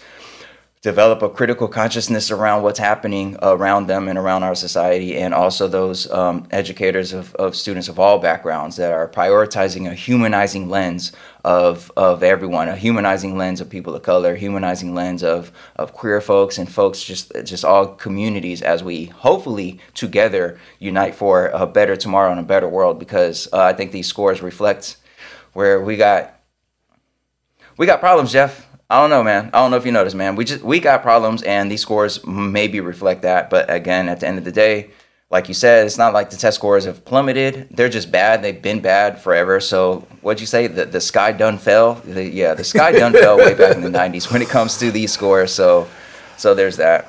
develop 0.82 1.22
a 1.22 1.28
critical 1.28 1.66
consciousness 1.66 2.30
around 2.30 2.62
what's 2.62 2.78
happening 2.78 3.36
around 3.42 3.86
them 3.86 4.08
and 4.08 4.18
around 4.18 4.42
our 4.42 4.54
society, 4.54 5.16
and 5.16 5.34
also 5.34 5.66
those 5.66 6.08
um, 6.12 6.46
educators 6.50 7.12
of, 7.12 7.34
of 7.36 7.56
students 7.56 7.88
of 7.88 7.98
all 7.98 8.18
backgrounds 8.18 8.76
that 8.76 8.92
are 8.92 9.08
prioritizing 9.08 9.90
a 9.90 9.94
humanizing 9.94 10.68
lens 10.68 11.12
of, 11.44 11.90
of 11.96 12.22
everyone, 12.22 12.68
a 12.68 12.76
humanizing 12.76 13.36
lens 13.36 13.60
of 13.60 13.68
people 13.70 13.94
of 13.94 14.02
color, 14.02 14.36
humanizing 14.36 14.94
lens 14.94 15.24
of, 15.24 15.50
of 15.76 15.92
queer 15.92 16.20
folks 16.20 16.58
and 16.58 16.70
folks, 16.70 17.02
just, 17.02 17.32
just 17.44 17.64
all 17.64 17.88
communities 17.88 18.62
as 18.62 18.84
we 18.84 19.06
hopefully 19.06 19.80
together 19.94 20.58
unite 20.78 21.14
for 21.14 21.48
a 21.48 21.66
better 21.66 21.96
tomorrow 21.96 22.30
and 22.30 22.40
a 22.40 22.44
better 22.44 22.68
world 22.68 22.98
because 22.98 23.48
uh, 23.52 23.62
I 23.62 23.72
think 23.72 23.92
these 23.92 24.06
scores 24.06 24.42
reflect 24.42 24.98
where 25.52 25.80
we 25.80 25.96
got 25.96 26.34
we 27.78 27.84
got 27.84 28.00
problems, 28.00 28.32
Jeff. 28.32 28.66
I 28.88 29.00
don't 29.00 29.10
know, 29.10 29.24
man. 29.24 29.50
I 29.52 29.58
don't 29.58 29.72
know 29.72 29.76
if 29.76 29.84
you 29.84 29.92
noticed, 29.92 30.14
man. 30.14 30.36
We 30.36 30.44
just 30.44 30.62
we 30.62 30.78
got 30.78 31.02
problems, 31.02 31.42
and 31.42 31.70
these 31.70 31.82
scores 31.82 32.24
maybe 32.24 32.80
reflect 32.80 33.22
that. 33.22 33.50
But 33.50 33.68
again, 33.68 34.08
at 34.08 34.20
the 34.20 34.28
end 34.28 34.38
of 34.38 34.44
the 34.44 34.52
day, 34.52 34.90
like 35.28 35.48
you 35.48 35.54
said, 35.54 35.86
it's 35.86 35.98
not 35.98 36.12
like 36.12 36.30
the 36.30 36.36
test 36.36 36.56
scores 36.56 36.84
have 36.84 37.04
plummeted. 37.04 37.68
They're 37.70 37.88
just 37.88 38.12
bad. 38.12 38.42
They've 38.42 38.62
been 38.62 38.80
bad 38.80 39.20
forever. 39.20 39.58
So 39.58 40.06
what'd 40.20 40.40
you 40.40 40.46
say? 40.46 40.68
The 40.68 40.84
the 40.84 41.00
sky 41.00 41.32
done 41.32 41.58
fell. 41.58 41.94
The, 41.94 42.24
yeah, 42.24 42.54
the 42.54 42.62
sky 42.62 42.92
done 42.92 43.12
fell 43.24 43.36
way 43.36 43.54
back 43.54 43.74
in 43.74 43.82
the 43.82 43.90
'90s 43.90 44.30
when 44.32 44.40
it 44.40 44.48
comes 44.48 44.78
to 44.78 44.92
these 44.92 45.12
scores. 45.12 45.52
So 45.52 45.88
so 46.36 46.54
there's 46.54 46.76
that. 46.76 47.08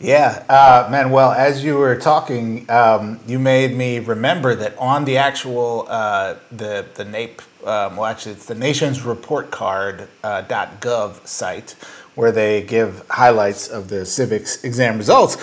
Yeah, 0.00 0.44
uh, 0.48 0.88
Manuel, 0.92 1.32
as 1.32 1.64
you 1.64 1.76
were 1.76 1.96
talking, 1.96 2.70
um, 2.70 3.18
you 3.26 3.40
made 3.40 3.76
me 3.76 3.98
remember 3.98 4.54
that 4.54 4.78
on 4.78 5.04
the 5.04 5.16
actual 5.16 5.86
uh, 5.88 6.36
the 6.52 6.86
the 6.94 7.04
NAEP, 7.04 7.40
um, 7.66 7.96
well, 7.96 8.04
actually, 8.04 8.32
it's 8.32 8.46
the 8.46 8.54
Nation's 8.54 9.02
Report 9.02 9.50
Card 9.50 10.06
uh, 10.22 10.42
.gov 10.44 11.26
site 11.26 11.74
where 12.14 12.30
they 12.30 12.62
give 12.62 13.04
highlights 13.10 13.66
of 13.66 13.88
the 13.88 14.06
civics 14.06 14.62
exam 14.62 14.98
results. 14.98 15.36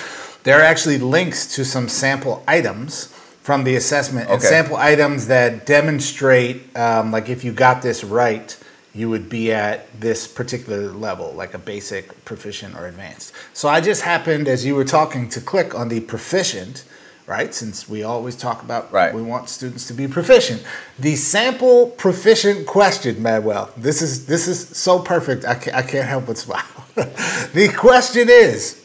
There 0.43 0.57
are 0.57 0.63
actually 0.63 0.99
links 0.99 1.53
to 1.55 1.65
some 1.65 1.89
sample 1.89 2.41
items 2.47 3.07
from 3.41 3.65
the 3.65 3.75
assessment 3.75 4.29
and 4.29 4.41
sample 4.41 4.77
items 4.77 5.27
that 5.27 5.65
demonstrate, 5.65 6.75
um, 6.77 7.11
like, 7.11 7.27
if 7.27 7.43
you 7.43 7.51
got 7.51 7.81
this 7.81 8.05
right 8.05 8.57
you 8.95 9.09
would 9.09 9.27
be 9.29 9.51
at 9.51 9.99
this 9.99 10.25
particular 10.25 10.89
level, 10.91 11.33
like 11.33 11.53
a 11.53 11.57
basic, 11.59 12.23
proficient, 12.23 12.75
or 12.75 12.87
advanced. 12.87 13.33
So 13.53 13.67
I 13.67 13.81
just 13.81 14.03
happened, 14.03 14.47
as 14.47 14.65
you 14.65 14.73
were 14.73 14.85
talking, 14.85 15.27
to 15.29 15.41
click 15.41 15.75
on 15.75 15.89
the 15.89 15.99
proficient, 15.99 16.85
right? 17.27 17.53
Since 17.53 17.89
we 17.89 18.03
always 18.03 18.37
talk 18.37 18.63
about 18.63 18.91
Right. 18.93 19.13
we 19.13 19.21
want 19.21 19.49
students 19.49 19.85
to 19.87 19.93
be 19.93 20.07
proficient. 20.07 20.63
The 20.97 21.17
sample 21.17 21.87
proficient 21.87 22.67
question, 22.67 23.21
Manuel. 23.21 23.69
This 23.75 24.01
is 24.01 24.27
this 24.27 24.47
is 24.47 24.69
so 24.77 24.99
perfect. 24.99 25.43
I 25.43 25.55
can't, 25.55 25.75
I 25.75 25.81
can't 25.81 26.07
help 26.07 26.27
but 26.27 26.37
smile. 26.37 26.63
the 26.95 27.73
question 27.77 28.29
is. 28.29 28.81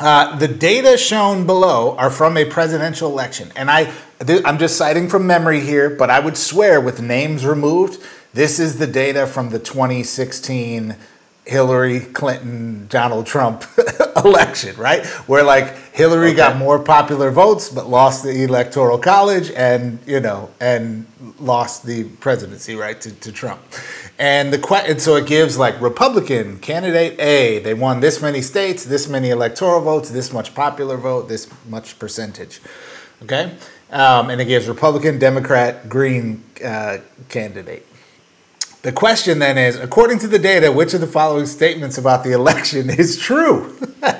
Uh, 0.00 0.36
the 0.36 0.46
data 0.46 0.96
shown 0.96 1.44
below 1.44 1.96
are 1.96 2.08
from 2.08 2.36
a 2.36 2.44
presidential 2.44 3.10
election, 3.10 3.50
and 3.56 3.68
I, 3.68 3.92
I'm 4.44 4.56
just 4.56 4.76
citing 4.76 5.08
from 5.08 5.26
memory 5.26 5.58
here, 5.58 5.90
but 5.90 6.08
I 6.08 6.20
would 6.20 6.36
swear, 6.36 6.80
with 6.80 7.02
names 7.02 7.44
removed, 7.44 8.00
this 8.34 8.58
is 8.58 8.78
the 8.78 8.86
data 8.86 9.26
from 9.26 9.50
the 9.50 9.58
2016 9.58 10.96
Hillary 11.48 12.00
Clinton 12.00 12.86
Donald 12.88 13.24
Trump 13.24 13.64
election, 14.24 14.76
right? 14.76 15.06
Where 15.26 15.42
like 15.42 15.94
Hillary 15.94 16.34
got 16.34 16.58
more 16.58 16.78
popular 16.78 17.30
votes, 17.30 17.70
but 17.70 17.88
lost 17.88 18.22
the 18.22 18.44
electoral 18.44 18.98
college, 18.98 19.50
and 19.52 19.98
you 20.06 20.20
know, 20.20 20.50
and 20.60 21.06
lost 21.38 21.86
the 21.86 22.04
presidency, 22.04 22.74
right, 22.74 23.00
to, 23.00 23.12
to 23.12 23.32
Trump. 23.32 23.62
And 24.18 24.52
the 24.52 24.58
que- 24.58 24.84
and 24.86 25.00
so 25.00 25.16
it 25.16 25.26
gives 25.26 25.56
like 25.56 25.80
Republican 25.80 26.58
candidate 26.58 27.18
A, 27.18 27.60
they 27.60 27.72
won 27.72 28.00
this 28.00 28.20
many 28.20 28.42
states, 28.42 28.84
this 28.84 29.08
many 29.08 29.30
electoral 29.30 29.80
votes, 29.80 30.10
this 30.10 30.32
much 30.32 30.54
popular 30.54 30.98
vote, 30.98 31.28
this 31.30 31.48
much 31.66 31.98
percentage. 31.98 32.60
Okay, 33.22 33.54
um, 33.90 34.28
and 34.28 34.38
it 34.38 34.44
gives 34.44 34.68
Republican, 34.68 35.18
Democrat, 35.18 35.88
Green 35.88 36.44
uh, 36.62 36.98
candidate. 37.30 37.86
The 38.82 38.92
question 38.92 39.40
then 39.40 39.58
is, 39.58 39.76
according 39.76 40.20
to 40.20 40.28
the 40.28 40.38
data, 40.38 40.70
which 40.70 40.94
of 40.94 41.00
the 41.00 41.06
following 41.06 41.46
statements 41.46 41.98
about 41.98 42.22
the 42.22 42.32
election 42.32 42.90
is 42.98 43.18
true? 43.18 43.76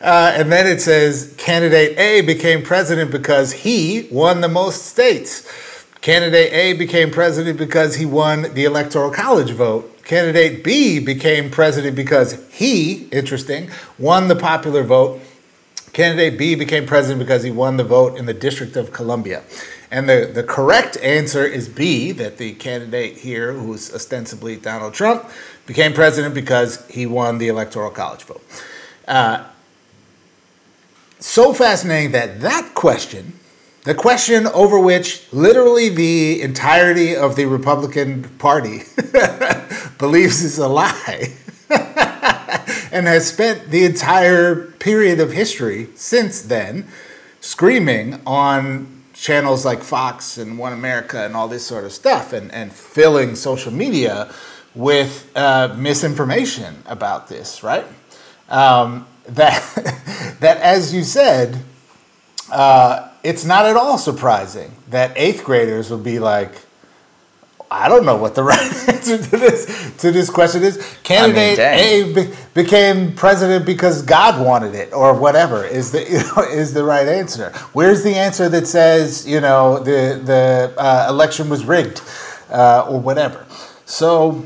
Uh, 0.00 0.32
and 0.36 0.50
then 0.50 0.66
it 0.66 0.80
says 0.80 1.34
candidate 1.38 1.98
A 1.98 2.20
became 2.20 2.62
president 2.62 3.10
because 3.10 3.52
he 3.52 4.08
won 4.12 4.40
the 4.40 4.48
most 4.48 4.86
states. 4.86 5.46
Candidate 6.00 6.52
A 6.52 6.72
became 6.74 7.10
president 7.10 7.58
because 7.58 7.96
he 7.96 8.06
won 8.06 8.54
the 8.54 8.64
electoral 8.64 9.10
college 9.10 9.50
vote. 9.50 10.02
Candidate 10.04 10.62
B 10.62 11.00
became 11.00 11.50
president 11.50 11.96
because 11.96 12.48
he, 12.50 13.08
interesting, 13.08 13.70
won 13.98 14.28
the 14.28 14.36
popular 14.36 14.84
vote. 14.84 15.20
Candidate 15.92 16.38
B 16.38 16.54
became 16.54 16.86
president 16.86 17.18
because 17.18 17.42
he 17.42 17.50
won 17.50 17.76
the 17.76 17.84
vote 17.84 18.16
in 18.16 18.26
the 18.26 18.34
District 18.34 18.76
of 18.76 18.92
Columbia. 18.92 19.42
And 19.90 20.08
the, 20.08 20.30
the 20.32 20.42
correct 20.42 20.98
answer 20.98 21.44
is 21.44 21.68
B, 21.68 22.12
that 22.12 22.36
the 22.36 22.52
candidate 22.54 23.16
here, 23.16 23.52
who's 23.52 23.92
ostensibly 23.94 24.56
Donald 24.56 24.92
Trump, 24.92 25.28
became 25.66 25.94
president 25.94 26.34
because 26.34 26.86
he 26.88 27.06
won 27.06 27.38
the 27.38 27.48
Electoral 27.48 27.90
College 27.90 28.22
vote. 28.24 28.42
Uh, 29.06 29.44
so 31.20 31.52
fascinating 31.52 32.12
that 32.12 32.40
that 32.42 32.74
question, 32.74 33.38
the 33.84 33.94
question 33.94 34.46
over 34.48 34.78
which 34.78 35.32
literally 35.32 35.88
the 35.88 36.42
entirety 36.42 37.16
of 37.16 37.36
the 37.36 37.46
Republican 37.46 38.24
Party 38.38 38.82
believes 39.98 40.42
is 40.42 40.58
a 40.58 40.68
lie, 40.68 41.32
and 42.92 43.06
has 43.06 43.26
spent 43.26 43.70
the 43.70 43.84
entire 43.84 44.56
period 44.72 45.18
of 45.18 45.32
history 45.32 45.88
since 45.94 46.42
then 46.42 46.86
screaming 47.40 48.20
on 48.26 48.97
channels 49.18 49.64
like 49.64 49.82
Fox 49.82 50.38
and 50.38 50.58
One 50.58 50.72
America 50.72 51.24
and 51.24 51.34
all 51.34 51.48
this 51.48 51.66
sort 51.66 51.84
of 51.84 51.92
stuff 51.92 52.32
and, 52.32 52.52
and 52.52 52.72
filling 52.72 53.34
social 53.34 53.72
media 53.72 54.32
with 54.74 55.30
uh, 55.34 55.74
misinformation 55.76 56.82
about 56.86 57.28
this, 57.28 57.62
right? 57.62 57.84
Um, 58.48 59.06
that, 59.28 60.36
that, 60.40 60.58
as 60.58 60.94
you 60.94 61.02
said, 61.02 61.58
uh, 62.50 63.10
it's 63.22 63.44
not 63.44 63.66
at 63.66 63.76
all 63.76 63.98
surprising 63.98 64.72
that 64.88 65.12
eighth 65.16 65.44
graders 65.44 65.90
would 65.90 66.02
be 66.04 66.18
like, 66.18 66.52
I 67.70 67.88
don't 67.88 68.04
know 68.06 68.16
what 68.16 68.34
the 68.34 68.42
right 68.52 68.88
answer 68.88 69.18
to 69.18 69.36
this 69.36 69.92
to 69.98 70.10
this 70.10 70.30
question 70.30 70.62
is. 70.62 70.76
Candidate 71.02 71.58
I 71.58 71.76
mean, 71.76 72.18
A 72.18 72.26
be, 72.26 72.34
became 72.54 73.14
president 73.14 73.66
because 73.66 74.02
God 74.02 74.44
wanted 74.44 74.74
it, 74.74 74.92
or 74.92 75.14
whatever 75.14 75.64
is 75.64 75.92
the 75.92 76.02
you 76.10 76.18
know, 76.18 76.50
is 76.50 76.72
the 76.72 76.84
right 76.84 77.06
answer. 77.06 77.50
Where's 77.72 78.02
the 78.02 78.14
answer 78.14 78.48
that 78.48 78.66
says 78.66 79.26
you 79.26 79.40
know 79.40 79.78
the 79.78 80.20
the 80.24 80.74
uh, 80.78 81.06
election 81.08 81.48
was 81.48 81.64
rigged, 81.64 82.02
uh, 82.50 82.86
or 82.88 83.00
whatever? 83.00 83.46
So. 83.86 84.44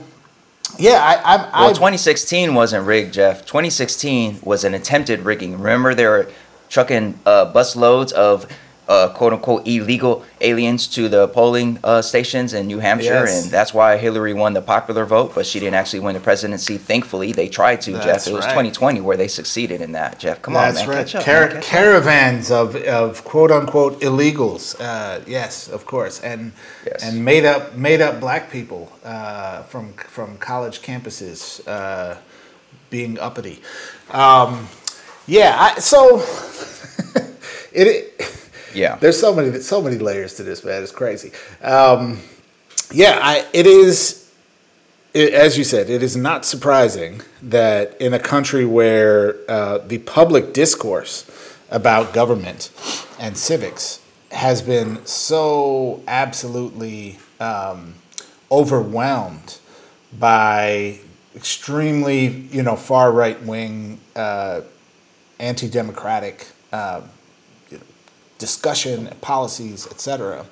Yeah, 0.79 1.03
I, 1.03 1.35
I, 1.35 1.65
well, 1.65 1.75
2016 1.75 2.55
wasn't 2.55 2.87
rigged, 2.87 3.13
Jeff. 3.13 3.45
2016 3.45 4.39
was 4.43 4.65
an 4.65 4.73
attempted 4.73 5.21
rigging. 5.21 5.59
Remember, 5.59 5.95
they 5.95 6.07
were 6.07 6.33
trucking 6.71 7.19
uh, 7.27 7.53
bus 7.53 7.77
loads 7.77 8.11
of 8.13 8.47
uh, 8.89 9.09
quote 9.11 9.33
unquote 9.33 9.67
illegal 9.67 10.25
aliens 10.41 10.89
to 10.89 11.09
the 11.09 11.29
polling 11.29 11.79
uh, 11.85 12.03
stations 12.03 12.53
in 12.53 12.67
New 12.67 12.81
Hampshire, 12.81 13.25
yes. 13.25 13.45
and 13.45 13.53
that's 13.53 13.73
why 13.73 13.97
Hillary 13.97 14.35
won 14.35 14.55
the 14.55 14.63
popular 14.63 15.05
vote, 15.05 15.35
but 15.35 15.47
she 15.47 15.61
didn't 15.61 15.75
actually 15.75 16.01
win 16.01 16.15
the 16.15 16.21
presidency. 16.21 16.79
Thankfully, 16.79 17.33
they 17.33 17.49
tried 17.49 17.81
to, 17.83 17.93
that's 17.93 18.25
Jeff. 18.25 18.27
It 18.27 18.35
was 18.35 18.45
right. 18.45 18.53
2020 18.53 19.01
where 19.01 19.17
they 19.17 19.29
succeeded 19.29 19.81
in 19.81 19.93
that, 19.93 20.19
Jeff. 20.19 20.43
Come 20.43 20.55
that's 20.55 20.81
on, 20.81 20.89
man. 20.89 20.97
Right. 20.97 21.15
Up, 21.15 21.25
Car- 21.25 21.49
man. 21.49 21.63
caravans 21.63 22.51
of, 22.51 22.77
of 22.77 23.25
quote 23.25 23.51
unquote 23.51 24.01
illegals. 24.01 24.79
Uh, 24.81 25.21
yes, 25.27 25.69
of 25.69 25.87
course, 25.87 26.21
and 26.21 26.53
yes. 26.85 27.05
and 27.05 27.25
made 27.25 27.45
up 27.45 27.75
made 27.75 28.01
up 28.01 28.21
black 28.21 28.51
people 28.51 28.93
uh, 29.05 29.63
from 29.63 29.93
from 29.95 30.37
college 30.39 30.83
campuses 30.83 31.67
uh, 31.69 32.17
being 32.91 33.19
uppity. 33.19 33.63
Um, 34.11 34.69
yeah, 35.27 35.57
I, 35.57 35.79
so 35.79 36.19
it. 37.73 37.87
it 38.19 38.42
yeah. 38.75 38.97
There's 38.97 39.19
so 39.19 39.35
many 39.35 39.61
so 39.61 39.81
many 39.83 39.99
layers 39.99 40.35
to 40.35 40.43
this, 40.43 40.65
man. 40.65 40.83
It's 40.83 40.93
crazy. 40.93 41.33
Um, 41.63 42.19
yeah, 42.93 43.19
I, 43.23 43.47
it 43.53 43.67
is. 43.67 44.31
It, 45.15 45.35
as 45.35 45.59
you 45.59 45.65
said, 45.65 45.91
it 45.91 46.03
is 46.03 46.17
not 46.17 46.45
surprising 46.45 47.21
that 47.43 48.01
in 48.01 48.15
a 48.15 48.19
country 48.19 48.65
where 48.65 49.37
uh, 49.49 49.79
the 49.79 49.99
public 49.99 50.55
discourse 50.55 51.31
about 51.71 52.15
government 52.15 52.71
and 53.19 53.37
civics 53.37 54.01
has 54.31 54.63
been 54.63 55.05
so 55.05 56.03
absolutely 56.09 57.19
um, 57.41 57.95
overwhelmed 58.51 59.59
by 60.19 60.99
extremely, 61.37 62.27
you 62.27 62.63
know, 62.63 62.77
far 62.77 63.13
right 63.13 63.43
wing, 63.43 63.99
uh, 64.17 64.63
anti 65.39 65.69
democratic. 65.69 66.47
Uh, 66.73 67.03
discussion, 68.43 69.09
policies, 69.21 69.87
etc. 69.87 70.45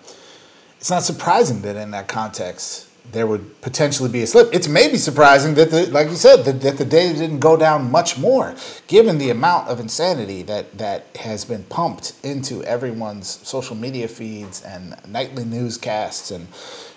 It's 0.79 0.90
not 0.90 1.03
surprising 1.03 1.61
that 1.62 1.74
in 1.74 1.90
that 1.90 2.07
context 2.07 2.87
there 3.12 3.26
would 3.26 3.61
potentially 3.61 4.09
be 4.09 4.22
a 4.22 4.26
slip. 4.29 4.55
It's 4.55 4.68
maybe 4.68 4.96
surprising 4.96 5.55
that, 5.57 5.72
the, 5.72 5.87
like 5.87 6.09
you 6.09 6.14
said, 6.14 6.44
that, 6.44 6.61
that 6.61 6.79
the 6.79 6.85
data 6.85 7.18
didn't 7.18 7.40
go 7.40 7.57
down 7.57 7.90
much 7.90 8.16
more, 8.16 8.55
given 8.87 9.18
the 9.18 9.31
amount 9.31 9.66
of 9.66 9.81
insanity 9.81 10.42
that 10.42 10.79
that 10.79 11.16
has 11.16 11.44
been 11.44 11.64
pumped 11.64 12.12
into 12.22 12.62
everyone's 12.62 13.26
social 13.26 13.74
media 13.74 14.07
feeds 14.07 14.62
and 14.62 14.94
nightly 15.09 15.44
newscasts 15.44 16.31
and 16.31 16.46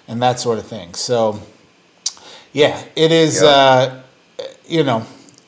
and 0.07 0.21
that 0.21 0.39
sort 0.39 0.59
of 0.59 0.67
thing. 0.67 0.93
So, 0.93 1.41
yeah, 2.51 2.85
it 2.95 3.11
is. 3.11 3.41
Uh, 3.41 4.03
you 4.67 4.83
know, 4.83 5.05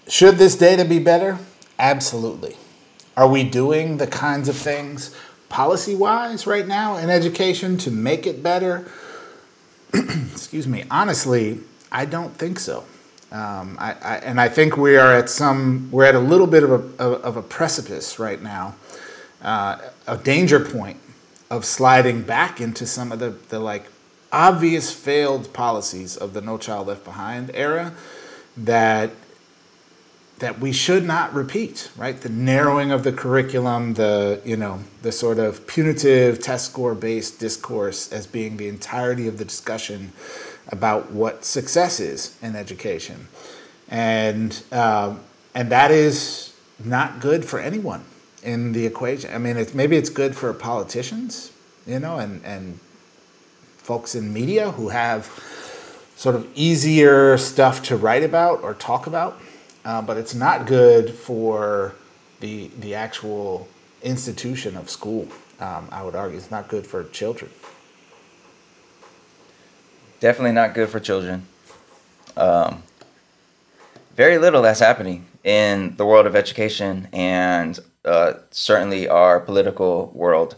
should 0.07 0.35
this 0.37 0.55
data 0.55 0.83
be 0.83 0.99
better? 0.99 1.37
Absolutely. 1.77 2.55
Are 3.17 3.29
we 3.29 3.43
doing 3.43 3.97
the 3.97 4.07
kinds 4.07 4.49
of 4.49 4.57
things 4.57 5.15
policy 5.49 5.95
wise 5.95 6.47
right 6.47 6.67
now 6.67 6.97
in 6.97 7.09
education 7.09 7.77
to 7.79 7.91
make 7.91 8.27
it 8.27 8.43
better? 8.43 8.89
Excuse 9.93 10.67
me. 10.67 10.83
Honestly, 10.91 11.59
I 11.91 12.05
don't 12.05 12.35
think 12.35 12.59
so. 12.59 12.83
Um, 13.31 13.77
I, 13.79 13.95
I, 14.01 14.15
and 14.17 14.39
I 14.39 14.49
think 14.49 14.77
we 14.77 14.97
are 14.97 15.13
at 15.13 15.29
some, 15.29 15.89
we're 15.91 16.05
at 16.05 16.15
a 16.15 16.19
little 16.19 16.47
bit 16.47 16.63
of 16.63 16.71
a, 16.99 17.03
of 17.03 17.37
a 17.37 17.41
precipice 17.41 18.19
right 18.19 18.41
now, 18.41 18.75
uh, 19.41 19.77
a 20.07 20.17
danger 20.17 20.59
point 20.59 20.99
of 21.49 21.65
sliding 21.65 22.21
back 22.21 22.61
into 22.61 22.85
some 22.85 23.11
of 23.11 23.19
the, 23.19 23.31
the 23.49 23.59
like 23.59 23.85
obvious 24.31 24.91
failed 24.91 25.51
policies 25.53 26.17
of 26.17 26.33
the 26.33 26.41
No 26.41 26.57
Child 26.57 26.87
Left 26.87 27.03
Behind 27.03 27.51
era 27.53 27.93
that 28.57 29.11
that 30.39 30.59
we 30.59 30.73
should 30.73 31.05
not 31.05 31.33
repeat, 31.33 31.89
right? 31.95 32.19
The 32.19 32.29
narrowing 32.29 32.91
of 32.91 33.03
the 33.03 33.13
curriculum, 33.13 33.93
the 33.93 34.41
you 34.43 34.57
know, 34.57 34.81
the 35.01 35.11
sort 35.11 35.39
of 35.39 35.65
punitive 35.65 36.41
test 36.41 36.71
score 36.71 36.93
based 36.93 37.39
discourse 37.39 38.11
as 38.11 38.27
being 38.27 38.57
the 38.57 38.67
entirety 38.67 39.27
of 39.27 39.37
the 39.37 39.45
discussion 39.45 40.11
about 40.69 41.11
what 41.11 41.45
success 41.45 41.99
is 41.99 42.37
in 42.41 42.55
education, 42.55 43.27
and 43.89 44.61
um, 44.71 45.21
and 45.53 45.71
that 45.71 45.91
is 45.91 46.53
not 46.83 47.21
good 47.21 47.45
for 47.45 47.59
anyone 47.59 48.03
in 48.43 48.73
the 48.73 48.85
equation. 48.85 49.33
I 49.33 49.37
mean, 49.37 49.57
it's, 49.57 49.73
maybe 49.73 49.95
it's 49.95 50.09
good 50.09 50.35
for 50.35 50.53
politicians, 50.53 51.51
you 51.87 51.99
know, 51.99 52.17
and 52.17 52.43
and 52.43 52.79
folks 53.77 54.15
in 54.15 54.33
media 54.33 54.71
who 54.71 54.89
have 54.89 55.27
sort 56.17 56.35
of 56.35 56.47
easier 56.55 57.37
stuff 57.37 57.83
to 57.83 57.95
write 57.95 58.23
about 58.23 58.63
or 58.63 58.73
talk 58.73 59.07
about 59.07 59.39
uh, 59.85 60.01
but 60.01 60.17
it's 60.17 60.35
not 60.35 60.65
good 60.65 61.11
for 61.11 61.95
the 62.41 62.69
the 62.79 62.95
actual 62.95 63.67
institution 64.01 64.75
of 64.75 64.89
school. 64.89 65.27
Um, 65.59 65.87
I 65.91 66.03
would 66.03 66.15
argue 66.15 66.37
it's 66.37 66.51
not 66.51 66.67
good 66.67 66.85
for 66.85 67.03
children. 67.05 67.51
Definitely 70.19 70.51
not 70.53 70.73
good 70.73 70.89
for 70.89 70.99
children. 70.99 71.45
Um, 72.35 72.83
very 74.15 74.37
little 74.37 74.61
that's 74.61 74.79
happening 74.79 75.27
in 75.43 75.95
the 75.97 76.05
world 76.05 76.25
of 76.25 76.35
education 76.35 77.07
and 77.13 77.79
uh, 78.03 78.33
certainly 78.49 79.07
our 79.07 79.39
political 79.39 80.11
world 80.13 80.55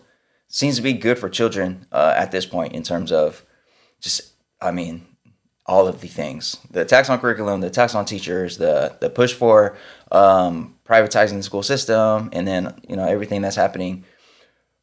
seems 0.47 0.77
to 0.77 0.81
be 0.81 0.93
good 0.93 1.19
for 1.19 1.29
children 1.29 1.85
uh, 1.91 2.13
at 2.15 2.31
this 2.31 2.45
point 2.45 2.73
in 2.73 2.83
terms 2.83 3.11
of 3.11 3.43
just, 3.99 4.33
I 4.61 4.71
mean, 4.71 5.05
all 5.67 5.87
of 5.87 6.01
the 6.01 6.07
things. 6.07 6.57
The 6.71 6.85
tax 6.85 7.09
on 7.09 7.19
curriculum 7.19 7.61
the 7.61 7.69
tax 7.69 7.95
on 7.95 8.05
teachers 8.05 8.57
the 8.57 8.95
the 8.99 9.09
push 9.09 9.33
for 9.33 9.77
um, 10.11 10.75
privatizing 10.85 11.37
the 11.37 11.43
school 11.43 11.63
system 11.63 12.29
and 12.33 12.47
then 12.47 12.79
you 12.87 12.95
know 12.95 13.05
everything 13.05 13.41
that's 13.41 13.55
happening 13.55 14.05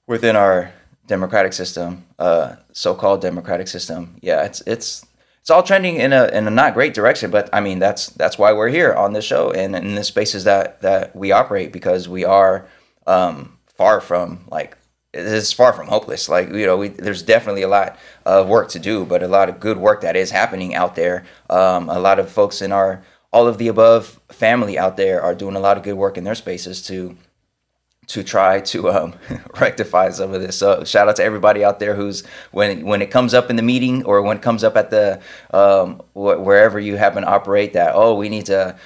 within 0.06 0.36
our 0.36 0.72
democratic 1.06 1.52
system 1.52 2.04
uh, 2.18 2.56
so-called 2.72 3.20
democratic 3.20 3.68
system. 3.68 4.16
Yeah 4.20 4.44
it's 4.44 4.60
it's 4.66 5.06
it's 5.40 5.50
all 5.50 5.62
trending 5.62 5.96
in 5.96 6.12
a 6.12 6.26
in 6.28 6.46
a 6.46 6.50
not 6.50 6.72
great 6.72 6.94
direction 6.94 7.30
but 7.30 7.50
i 7.52 7.60
mean 7.60 7.78
that's 7.78 8.06
that's 8.06 8.38
why 8.38 8.50
we're 8.50 8.70
here 8.70 8.94
on 8.94 9.12
this 9.12 9.26
show 9.26 9.50
and 9.50 9.76
in 9.76 9.94
the 9.94 10.02
spaces 10.02 10.44
that 10.44 10.80
that 10.80 11.14
we 11.14 11.32
operate 11.32 11.70
because 11.70 12.08
we 12.08 12.24
are 12.24 12.66
um, 13.06 13.58
far 13.66 14.00
from 14.00 14.46
like 14.50 14.78
it's 15.14 15.52
far 15.52 15.72
from 15.72 15.88
hopeless. 15.88 16.28
Like 16.28 16.50
you 16.50 16.66
know, 16.66 16.76
we, 16.76 16.88
there's 16.88 17.22
definitely 17.22 17.62
a 17.62 17.68
lot 17.68 17.98
of 18.26 18.48
work 18.48 18.68
to 18.70 18.78
do, 18.78 19.04
but 19.04 19.22
a 19.22 19.28
lot 19.28 19.48
of 19.48 19.60
good 19.60 19.78
work 19.78 20.00
that 20.00 20.16
is 20.16 20.30
happening 20.30 20.74
out 20.74 20.96
there. 20.96 21.24
Um, 21.48 21.88
a 21.88 21.98
lot 21.98 22.18
of 22.18 22.30
folks 22.30 22.60
in 22.60 22.72
our 22.72 23.02
all 23.32 23.46
of 23.48 23.58
the 23.58 23.68
above 23.68 24.20
family 24.28 24.78
out 24.78 24.96
there 24.96 25.20
are 25.22 25.34
doing 25.34 25.56
a 25.56 25.60
lot 25.60 25.76
of 25.76 25.82
good 25.82 25.94
work 25.94 26.16
in 26.16 26.24
their 26.24 26.34
spaces 26.34 26.82
to 26.86 27.16
to 28.06 28.22
try 28.22 28.60
to 28.60 28.90
um, 28.90 29.14
rectify 29.60 30.10
some 30.10 30.34
of 30.34 30.40
this. 30.42 30.58
So 30.58 30.84
shout 30.84 31.08
out 31.08 31.16
to 31.16 31.24
everybody 31.24 31.64
out 31.64 31.78
there 31.78 31.94
who's 31.94 32.24
when 32.50 32.84
when 32.84 33.00
it 33.02 33.10
comes 33.10 33.34
up 33.34 33.50
in 33.50 33.56
the 33.56 33.62
meeting 33.62 34.04
or 34.04 34.22
when 34.22 34.36
it 34.36 34.42
comes 34.42 34.64
up 34.64 34.76
at 34.76 34.90
the 34.90 35.20
um, 35.52 36.00
wh- 36.12 36.42
wherever 36.42 36.78
you 36.78 36.96
happen 36.96 37.22
to 37.22 37.28
operate 37.28 37.72
that 37.74 37.92
oh 37.94 38.14
we 38.14 38.28
need 38.28 38.46
to 38.46 38.76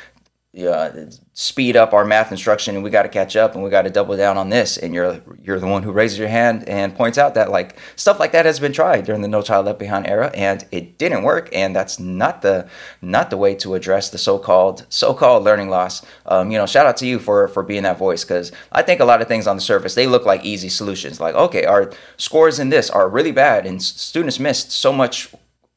uh, 0.66 0.90
speed 1.40 1.76
up 1.76 1.92
our 1.92 2.04
math 2.04 2.32
instruction 2.32 2.74
and 2.74 2.82
we 2.82 2.90
got 2.90 3.04
to 3.04 3.08
catch 3.08 3.36
up 3.36 3.54
and 3.54 3.62
we 3.62 3.70
got 3.70 3.82
to 3.82 3.90
double 3.90 4.16
down 4.16 4.36
on 4.36 4.48
this 4.48 4.76
and 4.76 4.92
you're 4.92 5.22
you're 5.40 5.60
the 5.60 5.68
one 5.68 5.84
who 5.84 5.92
raises 5.92 6.18
your 6.18 6.26
hand 6.26 6.68
and 6.68 6.96
points 6.96 7.16
out 7.16 7.34
that 7.34 7.48
like 7.48 7.78
stuff 7.94 8.18
like 8.18 8.32
that 8.32 8.44
has 8.44 8.58
been 8.58 8.72
tried 8.72 9.04
during 9.04 9.22
the 9.22 9.28
no 9.28 9.40
child 9.40 9.64
left 9.64 9.78
behind 9.78 10.04
era 10.08 10.32
and 10.34 10.66
it 10.72 10.98
didn't 10.98 11.22
work 11.22 11.48
and 11.52 11.76
that's 11.76 12.00
not 12.00 12.42
the 12.42 12.68
not 13.00 13.30
the 13.30 13.36
way 13.36 13.54
to 13.54 13.74
address 13.74 14.10
the 14.10 14.18
so-called 14.18 14.84
so-called 14.88 15.44
learning 15.44 15.70
loss 15.70 16.04
um, 16.26 16.50
you 16.50 16.58
know 16.58 16.66
shout 16.66 16.86
out 16.86 16.96
to 16.96 17.06
you 17.06 17.20
for 17.20 17.46
for 17.46 17.62
being 17.62 17.84
that 17.84 17.96
voice 17.96 18.24
because 18.24 18.50
i 18.72 18.82
think 18.82 18.98
a 18.98 19.04
lot 19.04 19.22
of 19.22 19.28
things 19.28 19.46
on 19.46 19.54
the 19.54 19.62
surface 19.62 19.94
they 19.94 20.08
look 20.08 20.26
like 20.26 20.44
easy 20.44 20.68
solutions 20.68 21.20
like 21.20 21.36
okay 21.36 21.64
our 21.64 21.92
scores 22.16 22.58
in 22.58 22.68
this 22.68 22.90
are 22.90 23.08
really 23.08 23.30
bad 23.30 23.64
and 23.64 23.80
students 23.80 24.40
missed 24.40 24.72
so 24.72 24.92
much 24.92 25.32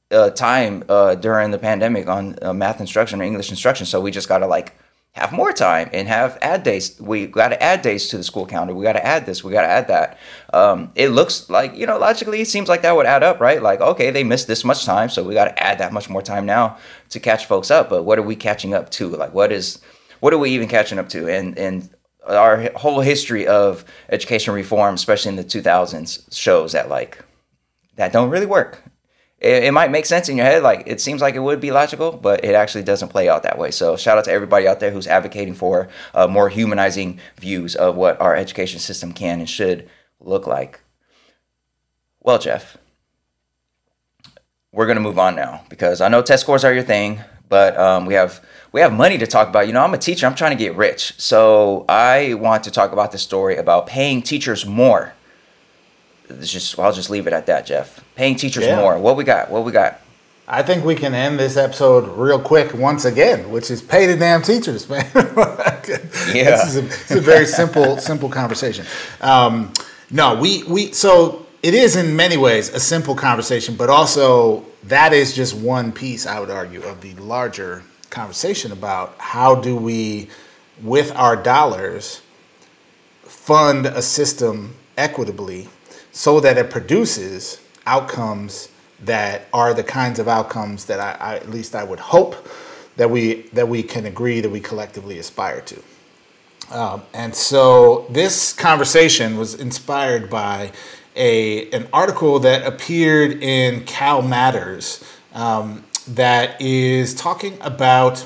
uh, 0.10 0.32
time 0.32 0.84
uh, 0.89 1.13
during 1.13 1.52
the 1.52 1.60
pandemic 1.60 2.08
on 2.08 2.36
uh, 2.41 2.52
math 2.52 2.82
instruction 2.82 3.21
or 3.21 3.24
English 3.24 3.50
instruction. 3.50 3.86
So 3.86 4.02
we 4.02 4.12
just 4.12 4.28
got 4.28 4.39
to 4.39 4.45
like 4.45 4.76
have 5.13 5.34
more 5.34 5.52
time 5.52 5.89
and 5.91 6.08
have 6.08 6.38
add 6.41 6.63
days. 6.63 7.00
We 7.00 7.28
got 7.28 7.50
to 7.50 7.62
add 7.62 7.82
days 7.82 8.08
to 8.10 8.17
the 8.17 8.24
school 8.24 8.45
calendar. 8.45 8.74
We 8.74 8.84
got 8.84 8.93
to 8.93 9.06
add 9.06 9.26
this. 9.26 9.43
We 9.43 9.52
got 9.52 9.63
to 9.63 9.67
add 9.67 9.88
that. 9.89 10.17
Um, 10.54 10.91
it 10.95 11.10
looks 11.10 11.50
like 11.50 11.76
you 11.76 11.86
know 11.86 11.97
logically 11.97 12.41
it 12.41 12.47
seems 12.47 12.69
like 12.69 12.82
that 12.84 12.95
would 12.95 13.06
add 13.06 13.21
up, 13.21 13.41
right? 13.41 13.62
Like 13.62 13.82
okay, 13.82 14.12
they 14.12 14.24
missed 14.24 14.47
this 14.47 14.63
much 14.63 14.86
time, 14.86 15.10
so 15.10 15.24
we 15.24 15.34
got 15.34 15.45
to 15.45 15.63
add 15.63 15.80
that 15.80 15.91
much 15.91 16.10
more 16.10 16.21
time 16.21 16.45
now 16.45 16.78
to 17.10 17.19
catch 17.19 17.45
folks 17.45 17.69
up. 17.69 17.89
But 17.89 18.04
what 18.04 18.19
are 18.19 18.24
we 18.24 18.36
catching 18.36 18.74
up 18.74 18.89
to? 18.91 19.10
Like 19.10 19.34
what 19.34 19.52
is 19.52 19.82
what 20.21 20.34
are 20.34 20.38
we 20.38 20.52
even 20.52 20.69
catching 20.69 20.97
up 20.97 21.10
to? 21.10 21.28
And 21.28 21.58
and 21.58 21.89
our 22.26 22.71
whole 22.76 23.02
history 23.02 23.47
of 23.47 23.84
education 24.10 24.54
reform, 24.54 24.95
especially 24.95 25.30
in 25.30 25.36
the 25.36 25.43
2000s, 25.43 26.34
shows 26.34 26.71
that 26.71 26.88
like 26.88 27.24
that 27.95 28.13
don't 28.13 28.30
really 28.30 28.45
work. 28.45 28.84
It, 29.41 29.63
it, 29.63 29.71
might 29.71 29.89
make 29.89 30.06
sense 30.06 30.30
in 30.30 30.38
your 30.38 30.45
head, 30.45 30.62
like 30.62 30.84
it 30.86 31.01
seems 31.01 31.19
like 31.19 31.34
it 31.34 31.39
would 31.39 31.60
be 31.60 31.71
logical, 31.71 32.12
but 32.12 32.45
it 32.45 32.54
actually 32.54 32.84
doesn't 32.84 33.10
play 33.10 33.27
out 33.27 33.41
that 33.41 33.58
way. 33.58 33.71
So 33.71 33.97
shout 33.97 34.19
out 34.19 34.25
to 34.25 34.32
everybody 34.32 34.67
out 34.67 34.80
there 34.80 34.91
who's 34.91 35.08
advocating 35.08 35.56
for 35.56 35.89
uh, 36.13 36.27
more 36.27 36.49
humanizing 36.49 37.19
views 37.38 37.75
of 37.75 37.95
what 37.95 38.21
our 38.21 38.36
education 38.36 38.80
system 38.80 39.13
can 39.13 39.39
and 39.39 39.49
should 39.49 39.89
look 40.19 40.45
like. 40.45 40.82
Well, 42.19 42.38
Jeff, 42.38 42.77
we're 44.71 44.86
gonna 44.86 44.99
move 44.99 45.17
on 45.17 45.36
now 45.36 45.63
because 45.69 46.01
I 46.01 46.08
know 46.08 46.21
test 46.21 46.43
scores 46.43 46.63
are 46.63 46.73
your 46.73 46.84
thing, 46.84 47.21
but 47.49 47.75
um, 47.77 48.06
we 48.06 48.13
have 48.13 48.45
we 48.71 48.82
have 48.82 48.93
money 48.93 49.17
to 49.17 49.25
talk 49.25 49.49
about. 49.49 49.65
You 49.65 49.73
know, 49.73 49.84
I'm 49.84 49.93
a 49.95 49.97
teacher. 49.97 50.27
I'm 50.27 50.36
trying 50.36 50.56
to 50.56 50.63
get 50.63 50.75
rich, 50.75 51.15
so 51.17 51.84
I 51.89 52.36
want 52.36 52.63
to 52.65 52.71
talk 52.71 52.91
about 52.91 53.12
the 53.12 53.17
story 53.17 53.58
about 53.58 53.88
paying 53.88 54.21
teachers 54.21 54.67
more. 54.67 55.15
It's 56.39 56.52
just 56.52 56.78
I'll 56.80 56.94
just 56.94 57.10
leave 57.10 57.28
it 57.28 57.34
at 57.34 57.46
that, 57.48 57.65
Jeff. 57.65 58.04
Paying 58.15 58.36
teachers 58.36 58.65
yeah. 58.65 58.80
more. 58.80 58.98
What 58.98 59.15
we 59.15 59.24
got? 59.24 59.50
What 59.50 59.63
we 59.65 59.72
got? 59.72 60.02
I 60.48 60.63
think 60.63 60.84
we 60.84 60.96
can 60.96 61.13
end 61.13 61.39
this 61.39 61.56
episode 61.56 62.08
real 62.17 62.39
quick 62.39 62.74
once 62.74 63.06
again, 63.06 63.52
which 63.52 63.72
is 63.72 63.82
pay 63.82 64.06
the 64.06 64.17
damn 64.17 64.41
teachers, 64.41 64.89
man. 64.89 65.06
yeah, 65.15 66.52
this 66.52 66.76
is 66.76 66.78
a, 66.78 66.86
it's 66.86 67.12
a 67.12 67.22
very 67.22 67.46
simple 67.46 67.98
simple 68.12 68.30
conversation. 68.30 68.86
Um, 69.22 69.72
no, 70.10 70.39
we 70.39 70.63
we 70.63 70.91
so 70.91 71.46
it 71.63 71.74
is 71.74 71.96
in 71.96 72.15
many 72.15 72.38
ways 72.38 72.70
a 72.70 72.80
simple 72.80 73.15
conversation, 73.15 73.76
but 73.76 73.89
also 73.89 74.65
that 74.84 75.13
is 75.13 75.36
just 75.36 75.56
one 75.56 75.91
piece, 75.91 76.26
I 76.26 76.39
would 76.39 76.50
argue, 76.50 76.82
of 76.84 77.02
the 77.02 77.13
larger 77.15 77.84
conversation 78.10 78.72
about 78.72 79.15
how 79.20 79.56
do 79.56 79.76
we, 79.76 80.30
with 80.82 81.15
our 81.15 81.36
dollars, 81.36 82.22
fund 83.24 83.86
a 83.86 84.02
system 84.02 84.76
equitably 84.98 85.70
so 86.12 86.39
that 86.39 86.58
it 86.58 86.69
produces 86.69 87.62
outcomes 87.86 88.69
that 89.04 89.47
are 89.54 89.74
the 89.74 89.84
kinds 89.84 90.19
of 90.19 90.28
outcomes 90.28 90.86
that 90.86 91.00
I, 91.00 91.12
I, 91.19 91.36
at 91.38 91.50
least 91.50 91.76
I 91.76 91.84
would 91.84 92.00
hope 92.00 92.47
that 92.97 93.10
we 93.10 93.43
that 93.54 93.67
we 93.67 93.82
can 93.82 94.06
agree 94.06 94.41
that 94.41 94.50
we 94.50 94.60
collectively 94.60 95.17
aspire 95.17 95.62
to. 95.62 95.82
Um, 96.69 97.04
and 97.13 97.34
so 97.36 98.06
this 98.10 98.54
conversation 98.54 99.38
was 99.38 99.56
inspired 99.56 100.30
by 100.30 100.71
a 101.15 101.69
an 101.71 101.88
article 101.91 102.39
that 102.39 102.65
appeared 102.65 103.43
in 103.43 103.84
Cal 103.86 104.21
Matters 104.21 105.04
um, 105.34 105.84
that 106.08 106.62
is 106.62 107.15
talking 107.15 107.58
about 107.62 108.26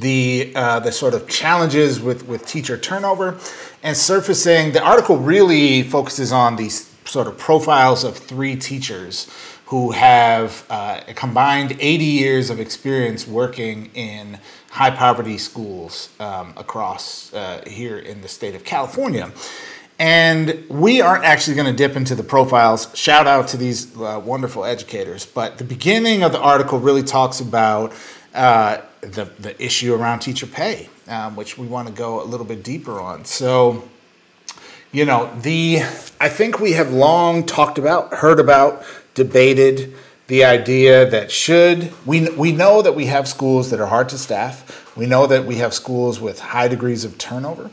the 0.00 0.52
uh, 0.54 0.80
the 0.80 0.92
sort 0.92 1.14
of 1.14 1.28
challenges 1.28 2.00
with 2.00 2.26
with 2.26 2.46
teacher 2.46 2.76
turnover 2.76 3.38
and 3.82 3.96
surfacing. 3.96 4.72
The 4.72 4.82
article 4.82 5.16
really 5.16 5.82
focuses 5.82 6.32
on 6.32 6.56
these 6.56 6.90
sort 7.04 7.26
of 7.26 7.38
profiles 7.38 8.04
of 8.04 8.16
three 8.16 8.56
teachers 8.56 9.30
who 9.66 9.90
have 9.90 10.64
uh, 10.70 11.00
a 11.08 11.14
combined 11.14 11.76
80 11.80 12.04
years 12.04 12.50
of 12.50 12.60
experience 12.60 13.26
working 13.26 13.90
in 13.94 14.38
high 14.70 14.90
poverty 14.90 15.38
schools 15.38 16.10
um, 16.20 16.54
across 16.56 17.32
uh, 17.34 17.62
here 17.66 17.98
in 17.98 18.20
the 18.20 18.28
state 18.28 18.54
of 18.54 18.64
California. 18.64 19.32
And 19.98 20.64
we 20.68 21.00
aren't 21.00 21.24
actually 21.24 21.56
going 21.56 21.66
to 21.66 21.72
dip 21.72 21.96
into 21.96 22.14
the 22.14 22.22
profiles. 22.22 22.88
Shout 22.94 23.26
out 23.26 23.48
to 23.48 23.56
these 23.56 23.96
uh, 23.96 24.20
wonderful 24.22 24.64
educators. 24.64 25.24
But 25.24 25.58
the 25.58 25.64
beginning 25.64 26.22
of 26.22 26.32
the 26.32 26.40
article 26.40 26.78
really 26.78 27.02
talks 27.02 27.40
about 27.40 27.94
uh, 28.34 28.82
the, 29.00 29.24
the 29.38 29.62
issue 29.62 29.94
around 29.94 30.20
teacher 30.20 30.46
pay, 30.46 30.88
um, 31.08 31.36
which 31.36 31.58
we 31.58 31.66
want 31.66 31.88
to 31.88 31.94
go 31.94 32.22
a 32.22 32.24
little 32.24 32.46
bit 32.46 32.62
deeper 32.62 33.00
on. 33.00 33.24
So, 33.24 33.88
you 34.92 35.04
know, 35.04 35.32
the 35.40 35.82
I 36.20 36.28
think 36.28 36.60
we 36.60 36.72
have 36.72 36.92
long 36.92 37.44
talked 37.44 37.78
about, 37.78 38.14
heard 38.14 38.40
about, 38.40 38.84
debated 39.14 39.94
the 40.28 40.44
idea 40.44 41.08
that 41.08 41.30
should 41.30 41.92
we 42.04 42.28
we 42.30 42.52
know 42.52 42.82
that 42.82 42.94
we 42.94 43.06
have 43.06 43.28
schools 43.28 43.70
that 43.70 43.80
are 43.80 43.86
hard 43.86 44.08
to 44.10 44.18
staff. 44.18 44.96
We 44.96 45.06
know 45.06 45.26
that 45.26 45.44
we 45.44 45.56
have 45.56 45.74
schools 45.74 46.20
with 46.20 46.40
high 46.40 46.68
degrees 46.68 47.04
of 47.04 47.18
turnover. 47.18 47.70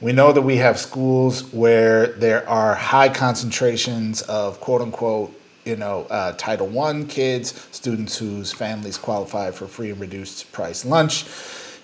We 0.00 0.12
know 0.12 0.32
that 0.32 0.42
we 0.42 0.56
have 0.56 0.78
schools 0.78 1.52
where 1.54 2.08
there 2.08 2.46
are 2.48 2.74
high 2.74 3.08
concentrations 3.08 4.20
of 4.22 4.60
quote 4.60 4.82
unquote, 4.82 5.35
you 5.66 5.76
know, 5.76 6.06
uh, 6.08 6.32
Title 6.32 6.80
I 6.80 7.02
kids, 7.04 7.66
students 7.72 8.16
whose 8.16 8.52
families 8.52 8.96
qualify 8.96 9.50
for 9.50 9.66
free 9.66 9.90
and 9.90 10.00
reduced 10.00 10.50
price 10.52 10.84
lunch, 10.84 11.26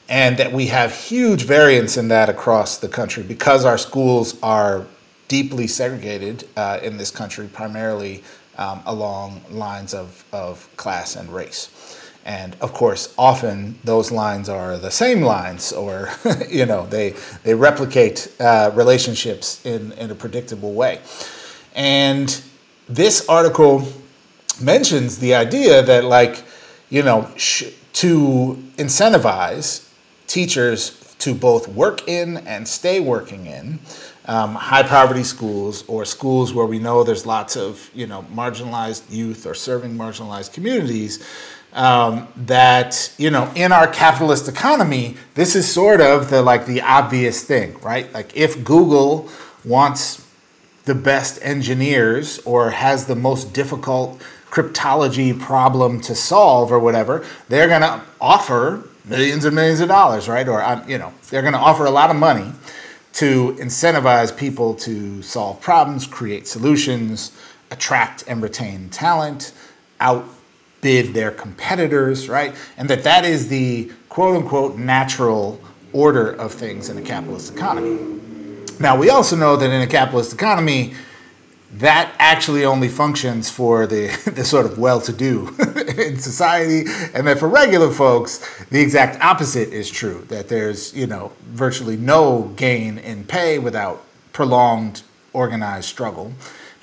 and 0.09 0.37
that 0.39 0.53
we 0.53 0.67
have 0.67 0.95
huge 0.95 1.43
variance 1.43 1.97
in 1.97 2.09
that 2.09 2.29
across 2.29 2.79
the 2.79 2.89
country 2.89 3.23
because 3.23 3.65
our 3.65 3.79
schools 3.79 4.41
are 4.43 4.87
deeply 5.29 5.67
segregated 5.67 6.49
uh, 6.57 6.79
in 6.83 6.97
this 6.97 7.11
country, 7.11 7.49
primarily 7.49 8.23
um, 8.59 8.83
along 8.87 9.41
lines 9.51 9.95
of, 9.95 10.25
of 10.33 10.69
class 10.77 11.17
and 11.17 11.29
race. 11.33 11.99
And 12.25 12.57
of 12.61 12.73
course, 12.73 13.13
often 13.19 13.79
those 13.83 14.13
lines 14.13 14.49
are 14.49 14.79
the 14.79 14.91
same 14.93 15.23
lines, 15.23 15.73
or 15.73 16.11
you 16.49 16.67
know, 16.67 16.87
they 16.87 17.17
they 17.43 17.55
replicate 17.55 18.33
uh, 18.39 18.71
relationships 18.75 19.65
in 19.67 19.91
in 19.93 20.11
a 20.13 20.15
predictable 20.15 20.73
way. 20.73 21.01
And 21.75 22.41
this 22.95 23.29
article 23.29 23.87
mentions 24.61 25.19
the 25.19 25.35
idea 25.35 25.83
that, 25.83 26.05
like, 26.05 26.43
you 26.91 27.03
know, 27.03 27.29
sh- 27.37 27.71
to 27.95 28.63
incentivize 28.77 29.89
teachers 30.27 31.15
to 31.19 31.35
both 31.35 31.69
work 31.69 32.09
in 32.09 32.39
and 32.39 32.67
stay 32.67 33.01
working 33.01 33.47
in 33.47 33.79
um, 34.27 34.55
high 34.55 34.83
poverty 34.83 35.23
schools 35.23 35.85
or 35.89 36.05
schools 36.05 36.55
where 36.55 36.67
we 36.67 36.79
know 36.79 37.03
there's 37.03 37.27
lots 37.27 37.57
of 37.57 37.91
you 37.95 38.07
know 38.07 38.25
marginalized 38.33 39.03
youth 39.11 39.47
or 39.47 39.55
serving 39.55 39.97
marginalized 39.97 40.53
communities 40.53 41.25
um, 41.73 42.29
that 42.37 43.13
you 43.19 43.31
know 43.31 43.51
in 43.55 43.73
our 43.73 43.87
capitalist 43.87 44.49
economy 44.49 45.17
this 45.35 45.57
is 45.57 45.71
sort 45.71 46.01
of 46.01 46.31
the 46.31 46.41
like 46.41 46.67
the 46.67 46.81
obvious 46.83 47.45
thing 47.45 47.79
right? 47.81 48.13
Like 48.13 48.37
if 48.37 48.63
google 48.65 49.29
wants 49.65 50.22
the 50.85 50.95
best 50.95 51.39
engineers 51.43 52.39
or 52.41 52.71
has 52.71 53.07
the 53.07 53.17
most 53.17 53.53
difficult 53.53 54.21
cryptology 54.51 55.39
problem 55.39 56.01
to 56.01 56.15
solve 56.15 56.71
or 56.71 56.79
whatever 56.79 57.25
they're 57.49 57.69
going 57.69 57.81
to 57.81 58.01
offer 58.21 58.83
millions 59.05 59.45
and 59.45 59.55
millions 59.55 59.81
of 59.81 59.89
dollars 59.89 60.29
right 60.29 60.49
or 60.49 60.63
um, 60.63 60.87
you 60.89 60.99
know 60.99 61.13
they're 61.31 61.43
going 61.43 61.55
to 61.55 61.59
offer 61.59 61.87
a 61.87 61.91
lot 61.91 62.11
of 62.11 62.17
money 62.17 62.53
to 63.13 63.53
incentivize 63.59 64.35
people 64.37 64.75
to 64.75 65.23
solve 65.23 65.61
problems 65.61 66.07
create 66.07 66.47
solutions 66.47 67.33
attract 67.71 68.25
and 68.29 68.43
retain 68.43 68.89
talent 68.91 69.53
outbid 70.03 71.15
their 71.15 71.31
competitors, 71.31 72.29
right? 72.29 72.55
And 72.77 72.89
that 72.91 73.05
that 73.05 73.25
is 73.25 73.49
the 73.49 73.91
quote 74.09 74.37
unquote 74.37 74.77
natural 74.77 75.59
order 75.93 76.33
of 76.33 76.53
things 76.53 76.91
in 76.91 76.99
a 76.99 77.03
capitalist 77.03 77.55
economy. 77.55 78.21
Now, 78.83 78.97
we 78.97 79.11
also 79.11 79.37
know 79.37 79.55
that 79.55 79.71
in 79.71 79.81
a 79.81 79.87
capitalist 79.87 80.33
economy, 80.33 80.95
that 81.75 82.13
actually 82.19 82.65
only 82.65 82.89
functions 82.89 83.49
for 83.49 83.87
the, 83.87 84.09
the 84.35 84.45
sort 84.45 84.67
of 84.67 84.77
well 84.77 85.01
to 85.03 85.13
do 85.13 85.55
in 85.97 86.19
society, 86.19 86.91
and 87.15 87.25
that 87.29 87.39
for 87.39 87.49
regular 87.49 87.93
folks, 87.93 88.45
the 88.71 88.81
exact 88.81 89.23
opposite 89.23 89.69
is 89.69 89.89
true 89.89 90.27
that 90.31 90.49
there's, 90.49 90.93
you 90.95 91.07
know, 91.07 91.31
virtually 91.45 91.97
no 91.97 92.53
gain 92.57 92.99
in 92.99 93.25
pay 93.25 93.61
without 93.61 94.03
prolonged 94.33 95.03
organized 95.33 95.89
struggle 95.89 96.33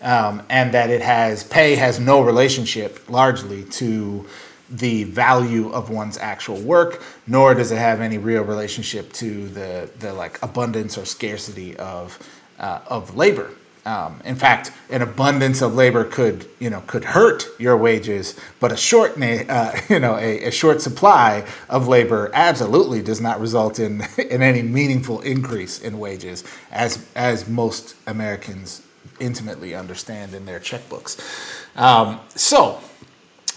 um, 0.02 0.42
and 0.50 0.74
that 0.74 0.90
it 0.90 1.02
has 1.02 1.44
pay 1.44 1.76
has 1.76 2.00
no 2.00 2.22
relationship 2.22 3.10
largely 3.10 3.66
to 3.66 4.26
the 4.72 5.04
value 5.06 5.72
of 5.72 5.90
one's 5.90 6.18
actual 6.18 6.60
work, 6.62 7.02
nor 7.28 7.54
does 7.54 7.72
it 7.72 7.78
have 7.78 8.02
any 8.02 8.18
real 8.18 8.44
relationship 8.44 9.12
to 9.14 9.48
the 9.50 9.90
the 10.00 10.14
like 10.14 10.42
abundance 10.44 10.98
or 10.98 11.06
scarcity 11.06 11.76
of 11.78 12.18
uh, 12.60 12.80
of 12.88 13.16
labor. 13.16 13.52
Um, 13.86 14.22
in 14.26 14.36
fact, 14.36 14.72
an 14.90 15.02
abundance 15.02 15.62
of 15.62 15.74
labor 15.74 16.04
could, 16.04 16.46
you 16.60 16.70
know, 16.70 16.84
could 16.86 17.04
hurt 17.04 17.48
your 17.58 17.78
wages, 17.78 18.38
but 18.60 18.72
a 18.72 18.78
short, 18.78 19.20
uh, 19.20 19.80
you 19.90 20.00
know, 20.00 20.18
a, 20.18 20.46
a, 20.46 20.52
short 20.52 20.82
supply 20.82 21.46
of 21.70 21.88
labor 21.88 22.30
absolutely 22.34 23.02
does 23.02 23.22
not 23.22 23.40
result 23.40 23.80
in 23.80 24.04
in 24.18 24.44
any 24.44 24.62
meaningful 24.62 25.22
increase 25.22 25.80
in 25.80 25.98
wages, 25.98 26.44
as 26.72 27.06
as 27.16 27.48
most 27.48 27.96
Americans 28.06 28.84
intimately 29.20 29.74
understand 29.74 30.34
in 30.34 30.46
their 30.46 30.60
checkbooks. 30.60 31.20
Um, 31.76 32.20
so, 32.36 32.82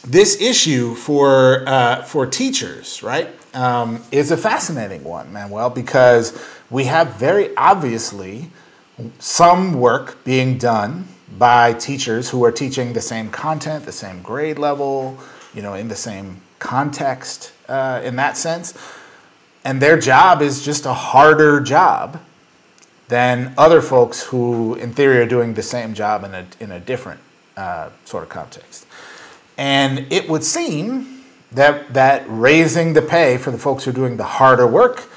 this 0.04 0.40
issue 0.40 0.94
for 0.94 1.64
uh, 1.66 2.02
for 2.02 2.26
teachers, 2.26 3.02
right, 3.02 3.28
um, 3.54 4.02
is 4.10 4.30
a 4.30 4.36
fascinating 4.36 5.04
one, 5.04 5.32
Manuel, 5.32 5.70
because 5.70 6.40
we 6.70 6.84
have 6.84 7.14
very 7.16 7.54
obviously 7.56 8.50
some 9.18 9.74
work 9.74 10.22
being 10.24 10.58
done 10.58 11.06
by 11.38 11.72
teachers 11.74 12.28
who 12.30 12.44
are 12.44 12.52
teaching 12.52 12.92
the 12.92 13.00
same 13.00 13.30
content, 13.30 13.84
the 13.84 13.92
same 13.92 14.22
grade 14.22 14.58
level, 14.58 15.18
you 15.54 15.62
know, 15.62 15.74
in 15.74 15.88
the 15.88 15.96
same 15.96 16.40
context 16.58 17.52
uh, 17.68 18.00
in 18.04 18.16
that 18.16 18.36
sense, 18.36 18.74
and 19.64 19.80
their 19.80 19.98
job 19.98 20.42
is 20.42 20.64
just 20.64 20.86
a 20.86 20.92
harder 20.92 21.60
job 21.60 22.20
than 23.08 23.52
other 23.58 23.80
folks 23.80 24.22
who, 24.22 24.74
in 24.76 24.92
theory, 24.92 25.18
are 25.18 25.26
doing 25.26 25.54
the 25.54 25.62
same 25.62 25.94
job 25.94 26.24
in 26.24 26.34
a, 26.34 26.46
in 26.60 26.72
a 26.72 26.80
different 26.80 27.20
uh, 27.56 27.90
sort 28.04 28.22
of 28.22 28.28
context. 28.28 28.86
And 29.56 30.10
it 30.10 30.28
would 30.28 30.44
seem 30.44 31.24
that, 31.52 31.92
that 31.94 32.24
raising 32.26 32.94
the 32.94 33.02
pay 33.02 33.36
for 33.38 33.50
the 33.50 33.58
folks 33.58 33.84
who 33.84 33.90
are 33.90 33.94
doing 33.94 34.16
the 34.16 34.24
harder 34.24 34.66
work 34.66 35.08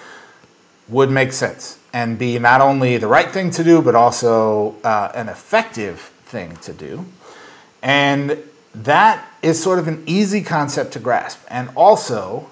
would 0.88 1.10
make 1.10 1.32
sense 1.32 1.80
and 1.94 2.20
be 2.20 2.38
not 2.38 2.62
only 2.62 2.98
the 2.98 3.08
right 3.08 3.32
thing 3.32 3.50
to 3.52 3.64
do, 3.64 3.82
but 3.82 3.96
also 3.96 4.76
uh, 4.84 5.12
an 5.16 5.30
effective 5.30 6.00
thing 6.26 6.56
to 6.58 6.74
do. 6.74 7.06
And 7.82 8.38
that 8.74 9.26
is 9.42 9.62
sort 9.62 9.80
of 9.80 9.88
an 9.88 10.04
easy 10.06 10.42
concept 10.42 10.94
to 10.94 11.00
grasp. 11.00 11.40
And 11.50 11.70
also, 11.76 12.50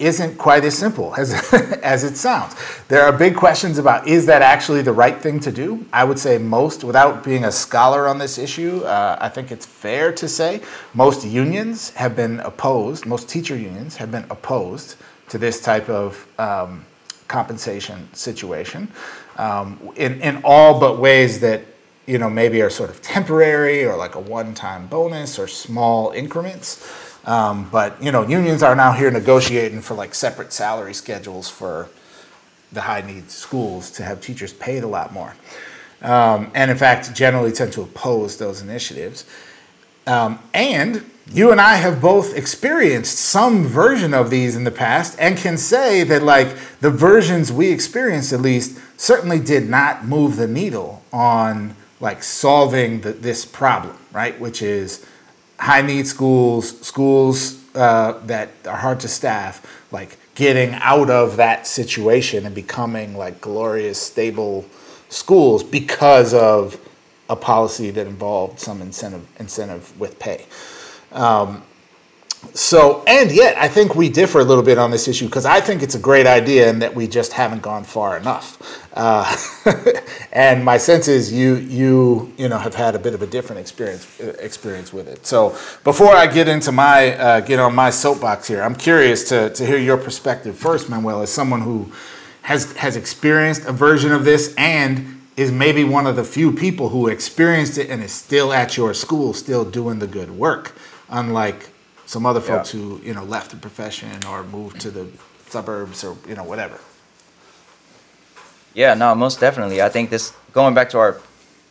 isn't 0.00 0.38
quite 0.38 0.64
as 0.64 0.76
simple 0.76 1.14
as, 1.14 1.32
as 1.82 2.02
it 2.02 2.16
sounds. 2.16 2.56
There 2.88 3.02
are 3.02 3.12
big 3.12 3.36
questions 3.36 3.78
about 3.78 4.08
is 4.08 4.26
that 4.26 4.42
actually 4.42 4.82
the 4.82 4.92
right 4.92 5.20
thing 5.20 5.38
to 5.40 5.52
do? 5.52 5.84
I 5.92 6.04
would 6.04 6.18
say 6.18 6.38
most, 6.38 6.82
without 6.82 7.22
being 7.22 7.44
a 7.44 7.52
scholar 7.52 8.08
on 8.08 8.18
this 8.18 8.38
issue, 8.38 8.80
uh, 8.84 9.18
I 9.20 9.28
think 9.28 9.52
it's 9.52 9.66
fair 9.66 10.10
to 10.12 10.28
say 10.28 10.62
most 10.94 11.24
unions 11.24 11.90
have 11.90 12.16
been 12.16 12.40
opposed, 12.40 13.06
most 13.06 13.28
teacher 13.28 13.56
unions 13.56 13.96
have 13.96 14.10
been 14.10 14.24
opposed 14.30 14.96
to 15.28 15.38
this 15.38 15.60
type 15.60 15.88
of 15.88 16.26
um, 16.38 16.84
compensation 17.28 18.12
situation 18.12 18.90
um, 19.36 19.78
in, 19.96 20.20
in 20.20 20.40
all 20.44 20.80
but 20.80 20.98
ways 20.98 21.40
that 21.40 21.62
you 22.06 22.18
know 22.18 22.28
maybe 22.28 22.60
are 22.60 22.70
sort 22.70 22.90
of 22.90 23.00
temporary 23.02 23.84
or 23.84 23.96
like 23.96 24.16
a 24.16 24.20
one-time 24.20 24.86
bonus 24.88 25.38
or 25.38 25.46
small 25.46 26.10
increments. 26.10 27.09
Um, 27.30 27.68
but 27.70 28.02
you 28.02 28.10
know, 28.10 28.26
unions 28.26 28.60
are 28.64 28.74
now 28.74 28.90
here 28.90 29.08
negotiating 29.08 29.82
for 29.82 29.94
like 29.94 30.16
separate 30.16 30.52
salary 30.52 30.94
schedules 30.94 31.48
for 31.48 31.88
the 32.72 32.80
high 32.80 33.02
need 33.02 33.30
schools 33.30 33.88
to 33.92 34.02
have 34.02 34.20
teachers 34.20 34.52
paid 34.52 34.82
a 34.82 34.88
lot 34.88 35.12
more. 35.12 35.36
Um, 36.02 36.50
and 36.56 36.72
in 36.72 36.76
fact, 36.76 37.14
generally 37.14 37.52
tend 37.52 37.72
to 37.74 37.82
oppose 37.82 38.36
those 38.36 38.62
initiatives. 38.62 39.26
Um, 40.08 40.40
and 40.54 41.08
you 41.32 41.52
and 41.52 41.60
I 41.60 41.76
have 41.76 42.00
both 42.00 42.36
experienced 42.36 43.16
some 43.16 43.62
version 43.64 44.12
of 44.12 44.30
these 44.30 44.56
in 44.56 44.64
the 44.64 44.72
past 44.72 45.16
and 45.20 45.38
can 45.38 45.56
say 45.56 46.02
that, 46.02 46.24
like, 46.24 46.56
the 46.80 46.90
versions 46.90 47.52
we 47.52 47.70
experienced 47.70 48.32
at 48.32 48.40
least 48.40 48.80
certainly 48.96 49.38
did 49.38 49.68
not 49.68 50.04
move 50.04 50.34
the 50.34 50.48
needle 50.48 51.04
on 51.12 51.76
like 52.00 52.24
solving 52.24 53.02
the, 53.02 53.12
this 53.12 53.44
problem, 53.44 53.96
right? 54.10 54.40
Which 54.40 54.62
is 54.62 55.06
high 55.60 55.82
need 55.82 56.06
schools, 56.06 56.80
schools 56.80 57.62
uh, 57.74 58.18
that 58.24 58.48
are 58.66 58.76
hard 58.76 58.98
to 59.00 59.08
staff, 59.08 59.64
like 59.92 60.16
getting 60.34 60.72
out 60.74 61.10
of 61.10 61.36
that 61.36 61.66
situation 61.66 62.46
and 62.46 62.54
becoming 62.54 63.14
like 63.14 63.40
glorious, 63.40 64.00
stable 64.00 64.64
schools 65.10 65.62
because 65.62 66.32
of 66.32 66.80
a 67.28 67.36
policy 67.36 67.90
that 67.90 68.06
involved 68.06 68.58
some 68.58 68.80
incentive 68.80 69.26
incentive 69.38 69.98
with 70.00 70.18
pay. 70.18 70.46
Um, 71.12 71.62
so, 72.54 73.04
and 73.06 73.30
yet, 73.30 73.56
I 73.58 73.68
think 73.68 73.94
we 73.94 74.08
differ 74.08 74.40
a 74.40 74.44
little 74.44 74.64
bit 74.64 74.78
on 74.78 74.90
this 74.90 75.06
issue 75.06 75.26
because 75.26 75.44
I 75.44 75.60
think 75.60 75.82
it's 75.82 75.94
a 75.94 75.98
great 75.98 76.26
idea 76.26 76.70
and 76.70 76.80
that 76.80 76.94
we 76.94 77.06
just 77.06 77.32
haven't 77.34 77.60
gone 77.60 77.84
far 77.84 78.16
enough. 78.16 78.88
Uh, 78.94 79.36
and 80.32 80.64
my 80.64 80.78
sense 80.78 81.06
is 81.06 81.30
you, 81.32 81.56
you, 81.56 82.32
you 82.38 82.48
know, 82.48 82.58
have 82.58 82.74
had 82.74 82.94
a 82.94 82.98
bit 82.98 83.12
of 83.12 83.20
a 83.20 83.26
different 83.26 83.60
experience 83.60 84.18
experience 84.20 84.92
with 84.92 85.06
it. 85.06 85.26
So, 85.26 85.50
before 85.84 86.14
I 86.14 86.26
get 86.26 86.48
into 86.48 86.72
my 86.72 87.14
uh, 87.16 87.40
get 87.40 87.60
on 87.60 87.74
my 87.74 87.90
soapbox 87.90 88.48
here, 88.48 88.62
I'm 88.62 88.74
curious 88.74 89.28
to 89.28 89.50
to 89.50 89.66
hear 89.66 89.78
your 89.78 89.98
perspective 89.98 90.56
first, 90.56 90.88
Manuel, 90.88 91.20
as 91.20 91.30
someone 91.30 91.60
who 91.60 91.92
has 92.42 92.72
has 92.72 92.96
experienced 92.96 93.66
a 93.66 93.72
version 93.72 94.12
of 94.12 94.24
this 94.24 94.54
and 94.56 95.20
is 95.36 95.52
maybe 95.52 95.84
one 95.84 96.06
of 96.06 96.16
the 96.16 96.24
few 96.24 96.52
people 96.52 96.88
who 96.88 97.06
experienced 97.06 97.78
it 97.78 97.88
and 97.90 98.02
is 98.02 98.12
still 98.12 98.52
at 98.52 98.76
your 98.76 98.92
school, 98.92 99.32
still 99.34 99.64
doing 99.64 99.98
the 99.98 100.06
good 100.06 100.30
work, 100.30 100.74
unlike 101.08 101.69
some 102.10 102.26
other 102.26 102.40
folks 102.40 102.74
yeah. 102.74 102.80
who 102.80 103.00
you 103.04 103.14
know 103.14 103.22
left 103.22 103.52
the 103.52 103.56
profession 103.56 104.10
or 104.28 104.42
moved 104.42 104.80
to 104.80 104.90
the 104.90 105.06
suburbs 105.46 106.02
or 106.02 106.16
you 106.28 106.34
know 106.34 106.42
whatever. 106.42 106.76
Yeah, 108.74 108.94
no, 108.94 109.14
most 109.14 109.38
definitely. 109.38 109.80
I 109.80 109.88
think 109.88 110.10
this 110.10 110.32
going 110.52 110.74
back 110.74 110.90
to 110.90 110.98
our 110.98 111.20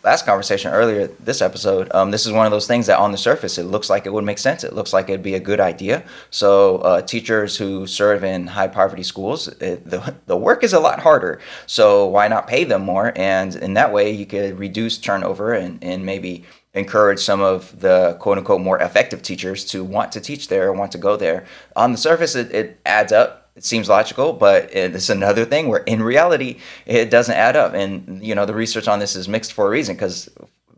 last 0.04 0.26
conversation 0.26 0.72
earlier 0.72 1.08
this 1.20 1.42
episode 1.42 1.92
um, 1.94 2.12
this 2.12 2.26
is 2.26 2.32
one 2.32 2.46
of 2.46 2.52
those 2.52 2.68
things 2.68 2.88
that 2.88 2.98
on 2.98 3.12
the 3.12 3.18
surface 3.18 3.58
it 3.58 3.64
looks 3.64 3.90
like 3.90 4.06
it 4.06 4.14
would 4.14 4.24
make 4.24 4.38
sense 4.38 4.64
it 4.64 4.74
looks 4.74 4.94
like 4.94 5.10
it'd 5.10 5.24
be 5.24 5.36
a 5.36 5.40
good 5.40 5.60
idea 5.60 6.04
so 6.30 6.78
uh, 6.78 7.02
teachers 7.02 7.58
who 7.58 7.86
serve 7.86 8.24
in 8.24 8.48
high 8.48 8.68
poverty 8.68 9.04
schools 9.04 9.48
it, 9.48 9.90
the, 9.90 10.16
the 10.26 10.38
work 10.38 10.64
is 10.64 10.74
a 10.74 10.80
lot 10.80 11.00
harder 11.00 11.40
so 11.66 12.06
why 12.06 12.28
not 12.28 12.48
pay 12.48 12.64
them 12.64 12.82
more 12.82 13.12
and 13.16 13.56
in 13.56 13.74
that 13.74 13.92
way 13.92 14.10
you 14.12 14.26
could 14.26 14.58
reduce 14.58 14.98
turnover 14.98 15.54
and, 15.54 15.84
and 15.84 16.06
maybe 16.06 16.46
encourage 16.74 17.20
some 17.20 17.42
of 17.42 17.80
the 17.80 18.16
quote 18.20 18.38
unquote 18.38 18.62
more 18.62 18.80
effective 18.80 19.22
teachers 19.22 19.66
to 19.66 19.84
want 19.84 20.12
to 20.12 20.22
teach 20.22 20.48
there, 20.48 20.72
want 20.72 20.92
to 20.92 20.98
go 20.98 21.16
there. 21.16 21.46
On 21.76 21.92
the 21.92 21.98
surface, 21.98 22.36
it, 22.36 22.52
it 22.54 22.80
adds 22.86 23.12
up. 23.12 23.49
It 23.60 23.66
seems 23.66 23.90
logical, 23.90 24.32
but 24.32 24.74
it's 24.74 25.10
another 25.10 25.44
thing 25.44 25.68
where 25.68 25.82
in 25.82 26.02
reality, 26.02 26.60
it 26.86 27.10
doesn't 27.10 27.36
add 27.36 27.58
up. 27.58 27.74
And, 27.74 28.26
you 28.26 28.34
know, 28.34 28.46
the 28.46 28.54
research 28.54 28.88
on 28.88 29.00
this 29.00 29.18
is 29.18 29.28
mixed 29.28 29.52
for 29.52 29.68
a 29.68 29.70
reason 29.70 29.98
because 29.98 30.30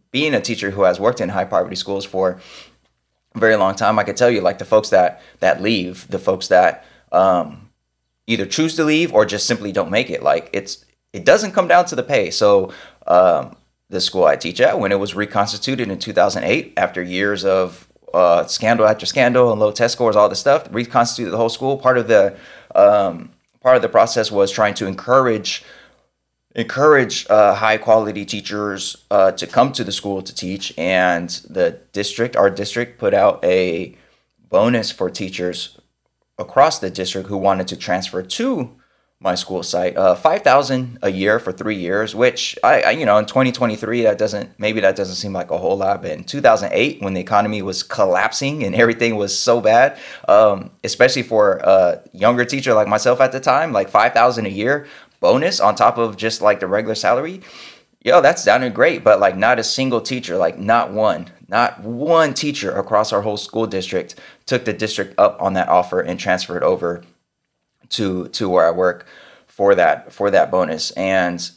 being 0.10 0.34
a 0.34 0.42
teacher 0.42 0.72
who 0.72 0.82
has 0.82 1.00
worked 1.00 1.22
in 1.22 1.30
high 1.30 1.46
poverty 1.46 1.76
schools 1.76 2.06
for 2.06 2.42
a 3.36 3.40
very 3.40 3.56
long 3.56 3.76
time, 3.76 4.00
I 4.00 4.04
could 4.04 4.18
tell 4.18 4.32
you 4.32 4.42
like 4.42 4.58
the 4.58 4.66
folks 4.66 4.90
that, 4.90 5.22
that 5.42 5.62
leave, 5.62 6.08
the 6.08 6.18
folks 6.18 6.48
that, 6.48 6.84
um, 7.12 7.70
either 8.26 8.48
choose 8.48 8.76
to 8.78 8.84
leave 8.84 9.14
or 9.14 9.28
just 9.28 9.46
simply 9.46 9.72
don't 9.72 9.92
make 9.92 10.10
it. 10.10 10.24
Like 10.24 10.50
it's, 10.52 10.84
it 11.14 11.24
doesn't 11.24 11.52
come 11.52 11.68
down 11.68 11.86
to 11.86 11.96
the 11.96 12.02
pay. 12.02 12.32
So, 12.32 12.74
um, 13.06 13.58
the 13.90 14.02
school 14.02 14.26
I 14.26 14.38
teach 14.38 14.60
at 14.60 14.80
when 14.80 14.92
it 14.92 15.00
was 15.00 15.14
reconstituted 15.14 15.92
in 15.92 16.00
2008 16.00 16.74
after 16.78 17.04
years 17.04 17.46
of 17.46 17.88
uh, 18.14 18.45
scandal 18.45 18.88
after 18.88 19.05
scandal 19.05 19.51
and 19.51 19.59
low 19.59 19.72
test 19.72 19.93
scores, 19.93 20.16
all 20.16 20.30
this 20.30 20.39
stuff. 20.39 20.68
Reconstituted 20.72 21.34
the 21.34 21.38
whole 21.38 21.49
school. 21.49 21.78
Part 21.78 21.97
of 21.97 22.07
the 22.07 22.38
um, 22.76 23.32
part 23.62 23.76
of 23.76 23.82
the 23.82 23.89
process 23.89 24.32
was 24.32 24.51
trying 24.51 24.74
to 24.76 24.88
encourage 24.88 25.64
encourage 26.55 27.26
uh, 27.30 27.55
high 27.55 27.78
quality 27.78 28.26
teachers 28.26 29.05
uh, 29.09 29.32
to 29.32 29.47
come 29.47 29.72
to 29.72 29.84
the 29.84 29.91
school 29.91 30.22
to 30.22 30.36
teach. 30.36 30.74
And 30.78 31.30
the 31.49 31.80
district, 31.93 32.36
our 32.36 32.49
district, 32.49 32.99
put 32.99 33.14
out 33.14 33.43
a 33.43 33.95
bonus 34.49 34.91
for 34.91 35.09
teachers 35.09 35.80
across 36.38 36.80
the 36.80 36.89
district 36.89 37.30
who 37.30 37.38
wanted 37.38 37.68
to 37.70 37.78
transfer 37.78 38.22
to 38.22 38.76
my 39.22 39.36
school 39.36 39.62
site. 39.62 39.96
Uh, 39.96 40.16
five 40.16 40.42
thousand 40.42 40.98
a 41.04 41.12
year 41.12 41.40
for 41.40 41.52
three 41.52 41.76
years, 41.76 42.16
which 42.16 42.58
I, 42.64 42.82
I, 42.82 42.92
you 42.92 43.06
know, 43.06 43.18
in 43.18 43.26
2023, 43.26 44.02
that 44.02 44.18
doesn't 44.18 44.60
maybe 44.60 44.82
that 44.82 44.96
doesn't 44.96 45.16
seem 45.16 45.32
like 45.32 45.52
a 45.52 45.58
whole 45.58 45.78
lot, 45.78 46.02
but 46.02 46.12
in 46.12 46.24
2008, 46.24 47.02
when 47.02 47.14
the 47.14 47.22
economy 47.22 47.62
was 47.62 47.84
collapsing 47.84 48.64
and 48.64 48.74
everything 48.74 49.16
was 49.16 49.38
so 49.38 49.62
bad, 49.62 49.98
um, 50.28 50.72
especially 50.84 51.22
for 51.22 51.58
a 51.58 52.02
younger 52.14 52.44
teacher 52.44 52.74
like 52.74 52.88
myself 52.88 53.22
at 53.22 53.32
the 53.32 53.40
time, 53.40 53.72
like 53.72 53.90
five 53.90 54.14
thousand 54.14 54.48
a 54.48 54.50
year 54.50 54.88
bonus 55.20 55.60
on 55.60 55.76
top 55.76 56.00
of 56.00 56.18
just 56.18 56.42
like 56.42 56.60
the 56.60 56.68
regular 56.68 56.96
salary. 56.96 57.42
Yo, 58.04 58.20
that's 58.20 58.44
sounded 58.44 58.74
great, 58.74 59.04
but 59.04 59.20
like 59.20 59.38
not 59.38 59.60
a 59.60 59.64
single 59.64 60.02
teacher, 60.02 60.36
like 60.36 60.58
not 60.58 60.92
one, 60.92 61.30
not 61.48 61.80
one 61.82 62.34
teacher 62.34 62.72
across 62.72 63.14
our 63.14 63.22
whole 63.22 63.38
school 63.38 63.68
district 63.68 64.16
took 64.48 64.66
the 64.66 64.74
district 64.74 65.14
up 65.20 65.40
on 65.40 65.54
that 65.54 65.70
offer 65.70 66.02
and 66.02 66.20
transferred 66.20 66.64
over 66.64 67.04
to 67.92 68.28
to 68.30 68.50
where 68.50 68.68
I 68.68 68.72
work 68.72 69.06
for 69.48 69.76
that 69.76 70.12
for 70.12 70.32
that 70.32 70.52
bonus. 70.52 70.92
And 70.92 71.50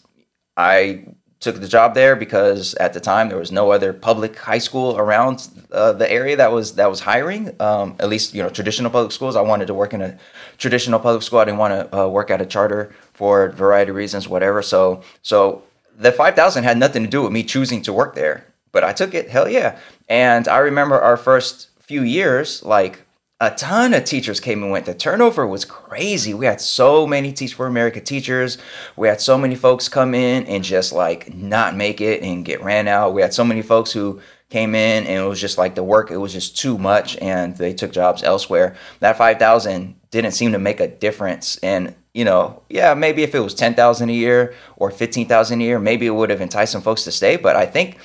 I 0.57 1.07
took 1.45 1.61
the 1.61 1.69
job 1.69 1.95
there 1.95 2.17
because 2.17 2.75
at 2.77 2.95
the 2.95 3.01
time 3.01 3.29
there 3.29 3.39
was 3.39 3.53
no 3.53 3.71
other 3.71 3.93
public 3.93 4.37
high 4.37 4.59
school 4.59 4.97
around 4.97 5.47
uh, 5.71 5.93
the 5.93 6.11
area 6.11 6.37
that 6.37 6.51
was 6.51 6.75
that 6.77 6.89
was 6.89 7.01
hiring. 7.01 7.55
Um, 7.61 7.97
at 7.99 8.09
least 8.09 8.35
you 8.35 8.43
know 8.43 8.49
traditional 8.49 8.91
public 8.91 9.13
schools. 9.13 9.37
I 9.37 9.43
wanted 9.43 9.67
to 9.67 9.75
work 9.75 9.93
in 9.93 10.03
a 10.03 10.19
traditional 10.59 10.99
public 10.99 11.23
school. 11.23 11.41
I 11.41 11.45
didn't 11.45 11.59
want 11.59 11.75
to 11.75 11.99
uh, 11.99 12.09
work 12.09 12.31
at 12.31 12.41
a 12.41 12.47
charter 12.47 12.95
for 13.13 13.45
a 13.45 13.53
variety 13.53 13.91
of 13.91 13.97
reasons, 13.97 14.29
whatever. 14.29 14.63
So 14.63 15.03
so 15.23 15.63
the 15.97 16.13
five 16.13 16.35
thousand 16.35 16.65
had 16.65 16.79
nothing 16.79 17.03
to 17.05 17.11
do 17.11 17.23
with 17.23 17.33
me 17.33 17.43
choosing 17.45 17.83
to 17.83 17.93
work 17.93 18.15
there, 18.15 18.47
but 18.73 18.83
I 18.83 18.93
took 18.93 19.15
it. 19.15 19.29
Hell 19.29 19.49
yeah! 19.49 19.79
And 20.09 20.49
I 20.49 20.59
remember 20.59 20.99
our 20.99 21.17
first 21.17 21.69
few 21.79 22.03
years, 22.03 22.65
like 22.65 23.04
a 23.45 23.55
ton 23.55 23.93
of 23.93 24.05
teachers 24.05 24.41
came 24.41 24.63
and 24.63 24.73
went. 24.73 24.87
The 24.87 24.95
turnover 24.95 25.47
was 25.47 25.65
crazy. 25.65 26.33
We 26.33 26.47
had 26.47 26.61
so 26.61 27.07
many 27.07 27.33
Teach 27.33 27.55
for 27.55 27.67
America 27.67 28.01
teachers. 28.01 28.57
We 28.97 29.09
had 29.09 29.21
so 29.21 29.37
many 29.37 29.55
folks 29.55 29.89
come 29.89 30.15
in 30.15 30.47
and 30.47 30.65
just 30.65 30.93
like 30.93 31.35
not 31.35 31.77
make 31.77 32.01
it 32.01 32.23
and 32.23 32.45
get 32.45 32.63
ran 32.63 32.89
out. 32.89 33.13
We 33.13 33.23
had 33.23 33.35
so 33.35 33.45
many 33.45 33.61
folks 33.61 33.93
who 33.93 34.21
came 34.49 34.75
in 34.75 35.07
and 35.07 35.25
it 35.25 35.29
was 35.29 35.41
just 35.41 35.59
like 35.59 35.75
the 35.75 35.83
work, 35.83 36.11
it 36.11 36.17
was 36.17 36.33
just 36.33 36.57
too 36.57 36.79
much 36.79 37.17
and 37.19 37.57
they 37.57 37.75
took 37.75 37.93
jobs 37.93 38.23
elsewhere. 38.23 38.77
That 39.01 39.19
5,000 39.19 39.97
didn't 40.11 40.33
seem 40.33 40.53
to 40.53 40.59
make 40.59 40.81
a 40.81 40.89
difference. 40.89 41.59
And, 41.59 41.95
you 42.13 42.25
know, 42.25 42.63
yeah, 42.69 42.95
maybe 42.95 43.23
if 43.25 43.35
it 43.35 43.41
was 43.41 43.55
10,000 43.55 44.09
a 44.09 44.13
year 44.13 44.55
or 44.77 44.91
15,000 44.91 45.61
a 45.61 45.65
year, 45.65 45.79
maybe 45.79 46.07
it 46.07 46.11
would 46.11 46.31
have 46.31 46.41
enticed 46.41 46.73
some 46.73 46.83
folks 46.83 47.05
to 47.05 47.13
stay. 47.13 47.37
But 47.37 47.57
I 47.57 47.67
think 47.67 47.99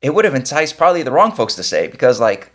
it 0.00 0.14
would 0.14 0.24
have 0.24 0.34
enticed 0.34 0.78
probably 0.78 1.02
the 1.02 1.12
wrong 1.12 1.32
folks 1.32 1.54
to 1.56 1.62
stay 1.62 1.86
because 1.88 2.18
like, 2.18 2.51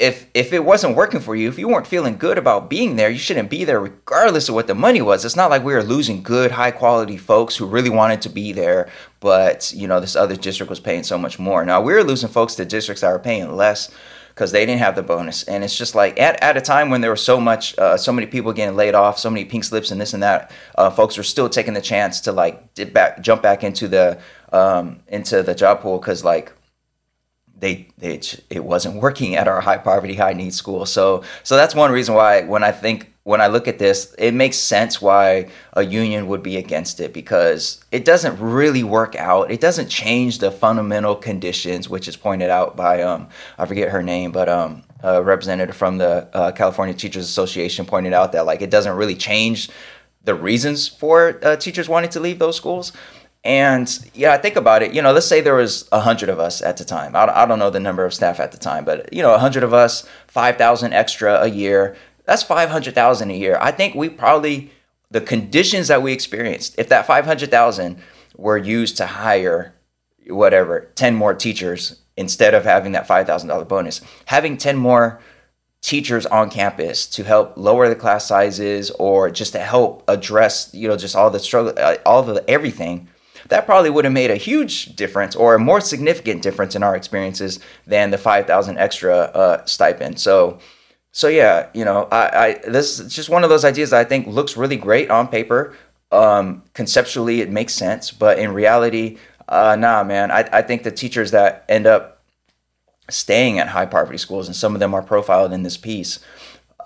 if 0.00 0.26
if 0.32 0.54
it 0.54 0.64
wasn't 0.64 0.96
working 0.96 1.20
for 1.20 1.36
you, 1.36 1.48
if 1.50 1.58
you 1.58 1.68
weren't 1.68 1.86
feeling 1.86 2.16
good 2.16 2.38
about 2.38 2.70
being 2.70 2.96
there, 2.96 3.10
you 3.10 3.18
shouldn't 3.18 3.50
be 3.50 3.64
there 3.64 3.78
regardless 3.78 4.48
of 4.48 4.54
what 4.54 4.66
the 4.66 4.74
money 4.74 5.02
was. 5.02 5.26
It's 5.26 5.36
not 5.36 5.50
like 5.50 5.62
we 5.62 5.74
were 5.74 5.82
losing 5.82 6.22
good, 6.22 6.52
high 6.52 6.70
quality 6.70 7.18
folks 7.18 7.56
who 7.56 7.66
really 7.66 7.90
wanted 7.90 8.22
to 8.22 8.30
be 8.30 8.52
there, 8.52 8.88
but 9.20 9.72
you 9.76 9.86
know, 9.86 10.00
this 10.00 10.16
other 10.16 10.36
district 10.36 10.70
was 10.70 10.80
paying 10.80 11.02
so 11.02 11.18
much 11.18 11.38
more. 11.38 11.66
Now 11.66 11.82
we 11.82 11.92
were 11.92 12.02
losing 12.02 12.30
folks 12.30 12.54
to 12.54 12.64
districts 12.64 13.02
that 13.02 13.12
were 13.12 13.18
paying 13.18 13.54
less 13.54 13.90
because 14.30 14.52
they 14.52 14.64
didn't 14.64 14.78
have 14.78 14.94
the 14.94 15.02
bonus. 15.02 15.42
And 15.42 15.62
it's 15.62 15.76
just 15.76 15.94
like 15.94 16.18
at, 16.18 16.42
at 16.42 16.56
a 16.56 16.62
time 16.62 16.88
when 16.88 17.02
there 17.02 17.10
was 17.10 17.22
so 17.22 17.38
much, 17.38 17.76
uh, 17.78 17.98
so 17.98 18.10
many 18.10 18.26
people 18.26 18.54
getting 18.54 18.76
laid 18.76 18.94
off, 18.94 19.18
so 19.18 19.28
many 19.28 19.44
pink 19.44 19.64
slips 19.64 19.90
and 19.90 20.00
this 20.00 20.14
and 20.14 20.22
that, 20.22 20.50
uh, 20.76 20.88
folks 20.88 21.18
were 21.18 21.22
still 21.22 21.50
taking 21.50 21.74
the 21.74 21.82
chance 21.82 22.22
to 22.22 22.32
like 22.32 22.72
dip 22.72 22.94
back, 22.94 23.20
jump 23.20 23.42
back 23.42 23.62
into 23.62 23.86
the 23.86 24.18
um, 24.50 25.00
into 25.08 25.42
the 25.42 25.54
job 25.54 25.80
pool 25.80 25.98
because 25.98 26.24
like 26.24 26.52
they, 27.60 27.88
they 27.98 28.20
it 28.48 28.64
wasn't 28.64 28.96
working 28.96 29.36
at 29.36 29.46
our 29.46 29.60
high 29.60 29.78
poverty 29.78 30.14
high 30.14 30.32
need 30.32 30.54
school. 30.54 30.86
So 30.86 31.22
so 31.42 31.56
that's 31.56 31.74
one 31.74 31.92
reason 31.92 32.14
why 32.14 32.42
when 32.42 32.64
i 32.64 32.72
think 32.72 33.12
when 33.22 33.40
i 33.40 33.46
look 33.46 33.68
at 33.68 33.78
this 33.78 34.14
it 34.18 34.32
makes 34.32 34.56
sense 34.56 35.00
why 35.00 35.48
a 35.74 35.84
union 35.84 36.26
would 36.26 36.42
be 36.42 36.56
against 36.56 37.00
it 37.00 37.12
because 37.12 37.84
it 37.92 38.04
doesn't 38.04 38.40
really 38.40 38.82
work 38.82 39.14
out. 39.14 39.50
It 39.50 39.60
doesn't 39.60 39.88
change 39.88 40.38
the 40.38 40.50
fundamental 40.50 41.14
conditions 41.14 41.88
which 41.88 42.08
is 42.08 42.16
pointed 42.16 42.50
out 42.50 42.76
by 42.76 43.02
um 43.02 43.28
i 43.58 43.66
forget 43.66 43.90
her 43.90 44.02
name 44.02 44.32
but 44.32 44.48
um 44.48 44.82
a 45.02 45.22
representative 45.22 45.76
from 45.76 45.98
the 45.98 46.28
uh, 46.34 46.52
california 46.52 46.94
teachers 46.94 47.24
association 47.24 47.86
pointed 47.86 48.12
out 48.12 48.32
that 48.32 48.46
like 48.46 48.62
it 48.62 48.70
doesn't 48.70 48.96
really 48.96 49.14
change 49.14 49.70
the 50.24 50.34
reasons 50.34 50.86
for 50.88 51.38
uh, 51.42 51.56
teachers 51.56 51.88
wanting 51.88 52.10
to 52.10 52.20
leave 52.20 52.38
those 52.38 52.56
schools 52.56 52.92
and 53.42 54.10
yeah, 54.12 54.32
I 54.32 54.38
think 54.38 54.56
about 54.56 54.82
it. 54.82 54.92
You 54.92 55.00
know, 55.00 55.12
let's 55.12 55.26
say 55.26 55.40
there 55.40 55.54
was 55.54 55.88
a 55.92 56.00
hundred 56.00 56.28
of 56.28 56.38
us 56.38 56.60
at 56.60 56.76
the 56.76 56.84
time. 56.84 57.16
I, 57.16 57.24
I 57.42 57.46
don't 57.46 57.58
know 57.58 57.70
the 57.70 57.80
number 57.80 58.04
of 58.04 58.12
staff 58.12 58.38
at 58.38 58.52
the 58.52 58.58
time, 58.58 58.84
but 58.84 59.12
you 59.12 59.22
know, 59.22 59.34
a 59.34 59.38
hundred 59.38 59.62
of 59.62 59.72
us, 59.72 60.06
five 60.26 60.56
thousand 60.56 60.92
extra 60.92 61.40
a 61.40 61.48
year. 61.48 61.96
That's 62.26 62.42
five 62.42 62.68
hundred 62.68 62.94
thousand 62.94 63.30
a 63.30 63.36
year. 63.36 63.58
I 63.60 63.70
think 63.70 63.94
we 63.94 64.10
probably 64.10 64.70
the 65.10 65.20
conditions 65.20 65.88
that 65.88 66.02
we 66.02 66.12
experienced. 66.12 66.74
If 66.78 66.88
that 66.90 67.06
five 67.06 67.24
hundred 67.24 67.50
thousand 67.50 67.98
were 68.36 68.58
used 68.58 68.96
to 68.98 69.06
hire 69.06 69.74
whatever 70.26 70.90
ten 70.94 71.14
more 71.14 71.34
teachers 71.34 72.00
instead 72.16 72.52
of 72.52 72.64
having 72.64 72.92
that 72.92 73.06
five 73.06 73.26
thousand 73.26 73.48
dollar 73.48 73.64
bonus, 73.64 74.02
having 74.26 74.58
ten 74.58 74.76
more 74.76 75.18
teachers 75.80 76.26
on 76.26 76.50
campus 76.50 77.06
to 77.06 77.24
help 77.24 77.56
lower 77.56 77.88
the 77.88 77.94
class 77.94 78.26
sizes 78.26 78.90
or 78.92 79.30
just 79.30 79.52
to 79.52 79.58
help 79.58 80.04
address 80.08 80.68
you 80.74 80.86
know 80.86 80.96
just 80.96 81.16
all 81.16 81.30
the 81.30 81.38
struggle 81.38 81.72
uh, 81.78 81.96
all 82.04 82.22
the 82.22 82.44
everything 82.50 83.08
that 83.50 83.66
probably 83.66 83.90
would 83.90 84.04
have 84.04 84.14
made 84.14 84.30
a 84.30 84.36
huge 84.36 84.96
difference 84.96 85.36
or 85.36 85.54
a 85.54 85.58
more 85.58 85.80
significant 85.80 86.42
difference 86.42 86.74
in 86.74 86.82
our 86.82 86.96
experiences 86.96 87.60
than 87.86 88.10
the 88.10 88.18
5000 88.18 88.78
extra 88.78 89.16
uh, 89.16 89.64
stipend. 89.66 90.18
So 90.18 90.58
so 91.12 91.26
yeah 91.26 91.68
you 91.74 91.84
know 91.84 92.06
I, 92.12 92.46
I 92.46 92.52
this 92.68 93.00
is 93.00 93.12
just 93.12 93.28
one 93.28 93.42
of 93.42 93.50
those 93.50 93.64
ideas 93.64 93.90
that 93.90 93.98
i 93.98 94.04
think 94.04 94.28
looks 94.28 94.56
really 94.56 94.76
great 94.76 95.10
on 95.10 95.28
paper. 95.28 95.76
Um, 96.12 96.64
conceptually 96.74 97.40
it 97.40 97.50
makes 97.50 97.72
sense 97.72 98.10
but 98.10 98.38
in 98.38 98.52
reality 98.52 99.18
uh, 99.48 99.76
nah 99.76 100.04
man. 100.04 100.30
I, 100.30 100.48
I 100.52 100.62
think 100.62 100.84
the 100.84 100.92
teachers 100.92 101.32
that 101.32 101.64
end 101.68 101.86
up 101.86 102.22
staying 103.08 103.58
at 103.58 103.68
high 103.68 103.86
poverty 103.86 104.18
schools 104.18 104.46
and 104.46 104.54
some 104.54 104.74
of 104.74 104.80
them 104.80 104.94
are 104.94 105.02
profiled 105.02 105.52
in 105.52 105.64
this 105.64 105.76
piece 105.76 106.20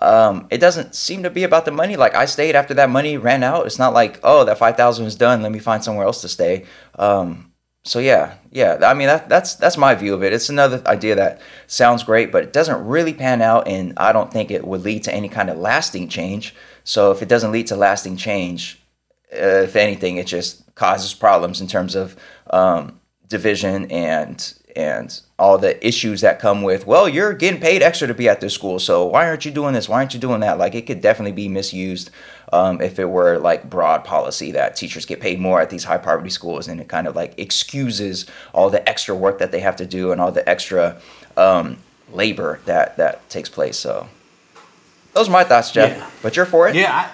um, 0.05 0.47
it 0.51 0.59
doesn't 0.59 0.95
seem 0.95 1.23
to 1.23 1.31
be 1.31 1.45
about 1.45 1.65
the 1.65 1.71
money. 1.71 1.97
Like 1.97 2.15
I 2.15 2.27
stayed 2.27 2.55
after 2.55 2.75
that 2.75 2.91
money 2.91 3.17
ran 3.17 3.43
out. 3.43 3.67
It's 3.67 3.79
not 3.79 3.93
like 3.93 4.21
oh 4.23 4.45
that 4.45 4.59
five 4.59 4.77
thousand 4.77 5.05
was 5.05 5.17
done. 5.17 5.43
Let 5.43 5.53
me 5.53 5.59
find 5.59 5.83
somewhere 5.83 6.07
else 6.07 6.21
to 6.23 6.29
stay. 6.29 6.65
Um, 6.99 7.53
so 7.85 7.99
yeah, 7.99 8.37
yeah. 8.51 8.79
I 8.83 8.95
mean 8.95 9.09
that 9.09 9.29
that's 9.29 9.55
that's 9.55 9.77
my 9.77 9.95
view 9.95 10.15
of 10.15 10.23
it. 10.23 10.33
It's 10.33 10.49
another 10.49 10.83
idea 10.87 11.15
that 11.17 11.41
sounds 11.67 12.03
great, 12.03 12.33
but 12.33 12.43
it 12.43 12.53
doesn't 12.53 12.87
really 12.87 13.13
pan 13.13 13.43
out, 13.43 13.69
and 13.69 13.93
I 13.97 14.13
don't 14.13 14.33
think 14.33 14.51
it 14.51 14.67
would 14.67 14.83
lead 14.83 15.05
to 15.05 15.15
any 15.15 15.29
kind 15.29 15.51
of 15.51 15.59
lasting 15.59 16.09
change. 16.09 16.55
So 16.85 17.11
if 17.11 17.23
it 17.23 17.29
doesn't 17.29 17.53
lead 17.53 17.67
to 17.69 17.77
lasting 17.77 18.17
change, 18.17 18.81
uh, 19.33 19.63
if 19.65 19.77
anything, 19.77 20.17
it 20.17 20.27
just 20.27 20.75
causes 20.75 21.15
problems 21.15 21.61
in 21.61 21.67
terms 21.67 21.95
of 21.95 22.17
um, 22.51 23.01
division 23.29 23.91
and 23.91 24.55
and 24.77 25.21
all 25.39 25.59
the 25.59 25.87
issues 25.87 26.21
that 26.21 26.39
come 26.41 26.63
with 26.63 26.87
well 26.87 27.09
you're 27.09 27.33
getting 27.33 27.61
paid 27.61 27.83
extra 27.83 28.07
to 28.09 28.15
be 28.15 28.29
at 28.29 28.41
this 28.41 28.55
school 28.55 28.79
so 28.79 29.05
why 29.07 29.27
aren't 29.29 29.45
you 29.45 29.51
doing 29.51 29.75
this? 29.75 29.89
Why 29.89 29.99
aren't 29.99 30.15
you 30.15 30.21
doing 30.21 30.41
that? 30.41 30.59
Like 30.59 30.75
it 30.75 30.87
could 30.87 31.01
definitely 31.01 31.33
be 31.33 31.49
misused 31.49 32.11
um, 32.53 32.81
if 32.81 32.99
it 32.99 33.07
were 33.07 33.39
like 33.39 33.69
broad 33.69 34.05
policy 34.05 34.53
that 34.53 34.77
teachers 34.77 35.07
get 35.07 35.21
paid 35.21 35.41
more 35.41 35.61
at 35.61 35.71
these 35.71 35.85
high 35.85 35.99
poverty 35.99 36.31
schools 36.31 36.69
and 36.69 36.81
it 36.81 36.89
kind 36.89 37.07
of 37.07 37.15
like 37.17 37.39
excuses 37.39 38.27
all 38.53 38.71
the 38.71 38.87
extra 38.89 39.15
work 39.15 39.39
that 39.39 39.51
they 39.53 39.61
have 39.61 39.77
to 39.77 39.87
do 39.87 40.13
and 40.13 40.21
all 40.21 40.31
the 40.33 40.49
extra 40.49 41.01
um, 41.37 41.79
labor 42.13 42.61
that 42.65 42.97
that 42.97 43.29
takes 43.31 43.49
place 43.49 43.77
so. 43.77 44.09
Those 45.13 45.29
are 45.29 45.33
my 45.33 45.45
thoughts 45.45 45.71
jeff. 45.71 45.97
Yeah. 45.97 46.11
but 46.23 46.37
you're 46.37 46.47
for 46.47 46.69
it? 46.69 46.75
Yeah 46.75 46.93
I- 46.93 47.11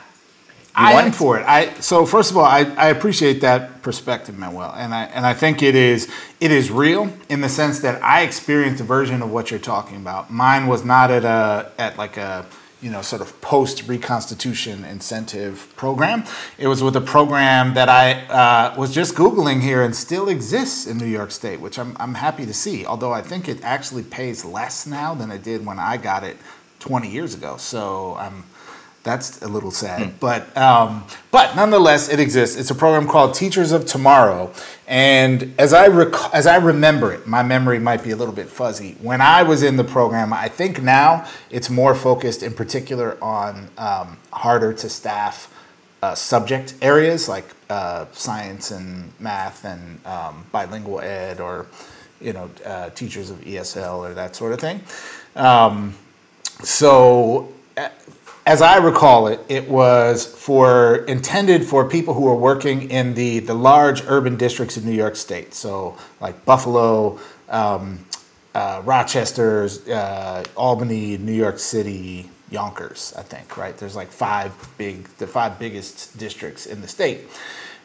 I 0.81 0.93
am 1.03 1.13
for 1.13 1.39
it. 1.39 1.45
I 1.47 1.75
so 1.81 2.07
first 2.07 2.31
of 2.31 2.37
all, 2.37 2.45
I, 2.45 2.61
I 2.77 2.89
appreciate 2.89 3.41
that 3.43 3.83
perspective, 3.83 4.39
Manuel, 4.39 4.73
and 4.77 4.95
I 4.95 5.05
and 5.05 5.27
I 5.27 5.35
think 5.35 5.63
it 5.63 5.75
is 5.75 6.11
it 6.41 6.51
is 6.51 6.71
real 6.71 7.13
in 7.29 7.41
the 7.41 7.49
sense 7.49 7.81
that 7.81 8.03
I 8.03 8.23
experienced 8.23 8.81
a 8.81 8.85
version 8.85 9.23
of 9.23 9.31
what 9.31 9.51
you're 9.51 9.61
talking 9.61 9.97
about. 9.97 10.33
Mine 10.33 10.67
was 10.67 10.85
not 10.85 11.11
at 11.11 11.25
a 11.25 11.71
at 11.79 11.99
like 11.99 12.17
a 12.17 12.47
you 12.81 12.91
know 12.91 13.03
sort 13.03 13.21
of 13.21 13.41
post 13.41 13.87
reconstitution 13.89 14.85
incentive 14.85 15.71
program. 15.77 16.25
It 16.57 16.67
was 16.67 16.83
with 16.83 16.97
a 16.97 17.01
program 17.01 17.75
that 17.75 17.89
I 17.89 18.13
uh, 18.27 18.75
was 18.79 18.95
just 18.95 19.15
googling 19.15 19.61
here 19.61 19.83
and 19.83 19.95
still 19.95 20.29
exists 20.29 20.87
in 20.87 20.97
New 20.97 21.07
York 21.07 21.31
State, 21.31 21.61
which 21.61 21.79
I'm 21.79 21.97
I'm 22.01 22.15
happy 22.15 22.47
to 22.47 22.55
see. 22.55 22.87
Although 22.87 23.13
I 23.13 23.21
think 23.21 23.49
it 23.49 23.63
actually 23.63 24.03
pays 24.03 24.45
less 24.45 24.87
now 24.87 25.15
than 25.15 25.31
it 25.31 25.43
did 25.43 25.67
when 25.67 25.79
I 25.79 25.99
got 25.99 26.25
it 26.25 26.39
20 26.81 27.11
years 27.11 27.35
ago. 27.35 27.59
So 27.59 28.17
I'm 28.19 28.45
that's 29.03 29.41
a 29.41 29.49
little 29.49 29.71
sad, 29.71 30.03
mm. 30.03 30.13
but 30.21 30.55
um, 30.57 31.05
but 31.31 31.57
nonetheless, 31.57 32.09
it 32.09 32.21
exists. 32.21 32.57
It's 32.57 32.71
a 32.71 32.75
program 32.75 33.09
called 33.09 33.35
Teachers 33.35 33.73
of 33.73 33.87
Tomorrow, 33.87 34.53
and 34.87 35.55
as 35.59 35.73
I 35.73 35.89
rec- 35.89 36.35
as 36.35 36.47
I 36.47 36.57
remember 36.57 37.13
it, 37.13 37.27
my 37.27 37.43
memory 37.43 37.79
might 37.79 38.05
be 38.05 38.11
a 38.11 38.17
little 38.17 38.35
bit 38.35 38.49
fuzzy. 38.49 38.97
When 39.01 39.21
I 39.21 39.43
was 39.43 39.63
in 39.63 39.77
the 39.77 39.85
program, 39.85 40.33
I 40.33 40.49
think 40.49 40.83
now 40.83 41.27
it's 41.49 41.71
more 41.71 41.95
focused, 41.95 42.43
in 42.43 42.53
particular, 42.53 43.17
on 43.23 43.71
um, 43.79 44.19
harder 44.33 44.75
to 44.75 44.89
staff 44.89 45.53
uh, 46.03 46.15
subject 46.15 46.75
areas 46.83 47.29
like 47.29 47.47
uh, 47.71 48.07
science 48.13 48.71
and 48.71 49.13
math 49.19 49.65
and 49.65 50.05
um, 50.07 50.45
bilingual 50.53 51.01
ed, 51.01 51.41
or 51.41 51.67
you 52.21 52.35
know, 52.35 52.51
uh, 52.67 52.91
teachers 52.91 53.31
of 53.31 53.39
ESL 53.41 53.99
or 53.99 54.13
that 54.13 54.37
sort 54.37 54.53
of 54.53 54.61
thing. 54.61 54.83
Um, 55.37 55.95
so 56.63 57.51
as 58.51 58.61
I 58.61 58.79
recall 58.79 59.29
it, 59.29 59.39
it 59.49 59.69
was 59.69 60.27
for 60.27 61.05
intended 61.05 61.65
for 61.65 61.89
people 61.89 62.15
who 62.15 62.27
are 62.27 62.35
working 62.35 62.91
in 62.91 63.15
the 63.15 63.39
the 63.39 63.55
large 63.55 64.03
urban 64.09 64.35
districts 64.37 64.77
in 64.77 64.85
New 64.85 64.99
York 65.05 65.15
State. 65.15 65.55
So 65.55 65.97
like 66.21 66.45
Buffalo, 66.45 67.21
um, 67.49 68.05
uh, 68.53 68.83
Rochester, 68.85 69.69
uh, 69.89 70.43
Albany, 70.57 71.17
New 71.17 71.33
York 71.33 71.61
City, 71.61 72.29
Yonkers. 72.51 73.15
I 73.17 73.23
think 73.23 73.57
right. 73.57 73.77
There's 73.79 73.95
like 73.95 74.09
five 74.09 74.53
big 74.77 75.05
the 75.19 75.29
five 75.29 75.61
biggest 75.61 76.19
districts 76.19 76.67
in 76.67 76.81
the 76.81 76.89
state 76.89 77.21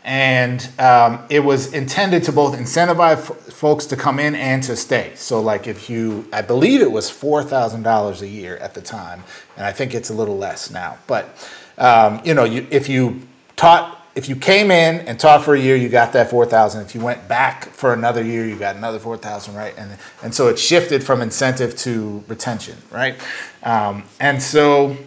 and 0.06 0.70
um, 0.78 1.26
it 1.32 1.40
was 1.40 1.74
intended 1.74 2.24
to 2.26 2.32
both 2.32 2.56
incentivize 2.56 3.14
f- 3.14 3.36
folks 3.52 3.88
to 3.88 3.96
come 3.96 4.20
in 4.20 4.36
and 4.36 4.62
to 4.62 4.76
stay. 4.76 5.12
So, 5.16 5.42
like, 5.42 5.66
if 5.66 5.90
you, 5.90 6.28
I 6.32 6.44
believe 6.44 6.82
it 6.82 6.92
was 6.92 7.10
four 7.10 7.44
thousand 7.44 7.82
dollars 7.82 8.22
a 8.22 8.28
year 8.28 8.58
at 8.58 8.76
the 8.76 8.82
time, 8.82 9.24
and 9.58 9.66
I 9.66 9.72
think 9.72 9.96
it's 9.96 10.12
a 10.12 10.14
little 10.14 10.38
less 10.38 10.70
now. 10.70 11.00
But 11.08 11.52
um, 11.80 12.22
you 12.24 12.36
know, 12.36 12.44
you, 12.44 12.68
if 12.70 12.88
you 12.88 13.22
taught, 13.56 14.00
if 14.14 14.30
you 14.30 14.36
came 14.36 14.70
in 14.70 15.00
and 15.08 15.20
taught 15.20 15.44
for 15.44 15.56
a 15.56 15.60
year, 15.60 15.76
you 15.76 15.90
got 15.90 16.14
that 16.14 16.30
four 16.30 16.46
thousand. 16.46 16.84
If 16.84 16.94
you 16.94 17.02
went 17.02 17.28
back 17.28 17.66
for 17.66 17.92
another 17.92 18.24
year, 18.24 18.46
you 18.46 18.58
got 18.58 18.76
another 18.76 19.00
four 19.00 19.18
thousand, 19.18 19.56
right? 19.56 19.74
And 19.76 19.98
and 20.22 20.36
so 20.36 20.50
it 20.50 20.60
shifted 20.60 21.04
from 21.04 21.24
incentive 21.24 21.76
to 21.78 22.24
retention, 22.28 22.78
right? 22.92 23.16
Um, 23.64 24.04
and 24.20 24.40
so, 24.40 24.98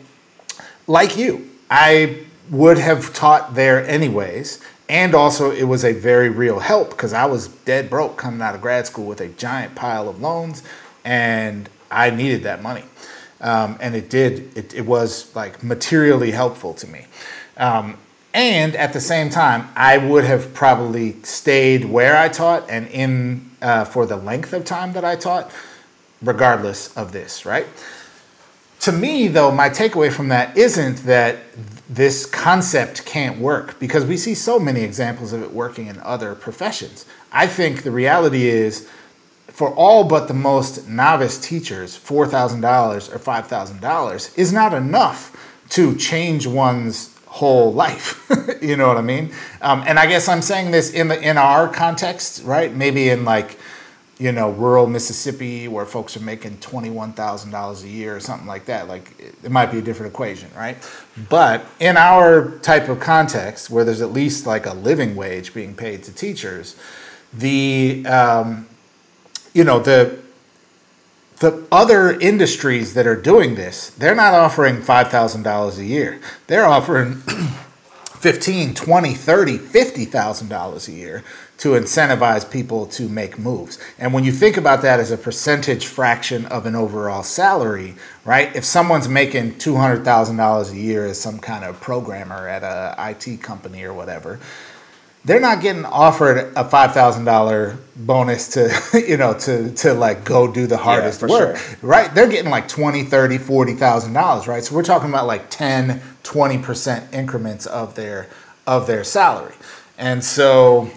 like 0.88 1.16
you, 1.16 1.48
I 1.70 2.24
would 2.50 2.78
have 2.78 3.14
taught 3.14 3.54
there 3.54 3.86
anyways 3.86 4.60
and 4.88 5.14
also 5.14 5.50
it 5.50 5.64
was 5.64 5.84
a 5.84 5.92
very 5.92 6.30
real 6.30 6.60
help 6.60 6.90
because 6.90 7.12
I 7.12 7.26
was 7.26 7.48
dead 7.48 7.90
broke 7.90 8.16
coming 8.16 8.40
out 8.40 8.54
of 8.54 8.60
grad 8.60 8.86
school 8.86 9.06
with 9.06 9.20
a 9.20 9.28
giant 9.28 9.74
pile 9.74 10.08
of 10.08 10.20
loans, 10.20 10.62
and 11.04 11.68
I 11.90 12.10
needed 12.10 12.42
that 12.44 12.62
money, 12.62 12.84
um, 13.40 13.76
and 13.80 13.94
it 13.94 14.08
did. 14.08 14.56
It, 14.56 14.74
it, 14.74 14.86
was 14.86 15.34
like 15.36 15.62
materially 15.62 16.30
helpful 16.30 16.74
to 16.74 16.86
me. 16.86 17.06
Um, 17.56 17.98
and 18.34 18.76
at 18.76 18.92
the 18.92 19.00
same 19.00 19.30
time, 19.30 19.68
I 19.74 19.98
would 19.98 20.24
have 20.24 20.54
probably 20.54 21.16
stayed 21.22 21.84
where 21.84 22.16
I 22.16 22.28
taught 22.28 22.68
and 22.68 22.86
in 22.88 23.50
uh, 23.60 23.84
for 23.84 24.06
the 24.06 24.16
length 24.16 24.52
of 24.52 24.64
time 24.64 24.92
that 24.92 25.04
I 25.04 25.16
taught, 25.16 25.50
regardless 26.22 26.96
of 26.96 27.12
this, 27.12 27.44
right? 27.44 27.66
To 28.80 28.92
me, 28.92 29.28
though, 29.28 29.50
my 29.50 29.68
takeaway 29.68 30.12
from 30.12 30.28
that 30.28 30.56
isn't 30.56 30.98
that 31.04 31.38
this 31.88 32.26
concept 32.26 33.04
can't 33.06 33.38
work 33.38 33.78
because 33.80 34.04
we 34.04 34.16
see 34.16 34.34
so 34.34 34.58
many 34.58 34.82
examples 34.82 35.32
of 35.32 35.42
it 35.42 35.52
working 35.52 35.86
in 35.86 35.98
other 36.00 36.34
professions. 36.34 37.06
I 37.32 37.46
think 37.46 37.82
the 37.82 37.90
reality 37.90 38.46
is 38.48 38.88
for 39.46 39.74
all 39.74 40.04
but 40.04 40.28
the 40.28 40.34
most 40.34 40.88
novice 40.88 41.38
teachers, 41.38 41.98
$4,000 41.98 43.12
or 43.12 43.18
$5,000 43.18 44.38
is 44.38 44.52
not 44.52 44.72
enough 44.72 45.64
to 45.70 45.96
change 45.96 46.46
one's 46.46 47.14
whole 47.26 47.72
life. 47.72 48.24
you 48.62 48.76
know 48.76 48.86
what 48.86 48.96
I 48.96 49.02
mean? 49.02 49.32
Um, 49.60 49.82
and 49.86 49.98
I 49.98 50.06
guess 50.06 50.28
I'm 50.28 50.42
saying 50.42 50.70
this 50.70 50.92
in 50.92 51.08
the, 51.08 51.20
in 51.20 51.36
our 51.36 51.68
context, 51.68 52.44
right? 52.44 52.72
Maybe 52.72 53.08
in 53.08 53.24
like, 53.24 53.58
you 54.18 54.32
know, 54.32 54.50
rural 54.50 54.88
Mississippi 54.88 55.68
where 55.68 55.86
folks 55.86 56.16
are 56.16 56.20
making 56.20 56.56
$21,000 56.58 57.82
a 57.84 57.88
year 57.88 58.16
or 58.16 58.20
something 58.20 58.48
like 58.48 58.64
that. 58.64 58.88
Like 58.88 59.14
it 59.20 59.50
might 59.50 59.70
be 59.70 59.78
a 59.78 59.82
different 59.82 60.12
equation, 60.12 60.50
right? 60.56 60.76
But 61.28 61.64
in 61.78 61.96
our 61.96 62.58
type 62.58 62.88
of 62.88 62.98
context 62.98 63.70
where 63.70 63.84
there's 63.84 64.00
at 64.00 64.12
least 64.12 64.44
like 64.44 64.66
a 64.66 64.74
living 64.74 65.14
wage 65.14 65.54
being 65.54 65.74
paid 65.74 66.02
to 66.04 66.12
teachers, 66.12 66.74
the, 67.32 68.04
um, 68.06 68.68
you 69.54 69.62
know, 69.62 69.78
the, 69.78 70.18
the 71.38 71.64
other 71.70 72.18
industries 72.18 72.94
that 72.94 73.06
are 73.06 73.14
doing 73.14 73.54
this, 73.54 73.90
they're 73.90 74.16
not 74.16 74.34
offering 74.34 74.78
$5,000 74.78 75.78
a 75.78 75.84
year. 75.84 76.20
They're 76.48 76.66
offering 76.66 77.14
15, 78.18 78.74
20, 78.74 79.14
30, 79.14 79.58
$50,000 79.58 80.88
a 80.88 80.92
year 80.92 81.22
to 81.58 81.70
incentivize 81.70 82.48
people 82.48 82.86
to 82.86 83.08
make 83.08 83.38
moves. 83.38 83.78
And 83.98 84.14
when 84.14 84.24
you 84.24 84.32
think 84.32 84.56
about 84.56 84.82
that 84.82 85.00
as 85.00 85.10
a 85.10 85.16
percentage 85.16 85.86
fraction 85.86 86.46
of 86.46 86.66
an 86.66 86.76
overall 86.76 87.24
salary, 87.24 87.96
right? 88.24 88.54
If 88.54 88.64
someone's 88.64 89.08
making 89.08 89.54
$200,000 89.54 90.72
a 90.72 90.76
year 90.76 91.06
as 91.06 91.20
some 91.20 91.40
kind 91.40 91.64
of 91.64 91.80
programmer 91.80 92.48
at 92.48 92.62
a 92.62 92.94
IT 93.10 93.42
company 93.42 93.82
or 93.82 93.92
whatever, 93.92 94.38
they're 95.24 95.40
not 95.40 95.60
getting 95.60 95.84
offered 95.84 96.52
a 96.56 96.64
five 96.64 96.94
thousand 96.94 97.24
dollar 97.24 97.76
bonus 97.96 98.48
to 98.48 99.04
you 99.06 99.16
know 99.16 99.34
to 99.34 99.70
to 99.72 99.92
like 99.92 100.24
go 100.24 100.50
do 100.50 100.66
the 100.66 100.76
hardest 100.76 101.20
yeah, 101.20 101.28
work 101.28 101.56
sure. 101.56 101.78
right 101.82 102.14
they're 102.14 102.28
getting 102.28 102.50
like 102.50 102.68
20 102.68 103.02
30 103.02 103.36
40 103.36 103.74
thousand 103.74 104.12
dollars 104.14 104.46
right 104.46 104.64
so 104.64 104.74
we're 104.74 104.82
talking 104.82 105.10
about 105.10 105.26
like 105.26 105.50
10 105.50 106.00
20 106.22 106.58
percent 106.58 107.12
increments 107.12 107.66
of 107.66 107.94
their 107.94 108.28
of 108.66 108.86
their 108.86 109.04
salary 109.04 109.54
and 109.98 110.24
so 110.24 110.90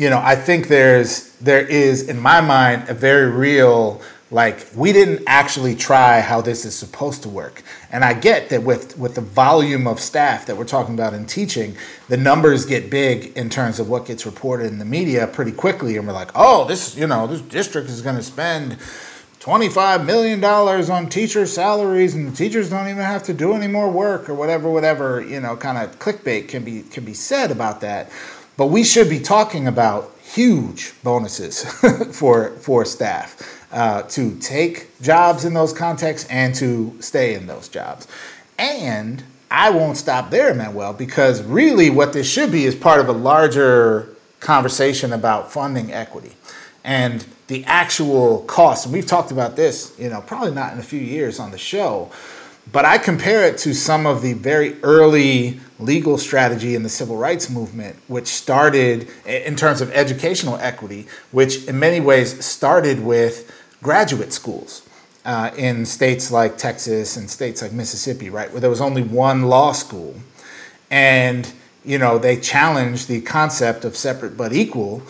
you 0.00 0.08
know 0.08 0.20
i 0.24 0.34
think 0.34 0.68
there's 0.68 1.30
there 1.40 1.66
is 1.66 2.08
in 2.08 2.18
my 2.18 2.40
mind 2.40 2.88
a 2.88 2.94
very 2.94 3.30
real 3.30 4.00
like 4.30 4.66
we 4.74 4.92
didn't 4.92 5.22
actually 5.26 5.74
try 5.74 6.20
how 6.20 6.40
this 6.40 6.64
is 6.64 6.72
supposed 6.74 7.22
to 7.24 7.28
work. 7.28 7.62
And 7.90 8.04
i 8.04 8.14
get 8.14 8.48
that 8.50 8.62
with 8.62 8.96
with 8.96 9.16
the 9.16 9.20
volume 9.20 9.86
of 9.86 9.98
staff 9.98 10.46
that 10.46 10.56
we're 10.56 10.64
talking 10.64 10.94
about 10.94 11.14
in 11.14 11.26
teaching 11.26 11.76
the 12.08 12.16
numbers 12.16 12.64
get 12.64 12.90
big 12.90 13.36
in 13.36 13.50
terms 13.50 13.80
of 13.80 13.88
what 13.88 14.06
gets 14.06 14.24
reported 14.26 14.66
in 14.68 14.78
the 14.78 14.84
media 14.84 15.26
pretty 15.26 15.52
quickly. 15.52 15.96
And 15.96 16.06
we're 16.06 16.12
like 16.12 16.30
oh 16.34 16.64
this 16.66 16.96
you 16.96 17.06
know 17.06 17.26
this 17.26 17.40
district 17.42 17.88
is 17.88 18.02
going 18.02 18.16
to 18.16 18.22
spend 18.22 18.78
25 19.40 20.06
million 20.06 20.38
dollars 20.38 20.88
on 20.90 21.08
teacher 21.08 21.46
salaries 21.46 22.14
and 22.14 22.30
the 22.30 22.36
teachers 22.36 22.70
don't 22.70 22.88
even 22.88 23.02
have 23.02 23.22
to 23.24 23.34
do 23.34 23.54
any 23.54 23.66
more 23.66 23.90
work 23.90 24.28
or 24.28 24.34
whatever 24.34 24.70
whatever 24.70 25.20
you 25.22 25.40
know 25.40 25.56
kind 25.56 25.78
of 25.78 25.98
clickbait 25.98 26.46
can 26.46 26.62
be 26.62 26.82
can 26.82 27.04
be 27.04 27.14
said 27.14 27.50
about 27.50 27.80
that 27.80 28.10
but 28.60 28.66
we 28.66 28.84
should 28.84 29.08
be 29.08 29.18
talking 29.18 29.66
about 29.66 30.14
huge 30.22 30.92
bonuses 31.02 31.64
for 32.12 32.50
for 32.56 32.84
staff 32.84 33.64
uh, 33.72 34.02
to 34.02 34.36
take 34.36 35.00
jobs 35.00 35.46
in 35.46 35.54
those 35.54 35.72
contexts 35.72 36.28
and 36.28 36.54
to 36.54 36.94
stay 37.00 37.32
in 37.32 37.46
those 37.46 37.68
jobs. 37.68 38.06
And 38.58 39.24
I 39.50 39.70
won't 39.70 39.96
stop 39.96 40.28
there, 40.28 40.52
Manuel, 40.54 40.92
because 40.92 41.42
really 41.42 41.88
what 41.88 42.12
this 42.12 42.30
should 42.30 42.52
be 42.52 42.66
is 42.66 42.74
part 42.74 43.00
of 43.00 43.08
a 43.08 43.12
larger 43.12 44.14
conversation 44.40 45.14
about 45.14 45.50
funding 45.50 45.90
equity 45.94 46.32
and 46.84 47.24
the 47.46 47.64
actual 47.64 48.42
cost. 48.42 48.84
And 48.84 48.92
we've 48.92 49.06
talked 49.06 49.30
about 49.30 49.56
this, 49.56 49.98
you 49.98 50.10
know, 50.10 50.20
probably 50.20 50.52
not 50.52 50.74
in 50.74 50.78
a 50.78 50.82
few 50.82 51.00
years 51.00 51.40
on 51.40 51.50
the 51.50 51.56
show, 51.56 52.12
but 52.72 52.84
I 52.84 52.98
compare 52.98 53.46
it 53.46 53.58
to 53.58 53.74
some 53.74 54.06
of 54.06 54.22
the 54.22 54.34
very 54.34 54.80
early 54.82 55.60
legal 55.78 56.18
strategy 56.18 56.74
in 56.74 56.82
the 56.82 56.88
civil 56.88 57.16
rights 57.16 57.48
movement, 57.48 57.96
which 58.06 58.26
started 58.26 59.08
in 59.26 59.56
terms 59.56 59.80
of 59.80 59.90
educational 59.92 60.56
equity, 60.56 61.06
which 61.30 61.64
in 61.64 61.78
many 61.78 62.00
ways 62.00 62.44
started 62.44 63.02
with 63.02 63.50
graduate 63.82 64.32
schools 64.32 64.86
uh, 65.24 65.50
in 65.56 65.86
states 65.86 66.30
like 66.30 66.58
Texas 66.58 67.16
and 67.16 67.30
states 67.30 67.62
like 67.62 67.72
Mississippi, 67.72 68.30
right, 68.30 68.50
where 68.52 68.60
there 68.60 68.70
was 68.70 68.80
only 68.80 69.02
one 69.02 69.44
law 69.44 69.72
school. 69.72 70.14
And, 70.90 71.50
you 71.84 71.98
know, 71.98 72.18
they 72.18 72.36
challenged 72.36 73.08
the 73.08 73.20
concept 73.22 73.84
of 73.84 73.96
separate 73.96 74.36
but 74.36 74.52
equal 74.52 75.02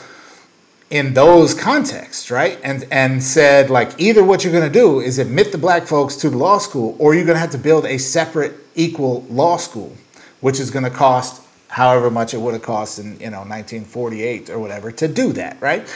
in 0.90 1.14
those 1.14 1.54
contexts, 1.54 2.30
right? 2.30 2.58
And 2.62 2.86
and 2.90 3.22
said 3.22 3.70
like 3.70 3.98
either 4.00 4.24
what 4.24 4.42
you're 4.42 4.52
going 4.52 4.70
to 4.70 4.78
do 4.78 5.00
is 5.00 5.18
admit 5.18 5.52
the 5.52 5.58
black 5.58 5.86
folks 5.86 6.16
to 6.16 6.30
the 6.30 6.36
law 6.36 6.58
school, 6.58 6.96
or 6.98 7.14
you're 7.14 7.24
going 7.24 7.36
to 7.36 7.40
have 7.40 7.52
to 7.52 7.58
build 7.58 7.86
a 7.86 7.96
separate 7.96 8.54
equal 8.74 9.22
law 9.28 9.56
school, 9.56 9.96
which 10.40 10.58
is 10.58 10.70
going 10.70 10.84
to 10.84 10.90
cost 10.90 11.42
however 11.68 12.10
much 12.10 12.34
it 12.34 12.38
would 12.38 12.52
have 12.52 12.62
cost 12.62 12.98
in 12.98 13.12
you 13.20 13.30
know 13.30 13.42
1948 13.42 14.50
or 14.50 14.58
whatever 14.58 14.90
to 14.90 15.06
do 15.06 15.32
that, 15.32 15.60
right? 15.60 15.88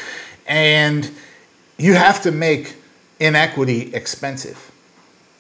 And 0.47 1.11
you 1.76 1.95
have 1.95 2.22
to 2.22 2.30
make 2.30 2.76
inequity 3.18 3.95
expensive 3.95 4.70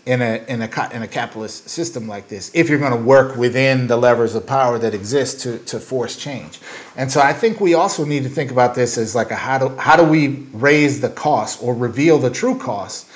in 0.06 0.20
a 0.20 0.44
in 0.48 0.60
a 0.60 0.90
in 0.92 1.02
a 1.02 1.08
capitalist 1.08 1.68
system 1.68 2.06
like 2.06 2.28
this 2.28 2.50
if 2.54 2.68
you're 2.68 2.78
going 2.78 2.92
to 2.92 3.04
work 3.04 3.36
within 3.36 3.86
the 3.86 3.96
levers 3.96 4.34
of 4.34 4.46
power 4.46 4.78
that 4.78 4.94
exist 4.94 5.40
to 5.40 5.58
to 5.60 5.80
force 5.80 6.16
change. 6.16 6.60
And 6.96 7.10
so 7.10 7.20
I 7.20 7.32
think 7.32 7.60
we 7.60 7.74
also 7.74 8.04
need 8.04 8.22
to 8.24 8.28
think 8.28 8.50
about 8.50 8.74
this 8.74 8.98
as 8.98 9.14
like 9.14 9.30
a 9.30 9.36
how 9.36 9.58
do 9.58 9.68
how 9.76 9.96
do 9.96 10.04
we 10.04 10.46
raise 10.52 11.00
the 11.00 11.08
cost 11.08 11.62
or 11.62 11.74
reveal 11.74 12.18
the 12.18 12.30
true 12.30 12.58
cost 12.58 13.06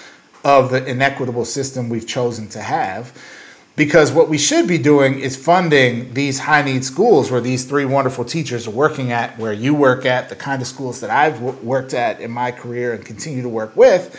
of 0.45 0.71
the 0.71 0.85
inequitable 0.87 1.45
system 1.45 1.89
we've 1.89 2.07
chosen 2.07 2.49
to 2.49 2.61
have 2.61 3.13
because 3.79 4.11
what 4.11 4.29
we 4.29 4.39
should 4.39 4.67
be 4.67 4.77
doing 4.77 5.21
is 5.21 5.37
funding 5.37 6.13
these 6.13 6.41
high 6.41 6.63
need 6.63 6.85
schools 6.85 7.31
where 7.31 7.41
these 7.41 7.65
three 7.65 7.85
wonderful 7.85 8.25
teachers 8.25 8.67
are 8.67 8.73
working 8.73 9.13
at, 9.13 9.39
where 9.39 9.53
you 9.53 9.73
work 9.73 10.05
at, 10.05 10.29
the 10.29 10.35
kind 10.35 10.61
of 10.61 10.67
schools 10.67 11.01
that 11.01 11.11
I've 11.11 11.35
w- 11.35 11.57
worked 11.63 11.95
at 11.95 12.21
in 12.21 12.33
my 12.33 12.51
career 12.51 12.93
and 12.93 13.05
continue 13.05 13.41
to 13.41 13.49
work 13.49 13.77
with. 13.77 14.17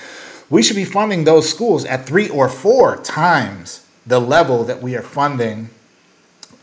We 0.50 0.64
should 0.64 0.76
be 0.76 0.86
funding 0.86 1.24
those 1.24 1.50
schools 1.50 1.86
at 1.86 2.06
three 2.06 2.30
or 2.30 2.50
four 2.50 2.98
times 2.98 3.86
the 4.06 4.20
level 4.20 4.64
that 4.64 4.82
we 4.82 4.96
are 4.96 5.02
funding 5.02 5.70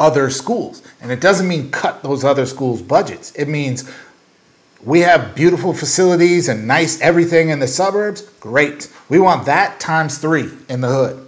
other 0.00 0.30
schools. 0.30 0.82
And 1.00 1.12
it 1.12 1.20
doesn't 1.20 1.46
mean 1.46 1.70
cut 1.70 2.02
those 2.02 2.24
other 2.24 2.46
schools' 2.46 2.82
budgets, 2.82 3.32
it 3.32 3.48
means 3.48 3.90
we 4.84 5.00
have 5.00 5.34
beautiful 5.34 5.72
facilities 5.72 6.48
and 6.48 6.68
nice 6.68 7.00
everything 7.00 7.48
in 7.48 7.58
the 7.58 7.66
suburbs. 7.66 8.22
Great. 8.40 8.92
We 9.08 9.18
want 9.18 9.46
that 9.46 9.80
times 9.80 10.18
three 10.18 10.50
in 10.68 10.80
the 10.80 10.88
hood 10.88 11.25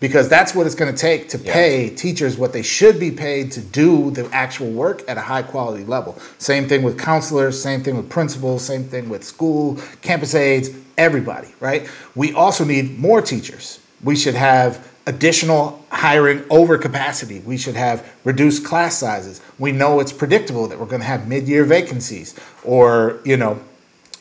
because 0.00 0.28
that's 0.28 0.54
what 0.54 0.66
it's 0.66 0.74
going 0.74 0.92
to 0.92 0.98
take 0.98 1.28
to 1.30 1.38
pay 1.38 1.90
teachers 1.90 2.36
what 2.36 2.52
they 2.52 2.62
should 2.62 3.00
be 3.00 3.10
paid 3.10 3.50
to 3.52 3.60
do 3.60 4.10
the 4.10 4.28
actual 4.32 4.70
work 4.70 5.02
at 5.08 5.16
a 5.16 5.20
high 5.22 5.42
quality 5.42 5.84
level. 5.84 6.18
Same 6.38 6.68
thing 6.68 6.82
with 6.82 6.98
counselors, 6.98 7.60
same 7.60 7.82
thing 7.82 7.96
with 7.96 8.08
principals, 8.10 8.64
same 8.64 8.84
thing 8.84 9.08
with 9.08 9.24
school, 9.24 9.80
campus 10.02 10.34
aides, 10.34 10.70
everybody, 10.98 11.48
right? 11.60 11.88
We 12.14 12.32
also 12.32 12.64
need 12.64 12.98
more 12.98 13.22
teachers. 13.22 13.80
We 14.02 14.16
should 14.16 14.34
have 14.34 14.86
additional 15.06 15.84
hiring 15.90 16.44
over 16.50 16.76
capacity. 16.76 17.38
We 17.40 17.56
should 17.56 17.76
have 17.76 18.12
reduced 18.24 18.64
class 18.64 18.98
sizes. 18.98 19.40
We 19.58 19.72
know 19.72 20.00
it's 20.00 20.12
predictable 20.12 20.66
that 20.68 20.78
we're 20.78 20.86
going 20.86 21.00
to 21.00 21.06
have 21.06 21.28
mid-year 21.28 21.64
vacancies 21.64 22.34
or, 22.64 23.20
you 23.24 23.36
know, 23.36 23.60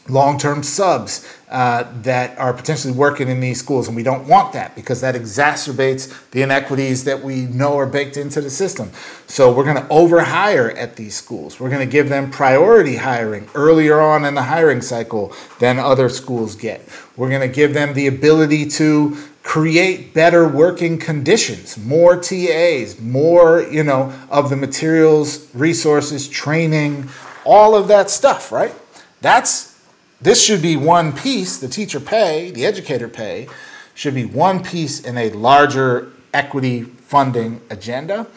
long-term 0.07 0.61
subs 0.61 1.27
uh, 1.49 1.83
that 2.01 2.37
are 2.37 2.53
potentially 2.53 2.93
working 2.93 3.27
in 3.27 3.39
these 3.39 3.59
schools 3.59 3.87
and 3.87 3.95
we 3.95 4.03
don't 4.03 4.27
want 4.27 4.53
that 4.53 4.75
because 4.75 5.01
that 5.01 5.15
exacerbates 5.15 6.29
the 6.31 6.41
inequities 6.41 7.03
that 7.05 7.23
we 7.23 7.41
know 7.45 7.77
are 7.77 7.87
baked 7.87 8.17
into 8.17 8.41
the 8.41 8.49
system. 8.49 8.91
So 9.27 9.51
we're 9.51 9.63
going 9.63 9.77
to 9.77 9.89
overhire 9.89 10.75
at 10.77 10.95
these 10.95 11.15
schools. 11.15 11.59
We're 11.59 11.69
going 11.69 11.87
to 11.87 11.91
give 11.91 12.09
them 12.09 12.29
priority 12.29 12.97
hiring 12.97 13.47
earlier 13.55 13.99
on 13.99 14.25
in 14.25 14.35
the 14.35 14.43
hiring 14.43 14.81
cycle 14.81 15.33
than 15.59 15.79
other 15.79 16.09
schools 16.09 16.55
get. 16.55 16.87
We're 17.15 17.29
going 17.29 17.41
to 17.41 17.47
give 17.47 17.73
them 17.73 17.93
the 17.93 18.07
ability 18.07 18.69
to 18.71 19.17
create 19.41 20.11
better 20.11 20.47
working 20.47 20.97
conditions 20.97 21.77
more 21.77 22.19
tas 22.19 22.99
more 22.99 23.61
you 23.61 23.83
know 23.83 24.11
of 24.31 24.49
the 24.49 24.55
materials 24.55 25.53
resources 25.53 26.27
training 26.27 27.07
all 27.45 27.75
of 27.75 27.87
that 27.87 28.09
stuff 28.09 28.51
right? 28.51 28.73
That's 29.21 29.74
this 30.21 30.43
should 30.43 30.61
be 30.61 30.75
one 30.75 31.13
piece, 31.13 31.57
the 31.57 31.67
teacher 31.67 31.99
pay, 31.99 32.51
the 32.51 32.65
educator 32.65 33.07
pay, 33.07 33.47
should 33.93 34.15
be 34.15 34.25
one 34.25 34.63
piece 34.63 35.01
in 35.01 35.17
a 35.17 35.29
larger 35.31 36.11
equity 36.33 36.83
funding 36.83 37.61
agenda. 37.69 38.27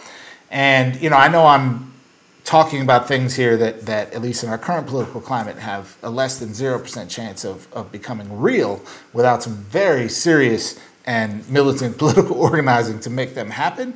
And, 0.51 1.01
you 1.01 1.11
know, 1.11 1.17
I 1.17 1.29
know 1.29 1.47
I'm 1.47 1.93
talking 2.45 2.81
about 2.81 3.07
things 3.07 3.35
here 3.35 3.59
that, 3.59 3.83
that 3.83 4.15
at 4.15 4.23
least 4.23 4.43
in 4.43 4.49
our 4.49 4.57
current 4.57 4.87
political 4.87 5.21
climate, 5.21 5.59
have 5.59 5.97
a 6.03 6.09
less 6.09 6.39
than 6.39 6.49
0% 6.49 7.09
chance 7.11 7.45
of, 7.45 7.71
of 7.75 7.93
becoming 7.93 8.41
real 8.41 8.81
without 9.13 9.43
some 9.43 9.55
very 9.55 10.09
serious 10.09 10.81
and 11.05 11.47
militant 11.51 11.99
political 12.05 12.41
organizing 12.41 12.99
to 13.01 13.11
make 13.11 13.35
them 13.35 13.51
happen. 13.51 13.95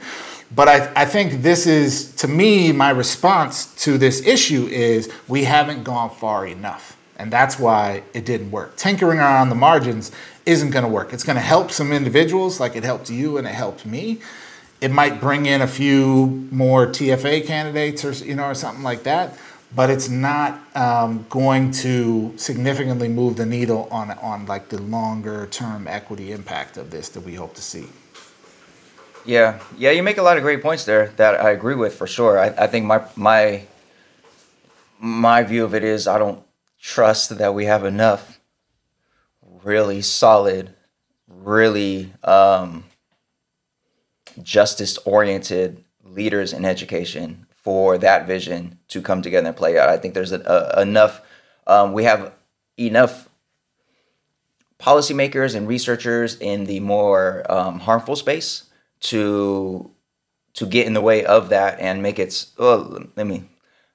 But 0.55 0.69
I, 0.69 0.93
I 0.95 1.05
think 1.07 1.43
this 1.43 1.67
is, 1.67 2.15
to 2.17 2.29
me, 2.29 2.73
my 2.73 2.91
response 2.91 3.75
to 3.85 3.97
this 3.97 4.27
issue 4.27 4.67
is 4.67 5.11
we 5.29 5.45
haven't 5.45 5.83
gone 5.83 6.11
far 6.11 6.47
enough. 6.47 6.99
And 7.23 7.33
that's 7.33 7.57
why 7.57 8.03
it 8.15 8.25
didn't 8.25 8.51
work. 8.51 8.75
Tinkering 8.75 9.21
around 9.21 9.49
the 9.49 9.55
margins 9.55 10.11
isn't 10.45 10.71
going 10.71 10.85
to 10.85 10.91
work. 10.91 11.13
It's 11.13 11.23
going 11.23 11.37
to 11.37 11.41
help 11.41 11.71
some 11.71 11.93
individuals, 11.93 12.59
like 12.59 12.75
it 12.75 12.83
helped 12.83 13.11
you 13.11 13.39
and 13.39 13.47
it 13.47 13.55
helped 13.55 13.87
me. 13.87 14.21
It 14.81 14.91
might 14.91 15.21
bring 15.21 15.47
in 15.47 15.63
a 15.63 15.69
few 15.69 16.49
more 16.51 16.89
TFA 16.89 17.47
candidates, 17.47 18.05
or 18.05 18.11
you 18.25 18.35
know, 18.35 18.47
or 18.47 18.55
something 18.55 18.83
like 18.83 19.05
that. 19.05 19.39
But 19.73 19.89
it's 19.89 20.09
not 20.09 20.61
um, 20.77 21.25
going 21.31 21.71
to 21.83 22.35
significantly 22.37 23.07
move 23.07 23.37
the 23.37 23.47
needle 23.47 23.87
on 23.93 24.11
on 24.19 24.47
like 24.47 24.69
the 24.69 24.83
longer 24.83 25.47
term 25.47 25.87
equity 25.87 26.33
impact 26.33 26.77
of 26.77 26.91
this 26.91 27.09
that 27.11 27.21
we 27.21 27.35
hope 27.35 27.55
to 27.55 27.63
see. 27.63 27.87
Yeah, 29.25 29.61
yeah, 29.79 29.93
you 29.93 30.03
make 30.03 30.19
a 30.19 30.23
lot 30.23 30.39
of 30.39 30.43
great 30.43 30.61
points 30.61 30.85
there 30.85 31.13
that 31.19 31.41
I 31.41 31.53
agree 31.53 31.77
with 31.77 31.95
for 31.95 32.09
sure. 32.09 32.37
I, 32.37 32.47
I 32.65 32.67
think 32.67 32.85
my 32.85 33.05
my 33.15 33.63
my 34.99 35.45
view 35.45 35.65
of 35.65 35.73
it 35.73 35.85
is 35.85 36.09
I 36.09 36.19
don't 36.19 36.43
trust 36.83 37.39
that 37.39 37.55
we 37.55 37.65
have 37.65 37.85
enough 37.85 38.41
really 39.41 40.03
solid, 40.03 40.75
really 41.29 42.13
um, 42.25 42.85
justice 44.43 44.99
oriented 44.99 45.85
leaders 46.03 46.53
in 46.53 46.65
education 46.65 47.47
for 47.51 47.97
that 47.97 48.27
vision 48.27 48.79
to 48.89 49.01
come 49.01 49.23
together 49.23 49.47
and 49.47 49.57
play 49.57 49.79
out. 49.79 49.89
I 49.89 49.97
think 49.97 50.15
there's 50.15 50.33
a, 50.33 50.41
a, 50.41 50.83
enough. 50.83 51.23
Um, 51.69 51.93
we 51.93 52.03
have 52.03 52.33
enough 52.77 53.29
policymakers 54.81 55.55
and 55.55 55.69
researchers 55.69 56.37
in 56.41 56.65
the 56.65 56.81
more 56.81 57.47
um, 57.49 57.79
harmful 57.79 58.17
space 58.17 58.65
to 59.01 59.89
to 60.55 60.67
get 60.67 60.87
in 60.87 60.93
the 60.93 61.01
way 61.01 61.25
of 61.25 61.49
that 61.51 61.79
and 61.79 62.03
make 62.03 62.19
it. 62.19 62.47
Let 62.59 63.27
me 63.27 63.45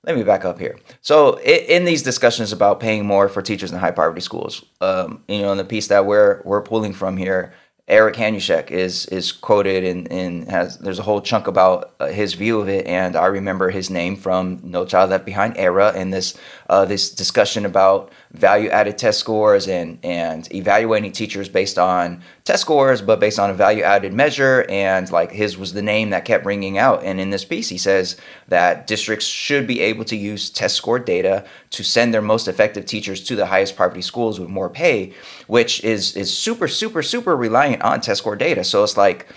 let 0.08 0.16
me 0.16 0.24
back 0.24 0.46
up 0.46 0.58
here. 0.58 0.80
So, 1.02 1.38
in, 1.42 1.84
these 1.84 2.02
discussions 2.02 2.54
about 2.54 2.80
paying 2.80 3.06
more 3.06 3.28
for 3.28 3.42
teachers 3.42 3.72
in 3.72 3.78
high 3.78 3.92
poverty 3.92 4.22
schools, 4.22 4.64
um, 4.80 5.24
you 5.28 5.42
know, 5.42 5.52
in 5.52 5.58
the 5.58 5.66
piece 5.66 5.88
that 5.88 6.06
we're 6.06 6.42
we're 6.46 6.62
pulling 6.62 6.94
from 6.94 7.18
here, 7.18 7.54
Eric 7.90 8.16
Hanushek 8.16 8.72
is 8.72 9.06
is 9.08 9.34
quoted 9.34 9.84
and, 9.84 10.12
and 10.12 10.50
has 10.50 10.78
there's 10.78 11.00
a 11.00 11.04
whole 11.04 11.22
chunk 11.22 11.48
about 11.48 11.94
uh, 12.00 12.08
his 12.08 12.34
view 12.36 12.60
of 12.62 12.70
it, 12.70 12.86
and 12.86 13.18
I 13.18 13.26
remember 13.26 13.70
his 13.70 13.90
name 13.90 14.16
from 14.16 14.62
No 14.64 14.86
Child 14.86 15.10
Left 15.10 15.26
Behind 15.26 15.58
era 15.58 15.92
and 15.94 16.14
this 16.14 16.38
uh, 16.70 16.86
this 16.86 17.10
discussion 17.10 17.66
about 17.66 18.12
value 18.32 18.70
added 18.70 18.98
test 18.98 19.20
scores 19.20 19.68
and 19.68 20.00
and 20.04 20.54
evaluating 20.54 21.12
teachers 21.12 21.50
based 21.50 21.78
on 21.78 22.24
test 22.48 22.62
scores, 22.62 23.02
but 23.02 23.20
based 23.20 23.40
on 23.40 23.50
a 23.50 23.54
value 23.54 23.84
added 23.84 24.14
measure. 24.14 24.66
And 24.70 25.12
like 25.12 25.34
his 25.34 25.58
was 25.58 25.74
the 25.74 25.82
name 25.82 26.12
that 26.12 26.24
kept 26.24 26.46
ringing 26.46 26.78
out. 26.78 27.04
And 27.04 27.20
in 27.20 27.30
this 27.30 27.44
piece, 27.44 27.68
he 27.68 27.78
says 27.78 28.16
that 28.48 28.88
districts 28.88 29.26
should 29.26 29.68
be 29.68 29.82
able 29.82 30.06
to 30.06 30.16
use 30.16 30.50
test 30.50 30.76
score 30.76 30.98
data 30.98 31.46
to 31.72 31.84
send 31.84 32.14
their 32.14 32.22
most 32.22 32.48
effective 32.48 32.86
teachers 32.86 33.22
to 33.26 33.36
the 33.36 33.48
highest 33.48 33.76
poverty 33.76 34.02
schools 34.02 34.40
with 34.40 34.48
more 34.48 34.70
pay, 34.70 35.14
which 35.48 35.84
is 35.84 36.16
is 36.16 36.36
super 36.36 36.70
super 36.70 37.04
super 37.04 37.36
reliant 37.36 37.82
on 37.82 38.00
test 38.00 38.22
score 38.22 38.38
data. 38.38 38.64
So 38.64 38.82
it's 38.82 38.96
like 38.96 39.28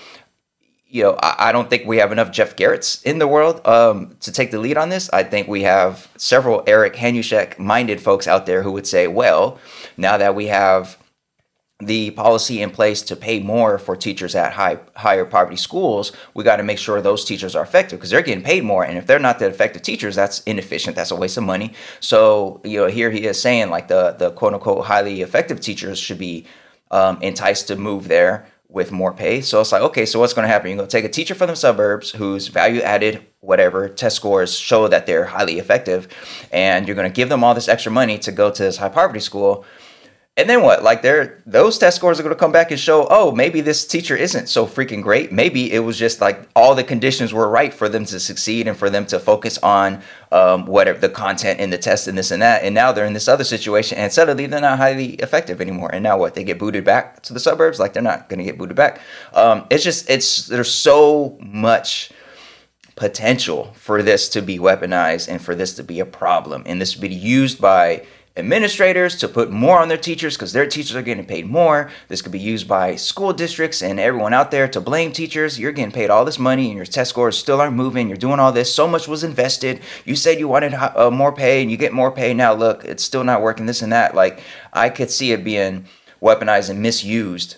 you 0.86 1.02
know, 1.04 1.16
I, 1.22 1.50
I, 1.50 1.52
don't 1.52 1.70
think 1.70 1.86
we 1.86 1.98
have 1.98 2.10
enough 2.10 2.32
Jeff 2.32 2.56
Garretts 2.56 3.00
in 3.04 3.20
the 3.20 3.28
world 3.28 3.64
um, 3.64 4.16
to 4.20 4.32
take 4.32 4.50
the 4.50 4.58
lead 4.58 4.76
on 4.76 4.88
this. 4.88 5.08
I 5.10 5.22
think 5.22 5.46
we 5.46 5.62
have 5.62 6.08
several 6.16 6.64
Eric 6.66 6.94
Hanushek 6.94 7.60
minded 7.60 8.00
folks 8.00 8.26
out 8.26 8.44
there 8.46 8.64
who 8.64 8.72
would 8.72 8.88
say, 8.88 9.06
well, 9.06 9.60
now 9.96 10.16
that 10.16 10.34
we 10.34 10.48
have 10.48 10.98
the 11.80 12.10
policy 12.10 12.60
in 12.60 12.70
place 12.70 13.02
to 13.02 13.16
pay 13.16 13.40
more 13.40 13.78
for 13.78 13.96
teachers 13.96 14.34
at 14.34 14.52
high 14.52 14.78
higher 14.96 15.24
poverty 15.24 15.56
schools, 15.56 16.12
we 16.34 16.44
got 16.44 16.56
to 16.56 16.62
make 16.62 16.78
sure 16.78 17.00
those 17.00 17.24
teachers 17.24 17.56
are 17.56 17.62
effective 17.62 17.98
because 17.98 18.10
they're 18.10 18.22
getting 18.22 18.44
paid 18.44 18.64
more. 18.64 18.84
And 18.84 18.98
if 18.98 19.06
they're 19.06 19.18
not 19.18 19.38
the 19.38 19.46
effective 19.46 19.82
teachers, 19.82 20.14
that's 20.14 20.40
inefficient. 20.42 20.96
That's 20.96 21.10
a 21.10 21.16
waste 21.16 21.36
of 21.36 21.44
money. 21.44 21.72
So 22.00 22.60
you 22.64 22.78
know, 22.78 22.86
here 22.86 23.10
he 23.10 23.24
is 23.26 23.40
saying 23.40 23.70
like 23.70 23.88
the 23.88 24.12
the 24.12 24.30
quote 24.32 24.54
unquote 24.54 24.86
highly 24.86 25.22
effective 25.22 25.60
teachers 25.60 25.98
should 25.98 26.18
be 26.18 26.46
um, 26.90 27.18
enticed 27.22 27.68
to 27.68 27.76
move 27.76 28.08
there 28.08 28.46
with 28.70 28.92
more 28.92 29.12
pay. 29.12 29.40
So 29.40 29.60
it's 29.60 29.72
like, 29.72 29.82
okay, 29.82 30.06
so 30.06 30.20
what's 30.20 30.32
going 30.32 30.44
to 30.46 30.52
happen? 30.52 30.70
You're 30.70 30.76
going 30.76 30.88
to 30.88 30.96
take 30.96 31.04
a 31.04 31.08
teacher 31.08 31.34
from 31.34 31.48
the 31.48 31.56
suburbs 31.56 32.12
whose 32.12 32.48
value 32.48 32.80
added, 32.80 33.26
whatever, 33.40 33.88
test 33.88 34.16
scores 34.16 34.56
show 34.56 34.86
that 34.88 35.06
they're 35.06 35.26
highly 35.26 35.58
effective, 35.58 36.06
and 36.52 36.86
you're 36.86 36.94
going 36.94 37.10
to 37.10 37.14
give 37.14 37.28
them 37.28 37.42
all 37.42 37.54
this 37.54 37.68
extra 37.68 37.90
money 37.90 38.16
to 38.18 38.32
go 38.32 38.50
to 38.50 38.62
this 38.62 38.76
high 38.76 38.88
poverty 38.88 39.20
school. 39.20 39.64
And 40.36 40.48
then 40.48 40.62
what? 40.62 40.82
Like 40.82 41.02
they're 41.02 41.42
those 41.44 41.76
test 41.76 41.96
scores 41.96 42.18
are 42.18 42.22
going 42.22 42.34
to 42.34 42.38
come 42.38 42.52
back 42.52 42.70
and 42.70 42.80
show, 42.80 43.06
oh, 43.10 43.32
maybe 43.32 43.60
this 43.60 43.86
teacher 43.86 44.16
isn't 44.16 44.48
so 44.48 44.64
freaking 44.64 45.02
great. 45.02 45.32
Maybe 45.32 45.70
it 45.70 45.80
was 45.80 45.98
just 45.98 46.20
like 46.20 46.48
all 46.56 46.74
the 46.74 46.84
conditions 46.84 47.34
were 47.34 47.48
right 47.48 47.74
for 47.74 47.88
them 47.88 48.06
to 48.06 48.18
succeed 48.18 48.66
and 48.66 48.76
for 48.76 48.88
them 48.88 49.04
to 49.06 49.18
focus 49.18 49.58
on 49.58 50.00
um, 50.32 50.64
whatever 50.66 50.98
the 50.98 51.08
content 51.10 51.60
in 51.60 51.70
the 51.70 51.76
test 51.76 52.08
and 52.08 52.16
this 52.16 52.30
and 52.30 52.40
that. 52.40 52.62
And 52.62 52.74
now 52.74 52.90
they're 52.90 53.04
in 53.04 53.12
this 53.12 53.28
other 53.28 53.44
situation, 53.44 53.98
and 53.98 54.12
suddenly 54.12 54.46
they're 54.46 54.60
not 54.60 54.78
highly 54.78 55.14
effective 55.14 55.60
anymore. 55.60 55.90
And 55.92 56.02
now 56.02 56.16
what? 56.16 56.34
They 56.34 56.44
get 56.44 56.58
booted 56.58 56.84
back 56.84 57.20
to 57.24 57.34
the 57.34 57.40
suburbs? 57.40 57.78
Like 57.78 57.92
they're 57.92 58.02
not 58.02 58.28
going 58.28 58.38
to 58.38 58.44
get 58.44 58.56
booted 58.56 58.76
back. 58.76 59.00
Um, 59.34 59.66
it's 59.68 59.84
just 59.84 60.08
it's 60.08 60.46
there's 60.46 60.72
so 60.72 61.36
much 61.42 62.12
potential 62.94 63.72
for 63.74 64.02
this 64.02 64.28
to 64.28 64.42
be 64.42 64.58
weaponized 64.58 65.26
and 65.28 65.42
for 65.42 65.54
this 65.54 65.74
to 65.74 65.82
be 65.82 66.00
a 66.00 66.06
problem, 66.06 66.62
and 66.66 66.80
this 66.80 66.94
to 66.94 67.00
be 67.00 67.08
used 67.08 67.60
by 67.60 68.06
administrators 68.36 69.16
to 69.16 69.28
put 69.28 69.50
more 69.50 69.78
on 69.78 69.88
their 69.88 69.98
teachers 69.98 70.36
because 70.36 70.52
their 70.52 70.66
teachers 70.66 70.96
are 70.96 71.02
getting 71.02 71.26
paid 71.26 71.46
more. 71.46 71.90
This 72.08 72.22
could 72.22 72.32
be 72.32 72.38
used 72.38 72.68
by 72.68 72.96
school 72.96 73.32
districts 73.32 73.82
and 73.82 73.98
everyone 73.98 74.32
out 74.32 74.50
there 74.50 74.68
to 74.68 74.80
blame 74.80 75.12
teachers. 75.12 75.58
You're 75.58 75.72
getting 75.72 75.92
paid 75.92 76.10
all 76.10 76.24
this 76.24 76.38
money 76.38 76.68
and 76.68 76.76
your 76.76 76.86
test 76.86 77.10
scores 77.10 77.36
still 77.36 77.60
aren't 77.60 77.76
moving. 77.76 78.08
You're 78.08 78.16
doing 78.16 78.40
all 78.40 78.52
this. 78.52 78.72
So 78.72 78.86
much 78.86 79.08
was 79.08 79.24
invested. 79.24 79.80
You 80.04 80.16
said 80.16 80.38
you 80.38 80.48
wanted 80.48 80.74
uh, 80.74 81.10
more 81.10 81.32
pay 81.32 81.60
and 81.60 81.70
you 81.70 81.76
get 81.76 81.92
more 81.92 82.10
pay. 82.10 82.32
Now, 82.32 82.54
look, 82.54 82.84
it's 82.84 83.04
still 83.04 83.24
not 83.24 83.42
working, 83.42 83.66
this 83.66 83.82
and 83.82 83.92
that. 83.92 84.14
Like, 84.14 84.40
I 84.72 84.88
could 84.88 85.10
see 85.10 85.32
it 85.32 85.44
being 85.44 85.86
weaponized 86.22 86.70
and 86.70 86.80
misused 86.80 87.56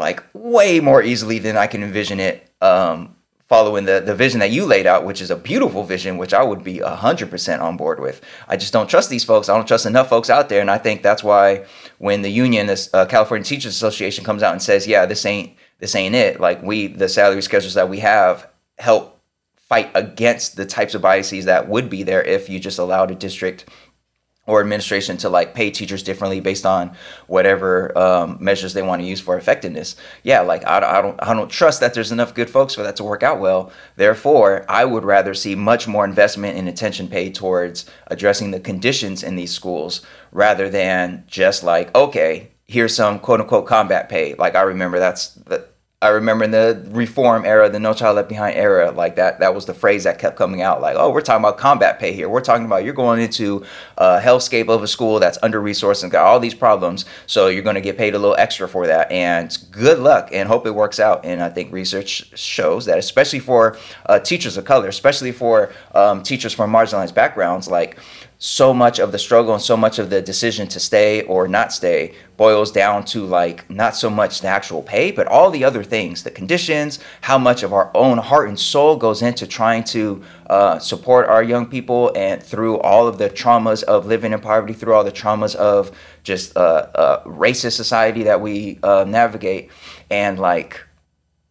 like 0.00 0.24
way 0.32 0.80
more 0.80 1.02
easily 1.02 1.38
than 1.38 1.56
I 1.56 1.66
can 1.66 1.82
envision 1.82 2.18
it 2.18 2.50
um, 2.62 3.16
following 3.50 3.84
the, 3.84 4.00
the 4.00 4.14
vision 4.14 4.38
that 4.38 4.52
you 4.52 4.64
laid 4.64 4.86
out, 4.86 5.04
which 5.04 5.20
is 5.20 5.28
a 5.28 5.34
beautiful 5.34 5.82
vision, 5.82 6.16
which 6.16 6.32
I 6.32 6.40
would 6.40 6.62
be 6.62 6.78
100% 6.78 7.60
on 7.60 7.76
board 7.76 7.98
with. 7.98 8.20
I 8.46 8.56
just 8.56 8.72
don't 8.72 8.88
trust 8.88 9.10
these 9.10 9.24
folks. 9.24 9.48
I 9.48 9.56
don't 9.56 9.66
trust 9.66 9.86
enough 9.86 10.08
folks 10.08 10.30
out 10.30 10.48
there. 10.48 10.60
And 10.60 10.70
I 10.70 10.78
think 10.78 11.02
that's 11.02 11.24
why 11.24 11.66
when 11.98 12.22
the 12.22 12.30
union, 12.30 12.68
this 12.68 12.88
uh, 12.94 13.06
California 13.06 13.44
Teachers 13.44 13.74
Association 13.74 14.24
comes 14.24 14.44
out 14.44 14.52
and 14.52 14.62
says, 14.62 14.86
yeah, 14.86 15.04
this 15.04 15.26
ain't, 15.26 15.56
this 15.80 15.96
ain't 15.96 16.14
it. 16.14 16.38
Like 16.38 16.62
we, 16.62 16.86
the 16.86 17.08
salary 17.08 17.42
schedules 17.42 17.74
that 17.74 17.88
we 17.88 17.98
have 17.98 18.48
help 18.78 19.20
fight 19.56 19.90
against 19.96 20.54
the 20.54 20.64
types 20.64 20.94
of 20.94 21.02
biases 21.02 21.46
that 21.46 21.68
would 21.68 21.90
be 21.90 22.04
there 22.04 22.22
if 22.22 22.48
you 22.48 22.60
just 22.60 22.78
allowed 22.78 23.10
a 23.10 23.16
district 23.16 23.68
or 24.50 24.60
administration 24.60 25.16
to 25.16 25.28
like 25.28 25.54
pay 25.54 25.70
teachers 25.70 26.02
differently 26.02 26.40
based 26.40 26.66
on 26.66 26.90
whatever 27.28 27.96
um, 27.96 28.36
measures 28.40 28.74
they 28.74 28.82
want 28.82 29.00
to 29.00 29.06
use 29.06 29.20
for 29.20 29.38
effectiveness. 29.38 29.94
Yeah, 30.24 30.40
like 30.40 30.66
I, 30.66 30.98
I 30.98 31.00
don't 31.00 31.22
I 31.22 31.34
don't 31.34 31.48
trust 31.48 31.78
that 31.80 31.94
there's 31.94 32.10
enough 32.10 32.34
good 32.34 32.50
folks 32.50 32.74
for 32.74 32.82
that 32.82 32.96
to 32.96 33.04
work 33.04 33.22
out 33.22 33.38
well. 33.38 33.70
Therefore, 33.94 34.64
I 34.68 34.84
would 34.84 35.04
rather 35.04 35.34
see 35.34 35.54
much 35.54 35.86
more 35.86 36.04
investment 36.04 36.58
and 36.58 36.68
attention 36.68 37.06
paid 37.06 37.36
towards 37.36 37.88
addressing 38.08 38.50
the 38.50 38.58
conditions 38.58 39.22
in 39.22 39.36
these 39.36 39.52
schools 39.52 40.02
rather 40.32 40.68
than 40.68 41.22
just 41.28 41.62
like 41.62 41.94
okay, 41.94 42.50
here's 42.66 42.94
some 42.96 43.20
quote 43.20 43.40
unquote 43.40 43.68
combat 43.68 44.08
pay. 44.08 44.34
Like 44.34 44.56
I 44.56 44.62
remember 44.62 44.98
that's 44.98 45.28
the 45.34 45.69
I 46.02 46.08
remember 46.08 46.44
in 46.44 46.50
the 46.50 46.82
reform 46.92 47.44
era, 47.44 47.68
the 47.68 47.78
No 47.78 47.92
Child 47.92 48.16
Left 48.16 48.30
Behind 48.30 48.56
era, 48.56 48.90
like 48.90 49.16
that, 49.16 49.40
that 49.40 49.54
was 49.54 49.66
the 49.66 49.74
phrase 49.74 50.04
that 50.04 50.18
kept 50.18 50.34
coming 50.34 50.62
out. 50.62 50.80
Like, 50.80 50.96
oh, 50.96 51.10
we're 51.10 51.20
talking 51.20 51.44
about 51.44 51.58
combat 51.58 51.98
pay 51.98 52.14
here. 52.14 52.26
We're 52.26 52.40
talking 52.40 52.64
about 52.64 52.84
you're 52.84 52.94
going 52.94 53.20
into 53.20 53.66
a 53.98 54.18
hellscape 54.18 54.70
of 54.70 54.82
a 54.82 54.88
school 54.88 55.18
that's 55.18 55.36
under 55.42 55.60
resourced 55.60 56.02
and 56.02 56.10
got 56.10 56.24
all 56.24 56.40
these 56.40 56.54
problems. 56.54 57.04
So 57.26 57.48
you're 57.48 57.62
going 57.62 57.74
to 57.74 57.82
get 57.82 57.98
paid 57.98 58.14
a 58.14 58.18
little 58.18 58.34
extra 58.38 58.66
for 58.66 58.86
that. 58.86 59.12
And 59.12 59.54
good 59.72 59.98
luck 59.98 60.30
and 60.32 60.48
hope 60.48 60.64
it 60.64 60.74
works 60.74 60.98
out. 60.98 61.26
And 61.26 61.42
I 61.42 61.50
think 61.50 61.70
research 61.70 62.30
shows 62.34 62.86
that, 62.86 62.96
especially 62.96 63.40
for 63.40 63.76
uh, 64.06 64.20
teachers 64.20 64.56
of 64.56 64.64
color, 64.64 64.88
especially 64.88 65.32
for 65.32 65.70
um, 65.94 66.22
teachers 66.22 66.54
from 66.54 66.72
marginalized 66.72 67.12
backgrounds, 67.12 67.68
like 67.68 67.98
so 68.42 68.72
much 68.72 68.98
of 68.98 69.12
the 69.12 69.18
struggle 69.18 69.52
and 69.52 69.62
so 69.62 69.76
much 69.76 69.98
of 69.98 70.08
the 70.08 70.22
decision 70.22 70.66
to 70.66 70.80
stay 70.80 71.22
or 71.24 71.46
not 71.46 71.72
stay 71.74 72.14
boils 72.38 72.72
down 72.72 73.04
to 73.04 73.26
like 73.26 73.68
not 73.68 73.94
so 73.94 74.08
much 74.08 74.40
the 74.40 74.48
actual 74.48 74.82
pay 74.82 75.12
but 75.12 75.26
all 75.26 75.50
the 75.50 75.62
other 75.62 75.84
things 75.84 76.22
the 76.22 76.30
conditions 76.30 76.98
how 77.20 77.36
much 77.36 77.62
of 77.62 77.74
our 77.74 77.90
own 77.94 78.16
heart 78.16 78.48
and 78.48 78.58
soul 78.58 78.96
goes 78.96 79.20
into 79.20 79.46
trying 79.46 79.84
to 79.84 80.22
uh, 80.48 80.78
support 80.78 81.28
our 81.28 81.42
young 81.42 81.66
people 81.66 82.10
and 82.16 82.42
through 82.42 82.78
all 82.80 83.06
of 83.06 83.18
the 83.18 83.28
traumas 83.28 83.82
of 83.82 84.06
living 84.06 84.32
in 84.32 84.40
poverty 84.40 84.72
through 84.72 84.94
all 84.94 85.04
the 85.04 85.12
traumas 85.12 85.54
of 85.54 85.94
just 86.22 86.56
uh, 86.56 86.86
uh, 86.94 87.24
racist 87.24 87.76
society 87.76 88.22
that 88.24 88.40
we 88.40 88.78
uh, 88.82 89.04
navigate. 89.06 89.70
And 90.10 90.38
like 90.38 90.80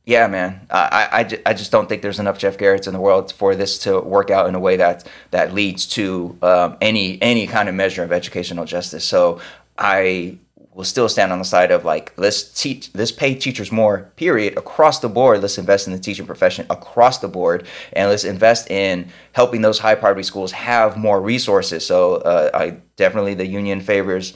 yeah, 0.10 0.26
man, 0.26 0.66
I, 0.72 1.08
I, 1.12 1.52
I 1.52 1.54
just 1.54 1.72
don't 1.72 1.88
think 1.88 2.02
there's 2.02 2.20
enough 2.20 2.40
Jeff 2.40 2.58
Garretts 2.58 2.88
in 2.88 2.94
the 2.94 3.00
world 3.00 3.32
for 3.32 3.56
this 3.56 3.78
to 3.84 4.00
work 4.00 4.32
out 4.32 4.50
in 4.50 4.56
a 4.56 4.60
way 4.60 4.76
that 4.76 5.08
that 5.30 5.54
leads 5.54 5.86
to 5.90 6.36
um, 6.42 6.78
any 6.82 7.22
any 7.22 7.46
kind 7.46 7.70
of 7.70 7.76
measure 7.76 8.02
of 8.02 8.12
educational 8.12 8.66
justice. 8.66 9.06
So 9.06 9.40
I 9.78 10.40
will 10.74 10.84
still 10.84 11.10
stand 11.10 11.32
on 11.32 11.38
the 11.38 11.46
side 11.46 11.70
of 11.70 11.86
like 11.86 12.12
let's 12.18 12.42
teach 12.60 12.90
let's 12.96 13.12
pay 13.12 13.36
teachers 13.36 13.72
more 13.72 14.12
period 14.16 14.58
across 14.58 14.98
the 14.98 15.10
board. 15.10 15.44
Let's 15.44 15.60
invest 15.60 15.86
in 15.86 15.94
the 15.94 16.00
teaching 16.00 16.26
profession 16.26 16.66
across 16.72 17.20
the 17.20 17.28
board 17.28 17.68
and 17.94 18.10
let's 18.10 18.24
invest 18.24 18.72
in 18.72 19.12
helping 19.34 19.62
those 19.62 19.78
high 19.78 19.94
poverty 19.94 20.24
schools 20.24 20.54
have 20.54 20.98
more 20.98 21.22
resources. 21.22 21.86
So 21.86 22.16
uh, 22.16 22.50
i 22.56 22.78
definitely 22.96 23.36
the 23.36 23.46
union 23.46 23.80
favors 23.80 24.34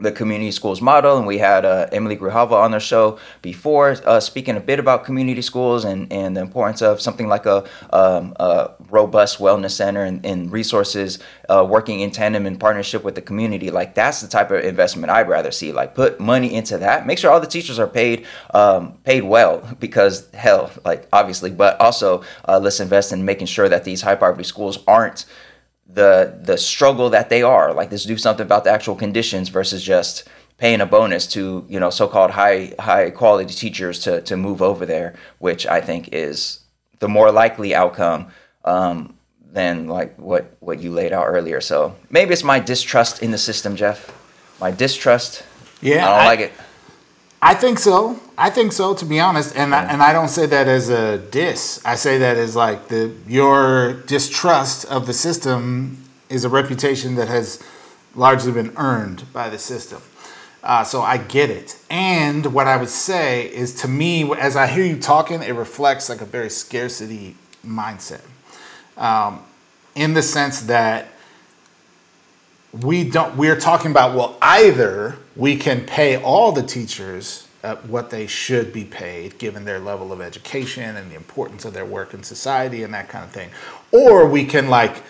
the 0.00 0.12
community 0.12 0.52
schools 0.52 0.80
model, 0.80 1.18
and 1.18 1.26
we 1.26 1.38
had 1.38 1.64
uh, 1.64 1.88
Emily 1.90 2.16
Grijalva 2.16 2.52
on 2.52 2.70
the 2.70 2.78
show 2.78 3.18
before, 3.42 3.96
uh, 4.04 4.20
speaking 4.20 4.56
a 4.56 4.60
bit 4.60 4.78
about 4.78 5.04
community 5.04 5.42
schools 5.42 5.84
and, 5.84 6.12
and 6.12 6.36
the 6.36 6.40
importance 6.40 6.80
of 6.80 7.00
something 7.00 7.26
like 7.26 7.46
a, 7.46 7.68
um, 7.92 8.32
a 8.36 8.70
robust 8.90 9.40
wellness 9.40 9.72
center 9.72 10.04
and, 10.04 10.24
and 10.24 10.52
resources 10.52 11.18
uh, 11.48 11.66
working 11.68 11.98
in 11.98 12.12
tandem 12.12 12.46
in 12.46 12.56
partnership 12.56 13.02
with 13.02 13.16
the 13.16 13.20
community. 13.20 13.72
Like 13.72 13.96
that's 13.96 14.20
the 14.20 14.28
type 14.28 14.52
of 14.52 14.62
investment 14.64 15.10
I'd 15.10 15.28
rather 15.28 15.50
see. 15.50 15.72
Like 15.72 15.96
put 15.96 16.20
money 16.20 16.54
into 16.54 16.78
that. 16.78 17.04
Make 17.04 17.18
sure 17.18 17.32
all 17.32 17.40
the 17.40 17.48
teachers 17.48 17.80
are 17.80 17.88
paid 17.88 18.24
um, 18.54 18.98
paid 19.02 19.24
well 19.24 19.76
because 19.80 20.30
hell, 20.32 20.70
like 20.84 21.08
obviously, 21.12 21.50
but 21.50 21.80
also 21.80 22.22
uh, 22.46 22.60
let's 22.60 22.78
invest 22.78 23.10
in 23.10 23.24
making 23.24 23.48
sure 23.48 23.68
that 23.68 23.82
these 23.82 24.02
high 24.02 24.14
poverty 24.14 24.44
schools 24.44 24.78
aren't 24.86 25.26
the 25.88 26.38
the 26.42 26.56
struggle 26.58 27.10
that 27.10 27.28
they 27.30 27.42
are. 27.42 27.72
Like 27.72 27.90
let's 27.90 28.04
do 28.04 28.16
something 28.18 28.44
about 28.44 28.64
the 28.64 28.70
actual 28.70 28.94
conditions 28.94 29.48
versus 29.48 29.82
just 29.82 30.28
paying 30.58 30.80
a 30.80 30.86
bonus 30.86 31.26
to 31.28 31.64
you 31.68 31.80
know 31.80 31.90
so-called 31.90 32.32
high 32.32 32.74
high 32.78 33.10
quality 33.10 33.54
teachers 33.54 33.98
to 34.00 34.20
to 34.22 34.36
move 34.36 34.60
over 34.62 34.84
there, 34.86 35.14
which 35.38 35.66
I 35.66 35.80
think 35.80 36.10
is 36.12 36.60
the 36.98 37.08
more 37.08 37.30
likely 37.32 37.74
outcome 37.74 38.28
um, 38.64 39.16
than 39.52 39.86
like 39.88 40.16
what 40.18 40.56
what 40.60 40.80
you 40.80 40.90
laid 40.92 41.12
out 41.12 41.24
earlier. 41.26 41.60
So 41.60 41.94
maybe 42.10 42.32
it's 42.32 42.44
my 42.44 42.60
distrust 42.60 43.22
in 43.22 43.30
the 43.30 43.38
system, 43.38 43.76
Jeff. 43.76 44.12
My 44.60 44.70
distrust. 44.70 45.44
Yeah, 45.80 46.04
I 46.04 46.08
don't 46.10 46.20
I- 46.20 46.26
like 46.26 46.40
it. 46.40 46.52
I 47.40 47.54
think 47.54 47.78
so. 47.78 48.20
I 48.36 48.50
think 48.50 48.72
so, 48.72 48.94
to 48.94 49.04
be 49.04 49.20
honest, 49.20 49.56
and 49.56 49.74
I, 49.74 49.84
and 49.84 50.02
I 50.02 50.12
don't 50.12 50.28
say 50.28 50.46
that 50.46 50.66
as 50.66 50.88
a 50.88 51.18
diss. 51.18 51.80
I 51.84 51.94
say 51.94 52.18
that 52.18 52.36
as 52.36 52.56
like 52.56 52.88
the 52.88 53.12
your 53.26 53.94
distrust 53.94 54.84
of 54.86 55.06
the 55.06 55.12
system 55.12 56.04
is 56.28 56.44
a 56.44 56.48
reputation 56.48 57.14
that 57.14 57.28
has 57.28 57.62
largely 58.14 58.52
been 58.52 58.72
earned 58.76 59.32
by 59.32 59.48
the 59.48 59.58
system. 59.58 60.02
Uh, 60.62 60.82
so 60.82 61.00
I 61.02 61.18
get 61.18 61.50
it. 61.50 61.78
And 61.88 62.46
what 62.52 62.66
I 62.66 62.76
would 62.76 62.88
say 62.88 63.46
is, 63.46 63.74
to 63.82 63.88
me, 63.88 64.30
as 64.34 64.56
I 64.56 64.66
hear 64.66 64.84
you 64.84 64.98
talking, 64.98 65.42
it 65.42 65.54
reflects 65.54 66.08
like 66.08 66.20
a 66.20 66.24
very 66.26 66.50
scarcity 66.50 67.36
mindset, 67.64 68.22
um, 68.96 69.44
in 69.94 70.14
the 70.14 70.22
sense 70.22 70.62
that 70.62 71.08
we 72.72 73.08
don't 73.08 73.36
we're 73.36 73.58
talking 73.58 73.90
about 73.90 74.14
well 74.14 74.36
either 74.42 75.16
we 75.38 75.56
can 75.56 75.86
pay 75.86 76.16
all 76.20 76.52
the 76.52 76.62
teachers 76.62 77.46
uh, 77.64 77.76
what 77.88 78.10
they 78.10 78.26
should 78.26 78.72
be 78.72 78.84
paid 78.84 79.38
given 79.38 79.64
their 79.64 79.78
level 79.80 80.12
of 80.12 80.20
education 80.20 80.96
and 80.96 81.10
the 81.10 81.16
importance 81.16 81.64
of 81.64 81.72
their 81.72 81.86
work 81.86 82.12
in 82.14 82.22
society 82.22 82.82
and 82.82 82.92
that 82.92 83.08
kind 83.08 83.24
of 83.24 83.30
thing 83.30 83.48
or 83.92 84.26
we 84.28 84.44
can 84.44 84.68
like 84.68 85.02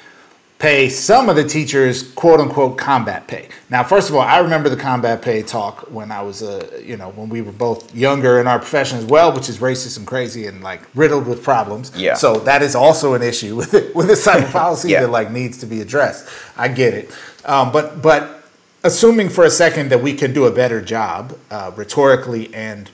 pay 0.59 0.89
some 0.89 1.29
of 1.29 1.37
the 1.37 1.45
teachers 1.45 2.11
quote 2.15 2.41
unquote 2.41 2.77
combat 2.79 3.27
pay 3.29 3.49
now 3.71 3.85
first 3.85 4.09
of 4.09 4.15
all 4.17 4.23
i 4.23 4.39
remember 4.39 4.69
the 4.71 4.77
combat 4.77 5.21
pay 5.23 5.43
talk 5.43 5.83
when 5.91 6.11
i 6.11 6.21
was 6.23 6.41
a 6.43 6.75
uh, 6.75 6.79
you 6.79 6.97
know 6.97 7.11
when 7.11 7.29
we 7.29 7.43
were 7.43 7.53
both 7.53 7.95
younger 7.95 8.41
in 8.41 8.47
our 8.47 8.59
profession 8.59 8.97
as 8.99 9.05
well 9.05 9.31
which 9.33 9.49
is 9.49 9.59
racist 9.59 9.99
and 9.99 10.07
crazy 10.07 10.47
and 10.47 10.63
like 10.63 10.81
riddled 10.95 11.27
with 11.27 11.45
problems 11.45 11.93
Yeah. 11.95 12.15
so 12.15 12.39
that 12.41 12.63
is 12.63 12.75
also 12.75 13.15
an 13.15 13.23
issue 13.23 13.55
with 13.61 13.75
it, 13.75 13.95
with 13.95 14.07
this 14.09 14.25
type 14.25 14.43
of 14.43 14.51
policy 14.51 14.89
Yeah. 14.91 15.03
that 15.03 15.11
like 15.11 15.31
needs 15.31 15.59
to 15.59 15.67
be 15.67 15.81
addressed. 15.81 16.29
I 16.57 16.69
get 16.69 16.93
it, 16.95 17.11
um, 17.45 17.71
but 17.73 18.03
but 18.03 18.38
assuming 18.83 19.29
for 19.29 19.45
a 19.45 19.51
second 19.51 19.91
that 19.91 20.03
we 20.03 20.15
can 20.15 20.33
do 20.33 20.47
a 20.47 20.51
better 20.51 20.81
job 20.81 21.39
uh, 21.51 21.71
rhetorically 21.75 22.53
and 22.55 22.91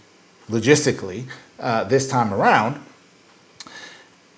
logistically 0.51 1.25
uh, 1.59 1.85
this 1.85 2.09
time 2.09 2.33
around, 2.33 2.81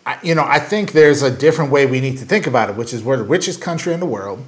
I, 0.04 0.18
you 0.22 0.34
know, 0.34 0.44
I 0.44 0.58
think 0.58 0.92
there's 0.92 1.22
a 1.22 1.30
different 1.30 1.70
way 1.70 1.86
we 1.86 2.00
need 2.00 2.18
to 2.18 2.24
think 2.24 2.46
about 2.46 2.70
it, 2.70 2.76
which 2.76 2.92
is 2.92 3.02
we're 3.02 3.16
the 3.16 3.24
richest 3.24 3.60
country 3.60 3.92
in 3.92 4.00
the 4.00 4.06
world. 4.06 4.44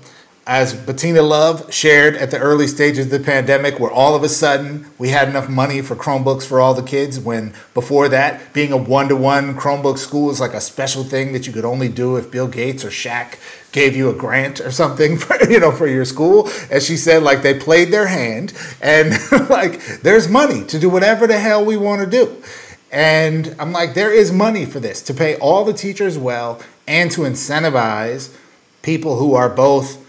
As 0.48 0.72
Bettina 0.72 1.20
Love 1.20 1.74
shared 1.74 2.16
at 2.16 2.30
the 2.30 2.38
early 2.38 2.66
stages 2.66 3.04
of 3.04 3.10
the 3.10 3.20
pandemic, 3.20 3.78
where 3.78 3.90
all 3.90 4.14
of 4.14 4.22
a 4.22 4.30
sudden 4.30 4.86
we 4.96 5.10
had 5.10 5.28
enough 5.28 5.46
money 5.46 5.82
for 5.82 5.94
Chromebooks 5.94 6.46
for 6.46 6.58
all 6.58 6.72
the 6.72 6.82
kids, 6.82 7.20
when 7.20 7.52
before 7.74 8.08
that, 8.08 8.54
being 8.54 8.72
a 8.72 8.76
one 8.78 9.08
to 9.08 9.16
one 9.16 9.54
Chromebook 9.54 9.98
school 9.98 10.30
is 10.30 10.40
like 10.40 10.54
a 10.54 10.60
special 10.62 11.04
thing 11.04 11.34
that 11.34 11.46
you 11.46 11.52
could 11.52 11.66
only 11.66 11.90
do 11.90 12.16
if 12.16 12.30
Bill 12.30 12.48
Gates 12.48 12.82
or 12.82 12.88
Shaq 12.88 13.34
gave 13.72 13.94
you 13.94 14.08
a 14.08 14.14
grant 14.14 14.58
or 14.58 14.70
something 14.70 15.18
for 15.18 15.36
you 15.50 15.60
know 15.60 15.70
for 15.70 15.86
your 15.86 16.06
school. 16.06 16.48
As 16.70 16.86
she 16.86 16.96
said 16.96 17.22
like 17.22 17.42
they 17.42 17.52
played 17.52 17.92
their 17.92 18.06
hand 18.06 18.54
and 18.80 19.12
like 19.50 20.00
there's 20.00 20.30
money 20.30 20.64
to 20.64 20.78
do 20.78 20.88
whatever 20.88 21.26
the 21.26 21.38
hell 21.38 21.62
we 21.62 21.76
want 21.76 22.00
to 22.00 22.08
do. 22.08 22.42
And 22.90 23.54
I'm 23.58 23.72
like, 23.72 23.92
there 23.92 24.14
is 24.14 24.32
money 24.32 24.64
for 24.64 24.80
this 24.80 25.02
to 25.02 25.12
pay 25.12 25.36
all 25.40 25.66
the 25.66 25.74
teachers 25.74 26.16
well 26.16 26.62
and 26.86 27.10
to 27.10 27.20
incentivize 27.20 28.34
people 28.80 29.18
who 29.18 29.34
are 29.34 29.50
both 29.50 30.07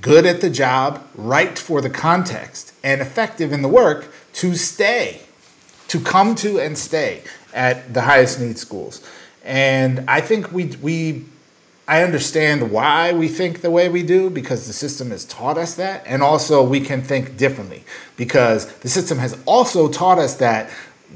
good 0.00 0.26
at 0.26 0.40
the 0.40 0.50
job, 0.50 1.06
right 1.14 1.58
for 1.58 1.80
the 1.80 1.90
context, 1.90 2.72
and 2.82 3.00
effective 3.00 3.52
in 3.52 3.62
the 3.62 3.68
work 3.68 4.12
to 4.34 4.54
stay, 4.54 5.22
to 5.88 6.00
come 6.00 6.34
to 6.36 6.58
and 6.58 6.76
stay 6.76 7.22
at 7.54 7.94
the 7.94 8.02
highest 8.02 8.40
need 8.40 8.58
schools. 8.58 9.02
And 9.44 10.04
I 10.08 10.20
think 10.20 10.52
we, 10.52 10.66
we 10.82 11.24
I 11.88 12.02
understand 12.02 12.72
why 12.72 13.12
we 13.12 13.28
think 13.28 13.60
the 13.60 13.70
way 13.70 13.88
we 13.88 14.02
do 14.02 14.28
because 14.28 14.66
the 14.66 14.72
system 14.72 15.10
has 15.10 15.24
taught 15.24 15.56
us 15.56 15.74
that. 15.76 16.02
And 16.04 16.20
also, 16.20 16.62
we 16.62 16.80
can 16.80 17.00
think 17.00 17.36
differently 17.36 17.84
because 18.16 18.66
the 18.78 18.88
system 18.88 19.18
has 19.18 19.38
also 19.46 19.88
taught 19.88 20.18
us 20.18 20.36
that 20.36 20.68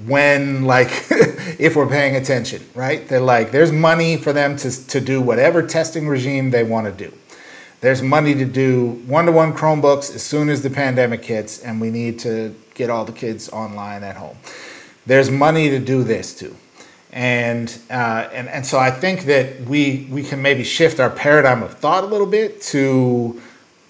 when, 0.07 0.65
like, 0.65 0.89
if 1.59 1.75
we're 1.75 1.89
paying 1.89 2.15
attention, 2.15 2.65
right? 2.77 3.07
They're 3.09 3.21
like, 3.21 3.51
there's 3.51 3.73
money 3.73 4.17
for 4.17 4.33
them 4.33 4.57
to, 4.59 4.87
to 4.87 5.01
do 5.01 5.21
whatever 5.21 5.67
testing 5.67 6.07
regime 6.07 6.51
they 6.51 6.63
want 6.63 6.87
to 6.87 7.09
do. 7.09 7.13
There's 7.81 8.03
money 8.03 8.35
to 8.35 8.45
do 8.45 9.03
one 9.07 9.27
to 9.27 9.33
one 9.33 9.53
Chromebooks 9.55 10.15
as 10.15 10.23
soon 10.23 10.49
as 10.49 10.63
the 10.63 10.71
pandemic 10.71 11.25
hits, 11.25 11.61
and 11.61 11.81
we 11.81 11.91
need 11.91 12.19
to 12.21 12.55
get 12.75 12.91
all 12.91 13.05
the 13.05 13.13
kids 13.13 13.49
online 13.49 14.03
at 14.03 14.17
home. 14.17 14.37
There's 15.07 15.31
money 15.31 15.71
to 15.71 15.79
do 15.79 16.05
this 16.05 16.35
too 16.35 16.57
and 17.13 17.77
uh, 17.91 18.29
and 18.33 18.49
and 18.49 18.65
so 18.65 18.79
I 18.79 18.91
think 18.91 19.25
that 19.25 19.63
we 19.63 20.07
we 20.11 20.23
can 20.23 20.41
maybe 20.43 20.63
shift 20.63 21.01
our 21.01 21.11
paradigm 21.11 21.63
of 21.63 21.75
thought 21.75 22.05
a 22.05 22.07
little 22.07 22.27
bit 22.27 22.61
to 22.63 23.41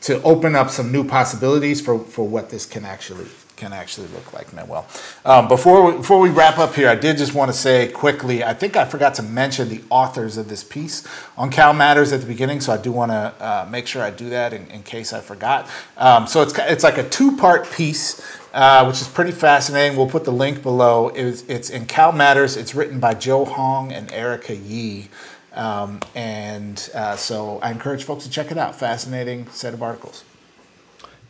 to 0.03 0.23
open 0.23 0.57
up 0.57 0.71
some 0.71 0.91
new 0.91 1.05
possibilities 1.05 1.81
for 1.81 1.99
for 1.99 2.27
what 2.27 2.51
this 2.51 2.65
can 2.65 2.85
actually 2.85 3.27
can 3.61 3.73
actually 3.73 4.09
look 4.09 4.33
like, 4.33 4.53
Manuel. 4.53 4.87
Um, 5.25 5.47
before 5.47 5.85
we, 5.85 5.99
before 5.99 6.19
we 6.19 6.31
wrap 6.31 6.59
up 6.59 6.75
here, 6.75 6.89
I 6.89 6.95
did 6.95 7.19
just 7.19 7.35
want 7.35 7.51
to 7.51 7.57
say 7.57 7.89
quickly. 7.89 8.43
I 8.43 8.55
think 8.55 8.75
I 8.75 8.87
forgot 8.87 9.15
to 9.17 9.23
mention 9.23 9.69
the 9.69 9.83
authors 9.91 10.37
of 10.39 10.49
this 10.49 10.65
piece 10.65 11.07
on 11.37 11.51
Cal 11.51 11.75
Matters 11.75 12.13
at 12.13 12.21
the 12.21 12.27
beginning, 12.27 12.61
so 12.61 12.73
I 12.73 12.79
do 12.79 12.91
want 12.91 13.13
to 13.13 13.35
uh, 13.39 13.69
make 13.71 13.87
sure 13.87 14.03
I 14.03 14.11
do 14.11 14.31
that 14.31 14.53
in, 14.53 14.67
in 14.71 14.83
case 14.83 15.13
I 15.13 15.21
forgot. 15.21 15.69
Um, 15.97 16.27
so 16.27 16.43
it's 16.43 16.59
it's 16.59 16.83
like 16.83 16.99
a 16.99 17.09
two 17.09 17.37
part 17.37 17.71
piece 17.71 18.21
uh, 18.53 18.85
which 18.85 19.01
is 19.01 19.07
pretty 19.07 19.31
fascinating. 19.31 19.97
We'll 19.97 20.09
put 20.09 20.25
the 20.25 20.33
link 20.33 20.63
below. 20.63 21.09
It's, 21.11 21.43
it's 21.43 21.71
in 21.71 21.87
Cal 21.87 22.11
Matters. 22.11 22.57
It's 22.57 22.75
written 22.75 22.99
by 22.99 23.15
Joe 23.15 23.45
Hong 23.45 23.93
and 23.93 24.11
Erica 24.13 24.57
Yee. 24.57 25.09
Um, 25.53 26.01
and 26.15 26.91
uh, 26.95 27.17
so 27.17 27.59
I 27.61 27.71
encourage 27.71 28.05
folks 28.05 28.25
to 28.25 28.31
check 28.31 28.51
it 28.51 28.59
out. 28.59 28.75
Fascinating 28.75 29.49
set 29.51 29.75
of 29.75 29.83
articles. 29.83 30.25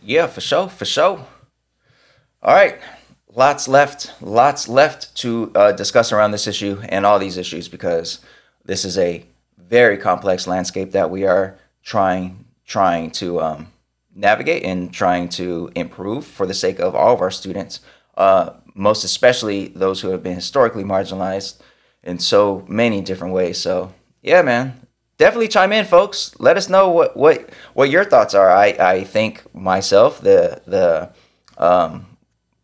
Yeah, 0.03 0.27
for 0.29 0.41
sure, 0.41 0.69
for 0.69 0.87
sure. 0.87 1.27
All 2.43 2.55
right, 2.55 2.79
lots 3.29 3.69
left, 3.69 4.15
lots 4.23 4.67
left 4.67 5.15
to 5.17 5.53
uh, 5.55 5.73
discuss 5.73 6.11
around 6.11 6.31
this 6.31 6.47
issue 6.47 6.81
and 6.89 7.05
all 7.05 7.19
these 7.19 7.37
issues 7.37 7.69
because 7.69 8.21
this 8.65 8.87
is 8.87 8.97
a 8.97 9.27
very 9.59 9.99
complex 9.99 10.47
landscape 10.47 10.93
that 10.93 11.11
we 11.11 11.27
are 11.27 11.59
trying 11.83 12.47
trying 12.65 13.11
to 13.11 13.41
um, 13.43 13.73
navigate 14.15 14.63
and 14.65 14.91
trying 14.91 15.29
to 15.29 15.71
improve 15.75 16.25
for 16.25 16.47
the 16.47 16.55
sake 16.55 16.79
of 16.79 16.95
all 16.95 17.13
of 17.13 17.21
our 17.21 17.31
students, 17.31 17.81
uh, 18.17 18.55
most 18.75 19.05
especially 19.05 19.69
those 19.69 20.01
who 20.01 20.09
have 20.09 20.23
been 20.23 20.37
historically 20.37 20.85
marginalized 20.85 21.61
in 22.03 22.19
so 22.19 22.65
many 22.69 23.03
different 23.03 23.35
ways. 23.35 23.59
So, 23.59 23.93
yeah, 24.23 24.41
man, 24.41 24.87
definitely 25.19 25.49
chime 25.49 25.73
in, 25.73 25.85
folks. 25.85 26.35
Let 26.39 26.57
us 26.57 26.71
know 26.71 26.89
what 26.89 27.15
what 27.19 27.51
what 27.75 27.91
your 27.91 28.05
thoughts 28.07 28.33
are. 28.33 28.51
I 28.51 28.69
I 28.81 29.05
think 29.05 29.43
myself 29.55 30.23
the 30.23 30.63
the 30.67 31.11
um, 31.59 32.07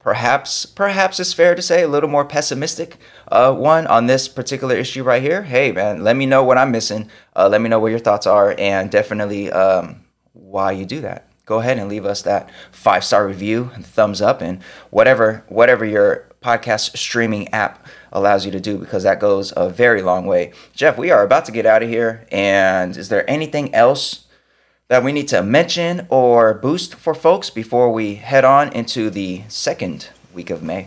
perhaps 0.06 0.64
perhaps 0.66 1.18
it's 1.18 1.32
fair 1.32 1.56
to 1.56 1.60
say 1.60 1.82
a 1.82 1.88
little 1.88 2.08
more 2.08 2.24
pessimistic 2.24 2.96
uh, 3.26 3.52
one 3.52 3.88
on 3.88 4.06
this 4.06 4.28
particular 4.28 4.76
issue 4.76 5.02
right 5.02 5.20
here. 5.20 5.42
Hey, 5.42 5.72
man, 5.72 6.04
let 6.04 6.14
me 6.14 6.26
know 6.26 6.44
what 6.44 6.56
I'm 6.56 6.70
missing. 6.70 7.10
Uh, 7.34 7.48
let 7.48 7.60
me 7.60 7.68
know 7.68 7.80
what 7.80 7.90
your 7.90 7.98
thoughts 7.98 8.24
are, 8.24 8.54
and 8.56 8.88
definitely 8.88 9.50
um, 9.50 10.04
why 10.32 10.70
you 10.70 10.86
do 10.86 11.00
that. 11.00 11.28
Go 11.44 11.58
ahead 11.58 11.76
and 11.76 11.88
leave 11.88 12.06
us 12.06 12.22
that 12.22 12.48
five 12.70 13.02
star 13.02 13.26
review 13.26 13.72
and 13.74 13.84
thumbs 13.84 14.22
up 14.22 14.40
and 14.40 14.62
whatever 14.90 15.44
whatever 15.48 15.84
your 15.84 16.28
podcast 16.40 16.96
streaming 16.96 17.48
app 17.48 17.84
allows 18.12 18.46
you 18.46 18.52
to 18.52 18.60
do 18.60 18.78
because 18.78 19.02
that 19.02 19.18
goes 19.18 19.52
a 19.56 19.68
very 19.68 20.02
long 20.02 20.24
way. 20.24 20.52
Jeff, 20.72 20.96
we 20.96 21.10
are 21.10 21.24
about 21.24 21.46
to 21.46 21.52
get 21.52 21.66
out 21.66 21.82
of 21.82 21.88
here, 21.88 22.28
and 22.30 22.96
is 22.96 23.08
there 23.08 23.28
anything 23.28 23.74
else 23.74 24.25
that 24.88 25.02
we 25.02 25.10
need 25.12 25.26
to 25.28 25.42
mention 25.42 26.06
or 26.10 26.54
boost 26.54 26.94
for 26.94 27.12
folks 27.12 27.50
before 27.50 27.92
we 27.92 28.16
head 28.16 28.44
on 28.44 28.72
into 28.72 29.10
the 29.10 29.42
second 29.48 30.10
week 30.32 30.48
of 30.48 30.62
May? 30.62 30.86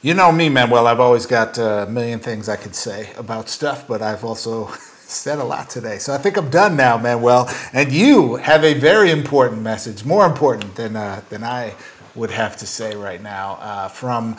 You 0.00 0.14
know 0.14 0.30
me, 0.30 0.48
Manuel. 0.48 0.86
I've 0.86 1.00
always 1.00 1.26
got 1.26 1.58
a 1.58 1.86
million 1.90 2.20
things 2.20 2.48
I 2.48 2.56
could 2.56 2.76
say 2.76 3.10
about 3.16 3.48
stuff, 3.48 3.88
but 3.88 4.00
I've 4.00 4.22
also 4.22 4.66
said 5.00 5.38
a 5.38 5.44
lot 5.44 5.70
today. 5.70 5.98
So 5.98 6.14
I 6.14 6.18
think 6.18 6.36
I'm 6.36 6.50
done 6.50 6.76
now, 6.76 6.96
Manuel. 6.96 7.50
And 7.72 7.90
you 7.90 8.36
have 8.36 8.62
a 8.62 8.74
very 8.74 9.10
important 9.10 9.62
message, 9.62 10.04
more 10.04 10.24
important 10.24 10.76
than, 10.76 10.94
uh, 10.94 11.22
than 11.30 11.42
I 11.42 11.74
would 12.14 12.30
have 12.30 12.56
to 12.58 12.66
say 12.66 12.94
right 12.94 13.20
now, 13.20 13.58
uh, 13.60 13.88
from 13.88 14.36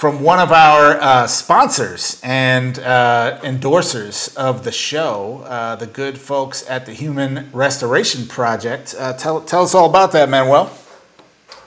from 0.00 0.22
one 0.22 0.38
of 0.38 0.50
our 0.50 0.98
uh, 0.98 1.26
sponsors 1.26 2.18
and 2.24 2.78
uh, 2.78 3.38
endorsers 3.42 4.34
of 4.34 4.64
the 4.64 4.72
show, 4.72 5.44
uh, 5.44 5.76
the 5.76 5.86
good 5.86 6.16
folks 6.16 6.66
at 6.70 6.86
the 6.86 6.92
Human 6.94 7.50
Restoration 7.52 8.26
Project. 8.26 8.94
Uh, 8.98 9.12
tell, 9.12 9.42
tell 9.42 9.62
us 9.62 9.74
all 9.74 9.90
about 9.90 10.12
that, 10.12 10.30
Manuel. 10.30 10.72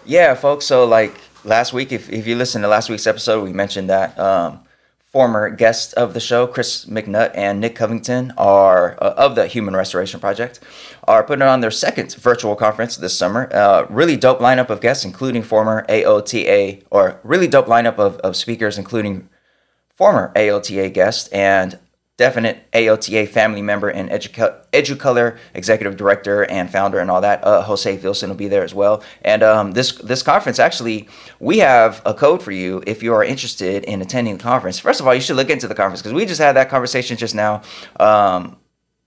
Yeah, 0.03 0.33
folks. 0.33 0.65
So, 0.65 0.83
like 0.83 1.13
last 1.43 1.73
week, 1.73 1.91
if, 1.91 2.09
if 2.09 2.25
you 2.25 2.35
listen 2.35 2.63
to 2.63 2.67
last 2.67 2.89
week's 2.89 3.05
episode, 3.05 3.43
we 3.43 3.53
mentioned 3.53 3.91
that 3.91 4.17
um, 4.17 4.61
former 5.13 5.47
guests 5.51 5.93
of 5.93 6.15
the 6.15 6.19
show, 6.19 6.47
Chris 6.47 6.85
McNutt 6.85 7.29
and 7.35 7.61
Nick 7.61 7.75
Covington, 7.75 8.33
are 8.35 8.97
uh, 8.99 9.13
of 9.15 9.35
the 9.35 9.45
Human 9.45 9.75
Restoration 9.75 10.19
Project, 10.19 10.59
are 11.03 11.23
putting 11.23 11.43
on 11.43 11.61
their 11.61 11.69
second 11.69 12.15
virtual 12.15 12.55
conference 12.55 12.97
this 12.97 13.15
summer. 13.15 13.47
Uh, 13.53 13.85
really 13.91 14.17
dope 14.17 14.39
lineup 14.39 14.71
of 14.71 14.81
guests, 14.81 15.05
including 15.05 15.43
former 15.43 15.85
AOTA, 15.87 16.83
or 16.89 17.19
really 17.23 17.47
dope 17.47 17.67
lineup 17.67 17.99
of, 17.99 18.17
of 18.17 18.35
speakers, 18.35 18.79
including 18.79 19.29
former 19.95 20.33
AOTA 20.35 20.91
guests 20.91 21.29
and 21.29 21.77
definite 22.23 22.71
AOTA 22.71 23.27
family 23.27 23.61
member 23.61 23.89
and 23.89 24.09
Educa- 24.09 24.55
EduColor 24.71 25.37
executive 25.53 25.97
director 25.97 26.45
and 26.49 26.71
founder 26.71 26.99
and 26.99 27.11
all 27.11 27.19
that. 27.19 27.43
Uh, 27.43 27.61
Jose 27.63 27.97
Vilson 27.97 28.29
will 28.29 28.35
be 28.35 28.47
there 28.47 28.63
as 28.63 28.73
well. 28.73 29.03
And 29.23 29.43
um, 29.43 29.73
this 29.73 29.91
this 30.11 30.23
conference 30.23 30.57
actually, 30.57 31.09
we 31.41 31.57
have 31.59 32.01
a 32.05 32.13
code 32.13 32.41
for 32.41 32.51
you 32.51 32.81
if 32.87 33.03
you 33.03 33.13
are 33.13 33.25
interested 33.33 33.83
in 33.83 34.01
attending 34.01 34.37
the 34.37 34.43
conference. 34.43 34.79
First 34.79 35.01
of 35.01 35.07
all, 35.07 35.13
you 35.13 35.19
should 35.19 35.35
look 35.35 35.49
into 35.49 35.67
the 35.67 35.75
conference 35.75 36.01
because 36.01 36.13
we 36.13 36.25
just 36.25 36.39
had 36.39 36.55
that 36.55 36.69
conversation 36.69 37.17
just 37.17 37.35
now. 37.35 37.61
Um, 37.99 38.55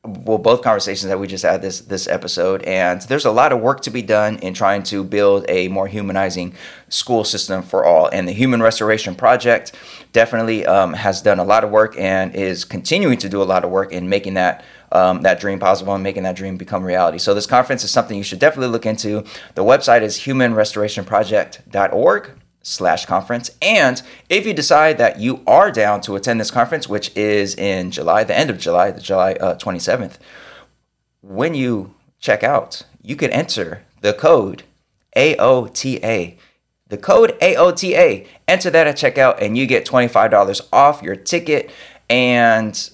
well 0.07 0.39
both 0.39 0.63
conversations 0.63 1.09
that 1.09 1.19
we 1.19 1.27
just 1.27 1.45
had 1.45 1.63
this 1.63 1.81
this 1.81 2.09
episode 2.09 2.63
and 2.63 3.03
there's 3.03 3.25
a 3.25 3.31
lot 3.31 3.53
of 3.53 3.61
work 3.61 3.81
to 3.83 3.91
be 3.91 4.03
done 4.03 4.39
in 4.39 4.55
trying 4.55 4.83
to 4.85 5.05
build 5.05 5.45
a 5.49 5.69
more 5.69 5.87
humanizing 5.87 6.55
school 6.89 7.25
system 7.25 7.63
for 7.63 7.85
all. 7.85 8.09
And 8.09 8.27
the 8.29 8.33
human 8.33 8.63
restoration 8.63 9.15
project 9.15 9.73
definitely 10.13 10.65
um, 10.67 10.95
has 10.95 11.23
done 11.23 11.39
a 11.39 11.45
lot 11.45 11.63
of 11.65 11.71
work 11.71 11.97
and 11.99 12.35
is 12.35 12.65
continuing 12.65 13.19
to 13.19 13.29
do 13.29 13.43
a 13.43 13.45
lot 13.45 13.63
of 13.65 13.71
work 13.71 13.93
in 13.93 14.09
making 14.09 14.33
that 14.35 14.65
um, 14.93 15.23
that 15.23 15.41
dream 15.41 15.59
possible 15.59 15.93
and 15.95 16.05
making 16.05 16.23
that 16.23 16.37
dream 16.37 16.57
become 16.57 16.85
reality. 16.85 17.19
So 17.19 17.35
this 17.35 17.47
conference 17.47 17.83
is 17.83 17.91
something 17.91 18.17
you 18.17 18.23
should 18.23 18.39
definitely 18.39 18.71
look 18.73 18.87
into. 18.87 19.25
The 19.55 19.65
website 19.65 20.03
is 20.03 20.19
humanrestorationproject.org 20.19 22.31
slash 22.67 23.07
conference. 23.07 23.49
And 23.63 24.03
if 24.29 24.45
you 24.45 24.53
decide 24.53 24.99
that 24.99 25.21
you 25.21 25.41
are 25.47 25.71
down 25.71 26.01
to 26.03 26.17
attend 26.17 26.41
this 26.41 26.51
conference, 26.51 26.89
which 26.89 27.17
is 27.17 27.55
in 27.55 27.93
July, 27.93 28.25
the 28.25 28.37
end 28.37 28.51
of 28.51 28.59
July, 28.59 28.91
the 28.91 29.01
July 29.01 29.35
uh, 29.35 29.55
27th, 29.55 30.17
when 31.23 31.55
you 31.55 31.95
check 32.19 32.43
out, 32.43 32.83
you 33.01 33.15
can 33.15 33.31
enter 33.31 33.85
the 34.01 34.13
code 34.13 34.65
AOTA. 35.17 36.37
The 36.89 36.99
code 36.99 37.39
AOTA, 37.41 38.27
enter 38.49 38.71
that 38.71 38.89
at 38.89 38.97
checkout, 38.97 39.41
and 39.41 39.57
you 39.57 39.67
get 39.67 39.87
$25 39.87 40.69
off 40.73 41.03
your 41.03 41.17
ticket. 41.17 41.71
And 42.11 42.91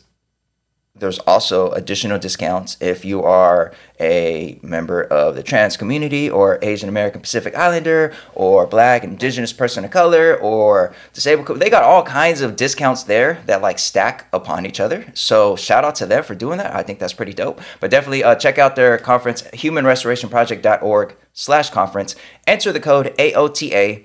there's 1.02 1.18
also 1.20 1.72
additional 1.72 2.16
discounts 2.16 2.76
if 2.80 3.04
you 3.04 3.24
are 3.24 3.74
a 3.98 4.58
member 4.62 5.02
of 5.02 5.34
the 5.34 5.42
trans 5.42 5.76
community 5.76 6.30
or 6.30 6.60
Asian 6.62 6.88
American 6.88 7.20
Pacific 7.20 7.56
Islander 7.56 8.14
or 8.34 8.66
black 8.68 9.02
indigenous 9.02 9.52
person 9.52 9.84
of 9.84 9.90
color 9.90 10.36
or 10.36 10.94
disabled 11.12 11.58
they 11.58 11.68
got 11.68 11.82
all 11.82 12.04
kinds 12.04 12.40
of 12.40 12.54
discounts 12.54 13.02
there 13.02 13.42
that 13.46 13.60
like 13.60 13.80
stack 13.80 14.28
upon 14.32 14.64
each 14.64 14.78
other. 14.78 15.06
So 15.12 15.56
shout 15.56 15.84
out 15.84 15.96
to 15.96 16.06
them 16.06 16.22
for 16.22 16.36
doing 16.36 16.58
that. 16.58 16.72
I 16.72 16.84
think 16.84 17.00
that's 17.00 17.12
pretty 17.12 17.32
dope. 17.32 17.60
But 17.80 17.90
definitely 17.90 18.22
uh, 18.22 18.36
check 18.36 18.56
out 18.58 18.76
their 18.76 18.96
conference 18.96 19.42
humanrestorationproject.org 19.42 21.16
slash 21.32 21.70
conference. 21.70 22.14
Enter 22.46 22.70
the 22.72 22.80
code 22.80 23.12
aota 23.18 24.04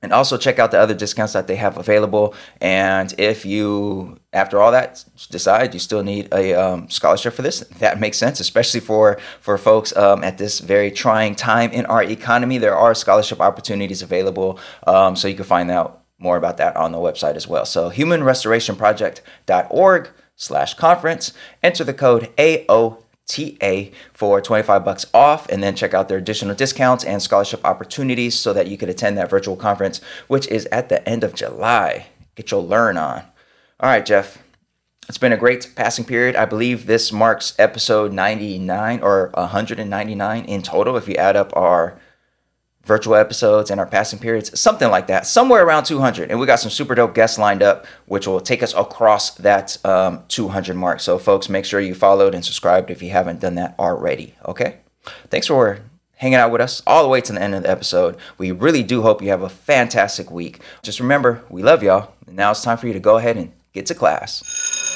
and 0.00 0.12
also 0.12 0.36
check 0.36 0.58
out 0.58 0.70
the 0.70 0.78
other 0.78 0.94
discounts 0.94 1.32
that 1.32 1.46
they 1.46 1.56
have 1.56 1.76
available. 1.76 2.34
And 2.60 3.14
if 3.18 3.44
you, 3.44 4.18
after 4.32 4.60
all 4.60 4.70
that, 4.72 5.04
decide 5.30 5.74
you 5.74 5.80
still 5.80 6.02
need 6.02 6.28
a 6.32 6.54
um, 6.54 6.90
scholarship 6.90 7.34
for 7.34 7.42
this, 7.42 7.60
that 7.78 7.98
makes 7.98 8.18
sense, 8.18 8.40
especially 8.40 8.80
for 8.80 9.18
for 9.40 9.58
folks 9.58 9.96
um, 9.96 10.22
at 10.22 10.38
this 10.38 10.60
very 10.60 10.90
trying 10.90 11.34
time 11.34 11.70
in 11.72 11.86
our 11.86 12.02
economy. 12.02 12.58
There 12.58 12.76
are 12.76 12.94
scholarship 12.94 13.40
opportunities 13.40 14.02
available, 14.02 14.58
um, 14.86 15.16
so 15.16 15.28
you 15.28 15.34
can 15.34 15.44
find 15.44 15.70
out 15.70 16.04
more 16.18 16.36
about 16.36 16.58
that 16.58 16.76
on 16.76 16.92
the 16.92 16.98
website 16.98 17.36
as 17.36 17.48
well. 17.48 17.64
So 17.64 17.90
humanrestorationproject.org 17.90 20.10
slash 20.36 20.74
conference. 20.74 21.32
Enter 21.62 21.84
the 21.84 21.94
code 21.94 22.30
AO 22.38 22.98
TA 23.28 23.90
for 24.12 24.40
25 24.40 24.84
bucks 24.84 25.06
off 25.14 25.48
and 25.48 25.62
then 25.62 25.76
check 25.76 25.94
out 25.94 26.08
their 26.08 26.18
additional 26.18 26.54
discounts 26.54 27.04
and 27.04 27.22
scholarship 27.22 27.64
opportunities 27.64 28.34
so 28.34 28.52
that 28.52 28.66
you 28.66 28.76
could 28.76 28.88
attend 28.88 29.16
that 29.16 29.30
virtual 29.30 29.54
conference 29.54 30.00
which 30.26 30.48
is 30.48 30.66
at 30.66 30.88
the 30.88 31.06
end 31.08 31.22
of 31.22 31.34
July. 31.34 32.06
Get 32.34 32.50
your 32.50 32.62
learn 32.62 32.96
on. 32.96 33.22
All 33.80 33.90
right, 33.90 34.04
Jeff. 34.04 34.38
It's 35.08 35.18
been 35.18 35.32
a 35.32 35.38
great 35.38 35.72
passing 35.74 36.04
period. 36.04 36.36
I 36.36 36.44
believe 36.44 36.86
this 36.86 37.12
marks 37.12 37.54
episode 37.58 38.12
99 38.12 39.00
or 39.00 39.30
199 39.34 40.44
in 40.44 40.62
total 40.62 40.96
if 40.96 41.08
you 41.08 41.14
add 41.14 41.34
up 41.34 41.50
our 41.56 41.98
virtual 42.88 43.14
episodes 43.14 43.70
and 43.70 43.78
our 43.78 43.86
passing 43.86 44.18
periods, 44.18 44.58
something 44.58 44.90
like 44.90 45.06
that, 45.06 45.26
somewhere 45.26 45.64
around 45.64 45.84
200. 45.84 46.30
And 46.30 46.40
we 46.40 46.46
got 46.46 46.58
some 46.58 46.70
super 46.70 46.94
dope 46.94 47.14
guests 47.14 47.38
lined 47.38 47.62
up, 47.62 47.86
which 48.06 48.26
will 48.26 48.40
take 48.40 48.62
us 48.62 48.74
across 48.74 49.30
that 49.36 49.76
um, 49.84 50.24
200 50.28 50.74
mark. 50.74 51.00
So, 51.00 51.18
folks, 51.18 51.48
make 51.48 51.66
sure 51.66 51.78
you 51.78 51.94
followed 51.94 52.34
and 52.34 52.44
subscribed 52.44 52.90
if 52.90 53.02
you 53.02 53.10
haven't 53.10 53.40
done 53.40 53.54
that 53.56 53.76
already. 53.78 54.34
Okay? 54.46 54.78
Thanks 55.28 55.46
for 55.46 55.80
hanging 56.16 56.36
out 56.36 56.50
with 56.50 56.60
us 56.60 56.82
all 56.86 57.02
the 57.02 57.08
way 57.08 57.20
to 57.20 57.32
the 57.32 57.40
end 57.40 57.54
of 57.54 57.62
the 57.62 57.70
episode. 57.70 58.16
We 58.38 58.50
really 58.50 58.82
do 58.82 59.02
hope 59.02 59.22
you 59.22 59.28
have 59.28 59.42
a 59.42 59.48
fantastic 59.48 60.30
week. 60.30 60.60
Just 60.82 60.98
remember, 60.98 61.44
we 61.48 61.62
love 61.62 61.82
y'all. 61.82 62.14
And 62.26 62.36
now 62.36 62.50
it's 62.50 62.62
time 62.62 62.78
for 62.78 62.86
you 62.86 62.94
to 62.94 63.00
go 63.00 63.18
ahead 63.18 63.36
and 63.36 63.52
get 63.72 63.86
to 63.86 63.94
class. 63.94 64.87